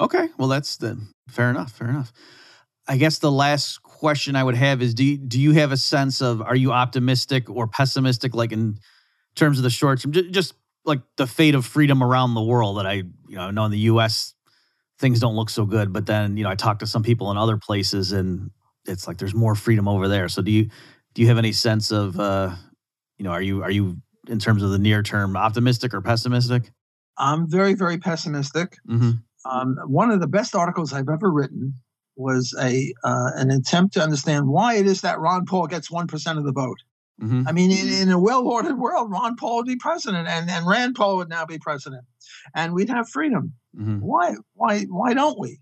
Okay. 0.00 0.28
Well, 0.38 0.48
that's 0.48 0.76
the 0.76 1.00
fair 1.28 1.50
enough. 1.50 1.72
Fair 1.72 1.88
enough. 1.88 2.12
I 2.86 2.96
guess 2.96 3.18
the 3.18 3.32
last 3.32 3.82
question 3.82 4.36
I 4.36 4.44
would 4.44 4.56
have 4.56 4.82
is: 4.82 4.94
Do 4.94 5.04
you, 5.04 5.16
do 5.18 5.40
you 5.40 5.52
have 5.52 5.72
a 5.72 5.76
sense 5.76 6.20
of 6.20 6.42
are 6.42 6.56
you 6.56 6.72
optimistic 6.72 7.48
or 7.48 7.66
pessimistic, 7.66 8.34
like 8.34 8.52
in 8.52 8.78
terms 9.34 9.58
of 9.58 9.64
the 9.64 9.70
short 9.70 10.00
term, 10.00 10.12
just 10.12 10.54
like 10.84 11.00
the 11.16 11.26
fate 11.26 11.54
of 11.54 11.64
freedom 11.64 12.02
around 12.02 12.34
the 12.34 12.42
world? 12.42 12.78
That 12.78 12.86
I 12.86 12.94
you 12.94 13.36
know 13.36 13.50
know 13.50 13.64
in 13.64 13.70
the 13.70 13.78
U.S. 13.78 14.34
things 14.98 15.20
don't 15.20 15.36
look 15.36 15.50
so 15.50 15.64
good, 15.64 15.92
but 15.92 16.06
then 16.06 16.36
you 16.36 16.44
know 16.44 16.50
I 16.50 16.54
talk 16.54 16.80
to 16.80 16.86
some 16.86 17.02
people 17.02 17.30
in 17.30 17.36
other 17.36 17.56
places 17.56 18.12
and 18.12 18.50
it's 18.86 19.06
like 19.06 19.18
there's 19.18 19.34
more 19.34 19.54
freedom 19.54 19.88
over 19.88 20.08
there. 20.08 20.28
So 20.28 20.42
do 20.42 20.50
you 20.50 20.70
do 21.14 21.22
you 21.22 21.28
have 21.28 21.38
any 21.38 21.52
sense 21.52 21.90
of 21.90 22.18
uh, 22.18 22.54
you 23.18 23.24
know 23.24 23.30
are 23.30 23.42
you 23.42 23.62
are 23.62 23.70
you 23.70 23.96
in 24.28 24.38
terms 24.38 24.62
of 24.62 24.70
the 24.70 24.78
near 24.78 25.02
term 25.02 25.36
optimistic 25.36 25.94
or 25.94 26.00
pessimistic? 26.00 26.70
I'm 27.18 27.48
very 27.48 27.74
very 27.74 27.98
pessimistic. 27.98 28.76
Mm-hmm. 28.88 29.12
Um, 29.48 29.76
one 29.86 30.10
of 30.10 30.20
the 30.20 30.26
best 30.26 30.54
articles 30.54 30.92
I've 30.92 31.08
ever 31.08 31.30
written 31.30 31.74
was 32.16 32.54
a 32.60 32.92
uh, 33.04 33.30
an 33.34 33.50
attempt 33.50 33.94
to 33.94 34.02
understand 34.02 34.48
why 34.48 34.76
it 34.76 34.86
is 34.86 35.02
that 35.02 35.20
Ron 35.20 35.46
Paul 35.46 35.66
gets 35.66 35.90
one 35.90 36.06
percent 36.06 36.38
of 36.38 36.44
the 36.44 36.52
vote. 36.52 36.78
Mm-hmm. 37.22 37.46
I 37.46 37.52
mean, 37.52 37.70
in, 37.70 38.02
in 38.02 38.10
a 38.10 38.18
well-ordered 38.18 38.78
world, 38.78 39.10
Ron 39.10 39.36
Paul 39.36 39.56
would 39.56 39.66
be 39.66 39.76
president, 39.76 40.26
and, 40.26 40.50
and 40.50 40.66
Rand 40.66 40.96
Paul 40.96 41.16
would 41.16 41.28
now 41.28 41.46
be 41.46 41.58
president, 41.58 42.04
and 42.54 42.72
we'd 42.72 42.88
have 42.88 43.08
freedom. 43.08 43.54
Mm-hmm. 43.76 44.00
Why, 44.00 44.34
why, 44.54 44.80
why 44.84 45.14
don't 45.14 45.38
we? 45.38 45.60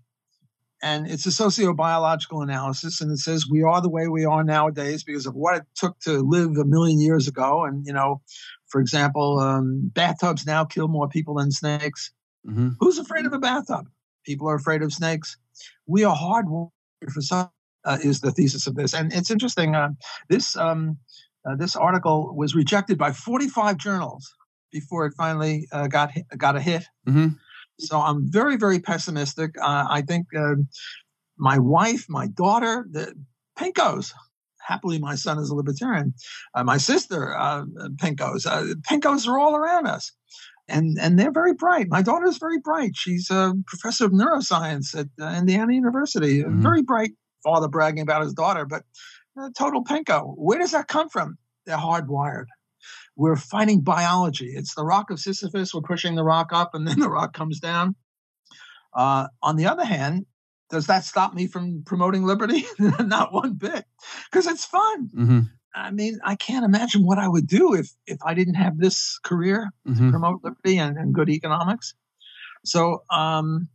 And 0.81 1.07
it's 1.07 1.25
a 1.25 1.29
sociobiological 1.29 2.43
analysis, 2.43 2.99
and 2.99 3.11
it 3.11 3.19
says 3.19 3.45
we 3.49 3.63
are 3.63 3.81
the 3.81 3.89
way 3.89 4.07
we 4.07 4.25
are 4.25 4.43
nowadays 4.43 5.03
because 5.03 5.25
of 5.25 5.35
what 5.35 5.57
it 5.57 5.63
took 5.75 5.97
to 6.01 6.21
live 6.21 6.57
a 6.57 6.65
million 6.65 6.99
years 6.99 7.27
ago. 7.27 7.63
And 7.63 7.85
you 7.85 7.93
know, 7.93 8.21
for 8.67 8.81
example, 8.81 9.39
um, 9.39 9.91
bathtubs 9.93 10.45
now 10.45 10.65
kill 10.65 10.89
more 10.89 11.07
people 11.07 11.35
than 11.35 11.51
snakes. 11.51 12.11
Mm-hmm. 12.45 12.69
Who's 12.79 12.97
afraid 12.97 13.25
of 13.25 13.31
a 13.31 13.39
bathtub? 13.39 13.87
People 14.25 14.49
are 14.49 14.55
afraid 14.55 14.81
of 14.81 14.91
snakes. 14.91 15.37
We 15.85 16.03
are 16.03 16.15
hardwired 16.15 16.71
for 17.13 17.21
some. 17.21 17.49
Uh, 17.85 17.97
is 18.01 18.21
the 18.21 18.31
thesis 18.31 18.65
of 18.65 18.75
this, 18.75 18.93
and 18.93 19.11
it's 19.11 19.29
interesting. 19.29 19.75
Uh, 19.75 19.89
this 20.29 20.55
um, 20.55 20.97
uh, 21.45 21.55
this 21.55 21.75
article 21.75 22.33
was 22.35 22.55
rejected 22.55 22.97
by 22.97 23.11
45 23.11 23.77
journals 23.77 24.33
before 24.71 25.05
it 25.05 25.13
finally 25.17 25.67
uh, 25.71 25.87
got 25.87 26.11
hit, 26.11 26.25
got 26.37 26.55
a 26.55 26.61
hit. 26.61 26.83
Mm-hmm. 27.07 27.29
So 27.79 27.99
I'm 27.99 28.31
very 28.31 28.55
very 28.57 28.79
pessimistic. 28.79 29.51
Uh, 29.61 29.85
I 29.89 30.01
think 30.01 30.27
uh, 30.37 30.55
my 31.37 31.57
wife, 31.57 32.05
my 32.09 32.27
daughter, 32.27 32.85
the 32.89 33.13
Pinkos. 33.57 34.13
Happily, 34.65 34.97
my 34.97 35.15
son 35.15 35.37
is 35.39 35.49
a 35.49 35.55
libertarian. 35.55 36.13
Uh, 36.55 36.63
my 36.63 36.77
sister, 36.77 37.35
uh, 37.37 37.65
Pinkos. 38.01 38.45
Uh, 38.47 38.75
Pinkos 38.89 39.27
are 39.27 39.37
all 39.37 39.55
around 39.57 39.87
us 39.87 40.13
and 40.67 40.97
and 40.99 41.19
they're 41.19 41.31
very 41.31 41.53
bright. 41.53 41.87
My 41.89 42.01
daughter 42.01 42.25
is 42.27 42.37
very 42.37 42.59
bright. 42.59 42.91
She's 42.95 43.29
a 43.29 43.53
professor 43.67 44.05
of 44.05 44.11
neuroscience 44.11 44.97
at 44.97 45.07
uh, 45.21 45.37
Indiana 45.37 45.73
University. 45.73 46.41
A 46.41 46.45
Mhm. 46.45 46.61
Very 46.61 46.81
bright 46.81 47.11
father 47.43 47.67
bragging 47.67 48.01
about 48.01 48.23
his 48.23 48.33
daughter, 48.33 48.65
but 48.65 48.83
total 49.57 49.83
pinko. 49.83 50.33
Where 50.37 50.59
does 50.59 50.71
that 50.71 50.87
come 50.87 51.09
from? 51.09 51.37
They're 51.65 51.77
hardwired. 51.77 52.45
We're 53.15 53.35
fighting 53.37 53.81
biology. 53.81 54.47
It's 54.55 54.75
the 54.75 54.83
rock 54.83 55.09
of 55.09 55.19
Sisyphus. 55.19 55.73
We're 55.73 55.81
pushing 55.81 56.15
the 56.15 56.23
rock 56.23 56.51
up, 56.51 56.73
and 56.73 56.87
then 56.87 56.99
the 57.05 57.09
rock 57.09 57.33
comes 57.33 57.59
down. 57.59 57.95
Uh, 58.93 59.27
on 59.41 59.55
the 59.55 59.67
other 59.67 59.85
hand, 59.85 60.25
does 60.69 60.87
that 60.87 61.03
stop 61.03 61.33
me 61.33 61.47
from 61.47 61.83
promoting 61.85 62.23
liberty? 62.23 62.65
Not 62.99 63.33
one 63.33 63.53
bit, 63.53 63.85
because 64.31 64.47
it's 64.47 64.65
fun. 64.65 65.09
Mm-hmm. 65.15 65.39
I 65.75 65.91
mean, 65.91 66.19
I 66.23 66.35
can't 66.35 66.65
imagine 66.65 67.03
what 67.03 67.17
I 67.17 67.27
would 67.27 67.47
do 67.47 67.73
if 67.73 67.89
if 68.05 68.19
I 68.23 68.33
didn't 68.35 68.55
have 68.55 68.77
this 68.77 69.19
career 69.19 69.71
Mm-hmm. 69.87 70.11
promote 70.11 70.43
liberty 70.43 70.77
and, 70.77 70.97
and 70.97 71.13
good 71.13 71.29
economics. 71.29 71.93
So 72.65 73.03
um, 73.09 73.67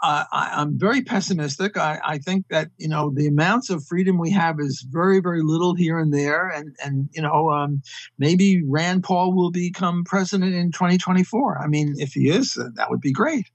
I, 0.00 0.50
I'm 0.54 0.78
very 0.78 1.02
pessimistic. 1.02 1.76
I, 1.76 2.00
I 2.04 2.18
think 2.18 2.46
that 2.48 2.70
you 2.76 2.88
know 2.88 3.10
the 3.10 3.26
amounts 3.26 3.70
of 3.70 3.84
freedom 3.84 4.18
we 4.18 4.30
have 4.30 4.60
is 4.60 4.86
very 4.88 5.20
very 5.20 5.42
little 5.42 5.74
here 5.74 5.98
and 5.98 6.14
there, 6.14 6.48
and 6.48 6.76
and 6.84 7.08
you 7.12 7.22
know 7.22 7.50
um, 7.50 7.82
maybe 8.18 8.62
Rand 8.64 9.04
Paul 9.04 9.32
will 9.34 9.50
become 9.50 10.04
president 10.04 10.54
in 10.54 10.70
2024. 10.70 11.60
I 11.60 11.66
mean, 11.66 11.94
if 11.98 12.12
he 12.12 12.28
is, 12.28 12.54
that 12.54 12.90
would 12.90 13.00
be 13.00 13.12
great. 13.12 13.46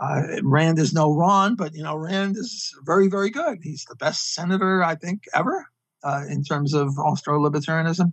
Uh, 0.00 0.22
Rand 0.42 0.78
is 0.78 0.92
no 0.92 1.14
Ron, 1.14 1.54
but 1.54 1.74
you 1.74 1.82
know 1.82 1.96
Rand 1.96 2.36
is 2.36 2.74
very 2.84 3.08
very 3.08 3.30
good. 3.30 3.58
He's 3.62 3.84
the 3.88 3.96
best 3.96 4.34
senator 4.34 4.82
I 4.82 4.96
think 4.96 5.24
ever 5.34 5.66
uh, 6.02 6.22
in 6.28 6.42
terms 6.42 6.74
of 6.74 6.98
Austro 6.98 7.38
libertarianism. 7.38 8.12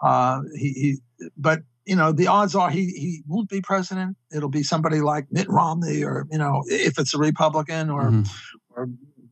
Uh, 0.00 0.40
he, 0.56 0.72
he, 0.72 0.96
but 1.36 1.62
you 1.88 1.96
know, 1.96 2.12
the 2.12 2.26
odds 2.26 2.54
are 2.54 2.70
he 2.70 2.86
he 2.88 3.22
won't 3.26 3.48
be 3.48 3.62
president. 3.62 4.18
It'll 4.30 4.50
be 4.50 4.62
somebody 4.62 5.00
like 5.00 5.26
Mitt 5.30 5.48
Romney, 5.48 6.04
or 6.04 6.26
you 6.30 6.36
know, 6.36 6.62
if 6.66 6.98
it's 6.98 7.14
a 7.14 7.18
Republican, 7.18 7.88
or 7.88 8.10
Mhm. 8.10 8.28
or 8.76 8.90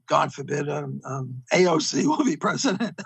God 0.08 0.32
forbid, 0.32 0.68
um, 0.68 1.00
um, 1.04 1.42
AOC 1.52 2.06
will 2.06 2.24
be 2.24 2.36
president. 2.36 2.98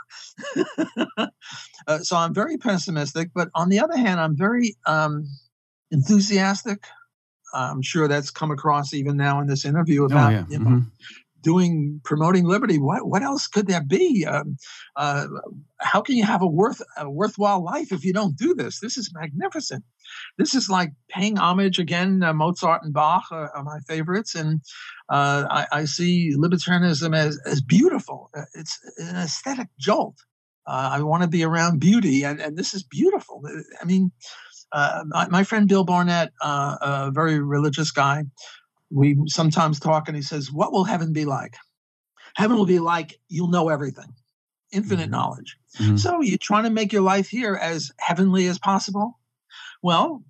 uh, 1.88 1.98
so 1.98 2.16
I'm 2.16 2.32
very 2.32 2.59
pessimistic, 2.59 3.30
but 3.34 3.48
on 3.55 3.70
the 3.70 3.80
other 3.80 3.96
hand, 3.96 4.20
I'm 4.20 4.36
very 4.36 4.76
um, 4.86 5.26
enthusiastic. 5.90 6.84
I'm 7.53 7.82
sure 7.82 8.07
that's 8.07 8.30
come 8.30 8.53
across 8.53 8.94
even 8.94 9.16
now 9.16 9.40
in 9.40 9.48
this 9.48 9.64
interview 9.64 10.05
about 10.05 10.28
oh, 10.28 10.36
yeah. 10.36 10.44
you 10.48 10.59
know, 10.61 10.70
Mhm. 10.70 10.90
Doing 11.43 12.01
promoting 12.05 12.45
liberty. 12.45 12.78
What 12.78 13.09
what 13.09 13.22
else 13.22 13.47
could 13.47 13.66
there 13.66 13.82
be? 13.82 14.26
Um, 14.26 14.57
uh, 14.97 15.26
how 15.78 16.01
can 16.01 16.16
you 16.16 16.24
have 16.24 16.43
a 16.43 16.47
worth 16.47 16.82
a 16.97 17.11
worthwhile 17.11 17.62
life 17.64 17.93
if 17.93 18.05
you 18.05 18.12
don't 18.12 18.36
do 18.36 18.55
this? 18.55 18.80
This 18.80 18.97
is 18.97 19.11
magnificent. 19.14 19.84
This 20.38 20.55
is 20.55 20.68
like 20.68 20.93
paying 21.09 21.38
homage 21.38 21.78
again. 21.78 22.22
Uh, 22.22 22.32
Mozart 22.32 22.82
and 22.82 22.93
Bach 22.93 23.24
are, 23.30 23.51
are 23.55 23.62
my 23.62 23.78
favorites, 23.86 24.34
and 24.34 24.61
uh, 25.09 25.45
I, 25.51 25.66
I 25.72 25.84
see 25.84 26.34
libertarianism 26.36 27.14
as 27.14 27.41
as 27.47 27.61
beautiful. 27.61 28.30
Uh, 28.34 28.43
It's 28.55 28.78
an 28.99 29.16
aesthetic 29.16 29.68
jolt. 29.78 30.16
Uh, 30.66 30.91
I 30.93 31.03
want 31.03 31.22
to 31.22 31.28
be 31.28 31.43
around 31.43 31.80
beauty, 31.80 32.24
and, 32.24 32.41
and 32.41 32.57
this 32.57 32.74
is 32.74 32.82
beautiful. 32.82 33.43
I 33.80 33.84
mean, 33.84 34.12
uh, 34.72 35.03
my, 35.07 35.26
my 35.28 35.43
friend 35.43 35.66
Bill 35.68 35.84
Barnett, 35.84 36.30
uh, 36.41 36.76
a 36.80 37.11
very 37.11 37.41
religious 37.41 37.91
guy, 37.91 38.24
we 38.91 39.16
sometimes 39.26 39.78
talk, 39.80 40.09
and 40.09 40.16
he 40.16 40.22
says, 40.22 40.53
"What 40.53 40.72
will 40.72 40.84
heaven 40.84 41.12
be 41.12 41.24
like? 41.24 41.57
Heaven 42.36 42.57
will 42.57 42.66
be 42.66 42.78
like 42.78 43.18
you'll 43.28 43.49
know 43.49 43.68
everything, 43.68 44.12
infinite 44.72 45.09
Mhm. 45.09 45.12
knowledge. 45.12 45.57
Mhm. 45.78 45.99
So 45.99 46.20
you're 46.20 46.38
trying 46.38 46.64
to 46.64 46.70
make 46.70 46.93
your 46.93 47.03
life 47.03 47.28
here 47.28 47.55
as 47.55 47.91
heavenly 47.99 48.47
as 48.47 48.59
possible. 48.59 49.18
Well, 49.82 50.22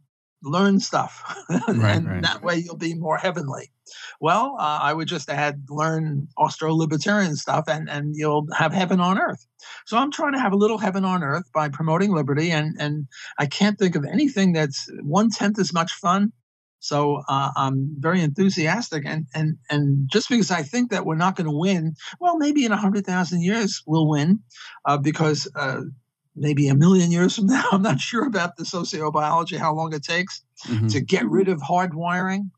learn 0.43 0.81
stuff, 0.81 1.23
and 1.69 2.07
right. 2.07 2.23
that 2.23 2.43
way 2.43 2.57
you'll 2.57 2.77
be 2.77 2.95
more 2.95 3.19
heavenly. 3.19 3.71
Well, 4.21 4.57
uh, 4.59 4.79
I 4.81 4.95
would 4.95 5.09
just 5.09 5.29
add 5.29 5.65
learn 5.69 6.29
Austro-libertarian 6.39 7.37
stuff, 7.37 7.65
and 7.69 7.91
and 7.91 8.15
you'll 8.17 8.47
have 8.57 8.73
heaven 8.73 9.01
on 9.01 9.19
earth. 9.19 9.47
So 9.87 9.99
I'm 9.99 10.11
trying 10.11 10.33
to 10.33 10.39
have 10.41 10.53
a 10.53 10.57
little 10.57 10.79
heaven 10.79 11.05
on 11.05 11.23
earth 11.23 11.51
by 11.53 11.69
promoting 11.69 12.13
liberty, 12.13 12.51
and 12.51 12.77
and 12.81 13.07
I 13.39 13.47
can't 13.47 13.79
think 13.79 13.97
of 13.97 14.05
anything 14.05 14.53
that's 14.53 14.89
one 15.03 15.31
tenth 15.31 15.59
as 15.59 15.73
much 15.73 15.93
fun. 15.93 16.33
So 16.81 17.23
uh, 17.29 17.51
I'm 17.57 17.95
very 17.99 18.23
enthusiastic, 18.23 19.05
and 19.07 19.27
and 19.35 19.59
and 19.71 20.09
just 20.11 20.29
because 20.31 20.51
I 20.51 20.63
think 20.63 20.91
that 20.91 21.05
we're 21.07 21.15
not 21.15 21.37
going 21.37 21.47
to 21.47 21.57
win, 21.57 21.95
well, 22.21 22.39
maybe 22.39 22.65
in 22.65 22.73
a 22.73 22.77
hundred 22.77 23.07
thousand 23.07 23.43
years 23.43 23.83
we'll 23.87 24.09
win, 24.09 24.41
uh, 24.87 24.97
because 24.97 25.47
uh, 25.55 25.83
maybe 26.35 26.69
a 26.69 26.75
million 26.75 27.11
years 27.13 27.37
from 27.37 27.47
now, 27.57 27.65
I'm 27.71 27.83
not 27.83 28.01
sure 28.01 28.27
about 28.27 28.57
the 28.57 28.65
sociobiology, 28.65 29.59
how 29.59 29.75
long 29.75 29.93
it 29.95 30.03
takes 30.03 30.43
Mhm. 30.69 30.91
to 30.93 31.01
get 31.01 31.25
rid 31.29 31.49
of 31.49 31.63
hard 31.63 31.95
wiring. 31.95 32.51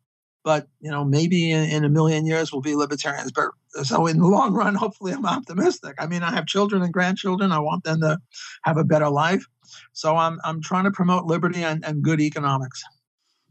But 0.45 0.67
you 0.81 0.91
know, 0.91 1.05
maybe 1.05 1.53
in, 1.53 1.65
in 1.71 1.85
a 1.85 1.89
million 1.89 2.27
years 2.27 2.53
we'll 2.53 2.63
be 2.63 2.75
libertarians. 2.75 3.31
But 3.33 3.51
so 3.85 4.07
in 4.07 4.19
the 4.19 4.27
long 4.27 4.55
run, 4.55 4.75
hopefully, 4.75 5.13
I'm 5.13 5.27
optimistic. 5.27 5.95
I 5.99 6.07
mean, 6.07 6.23
I 6.23 6.33
have 6.33 6.47
children 6.47 6.83
and 6.83 6.93
grandchildren. 6.93 7.53
I 7.53 7.61
want 7.61 7.85
them 7.85 8.01
to 8.01 8.19
have 8.65 8.77
a 8.77 8.85
better 8.85 9.09
life. 9.09 9.45
So 9.93 10.17
I'm 10.17 10.39
I'm 10.45 10.61
trying 10.61 10.85
to 10.85 10.91
promote 10.91 11.27
liberty 11.27 11.63
and, 11.65 11.85
and 11.85 12.03
good 12.03 12.21
economics. 12.21 12.83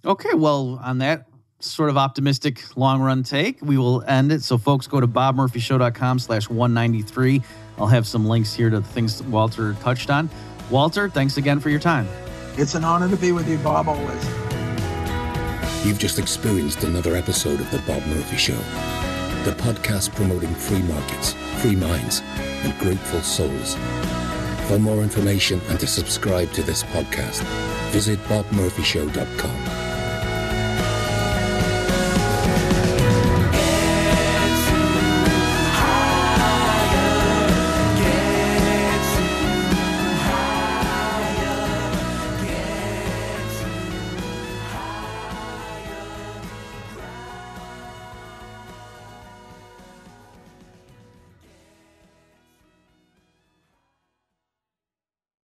Okay, 0.06 0.34
well, 0.34 0.80
on 0.84 0.97
that 0.99 1.28
sort 1.60 1.89
of 1.89 1.97
optimistic 1.97 2.64
long 2.76 3.02
run 3.02 3.24
take, 3.24 3.62
we 3.62 3.78
will 3.78 4.04
end 4.04 4.32
it. 4.32 4.41
So, 4.43 4.58
folks, 4.58 4.88
go 4.88 4.99
to 4.99 5.08
bobmurphyshow.com 5.08 6.20
slash 6.20 6.49
193. 6.49 7.41
I'll 7.78 7.88
have 7.88 8.08
some 8.08 8.26
links 8.26 8.54
here 8.54 8.70
to 8.70 8.80
the 8.80 8.88
things 8.88 9.22
Walter 9.24 9.74
touched 9.76 10.10
on. 10.10 10.30
Walter, 10.70 11.10
thanks 11.10 11.38
again 11.38 11.60
for 11.60 11.70
your 11.70 11.80
time. 11.80 12.08
It's 12.58 12.76
an 12.76 12.84
honor 12.84 13.10
to 13.10 13.18
be 13.18 13.32
with 13.32 13.47
you, 13.47 13.58
Bob. 13.60 13.88
Always. 13.88 14.26
You've 15.86 15.99
just 15.99 16.20
experienced 16.20 16.84
another 16.84 17.16
episode 17.16 17.60
of 17.60 17.70
The 17.72 17.80
Bob 17.80 18.06
Murphy 18.08 18.38
Show, 18.38 18.58
the 19.45 19.56
podcast 19.58 20.14
promoting 20.16 20.54
free 20.54 20.82
markets, 20.84 21.34
free 21.62 21.76
minds, 21.76 22.22
and 22.64 22.78
grateful 22.80 23.22
souls. 23.22 23.76
For 24.68 24.78
more 24.78 25.02
information 25.02 25.60
and 25.70 25.80
to 25.80 25.88
subscribe 25.88 26.52
to 26.54 26.62
this 26.62 26.84
podcast, 26.84 27.41
visit 27.91 28.20
bobmurphyshow.com. 28.26 29.91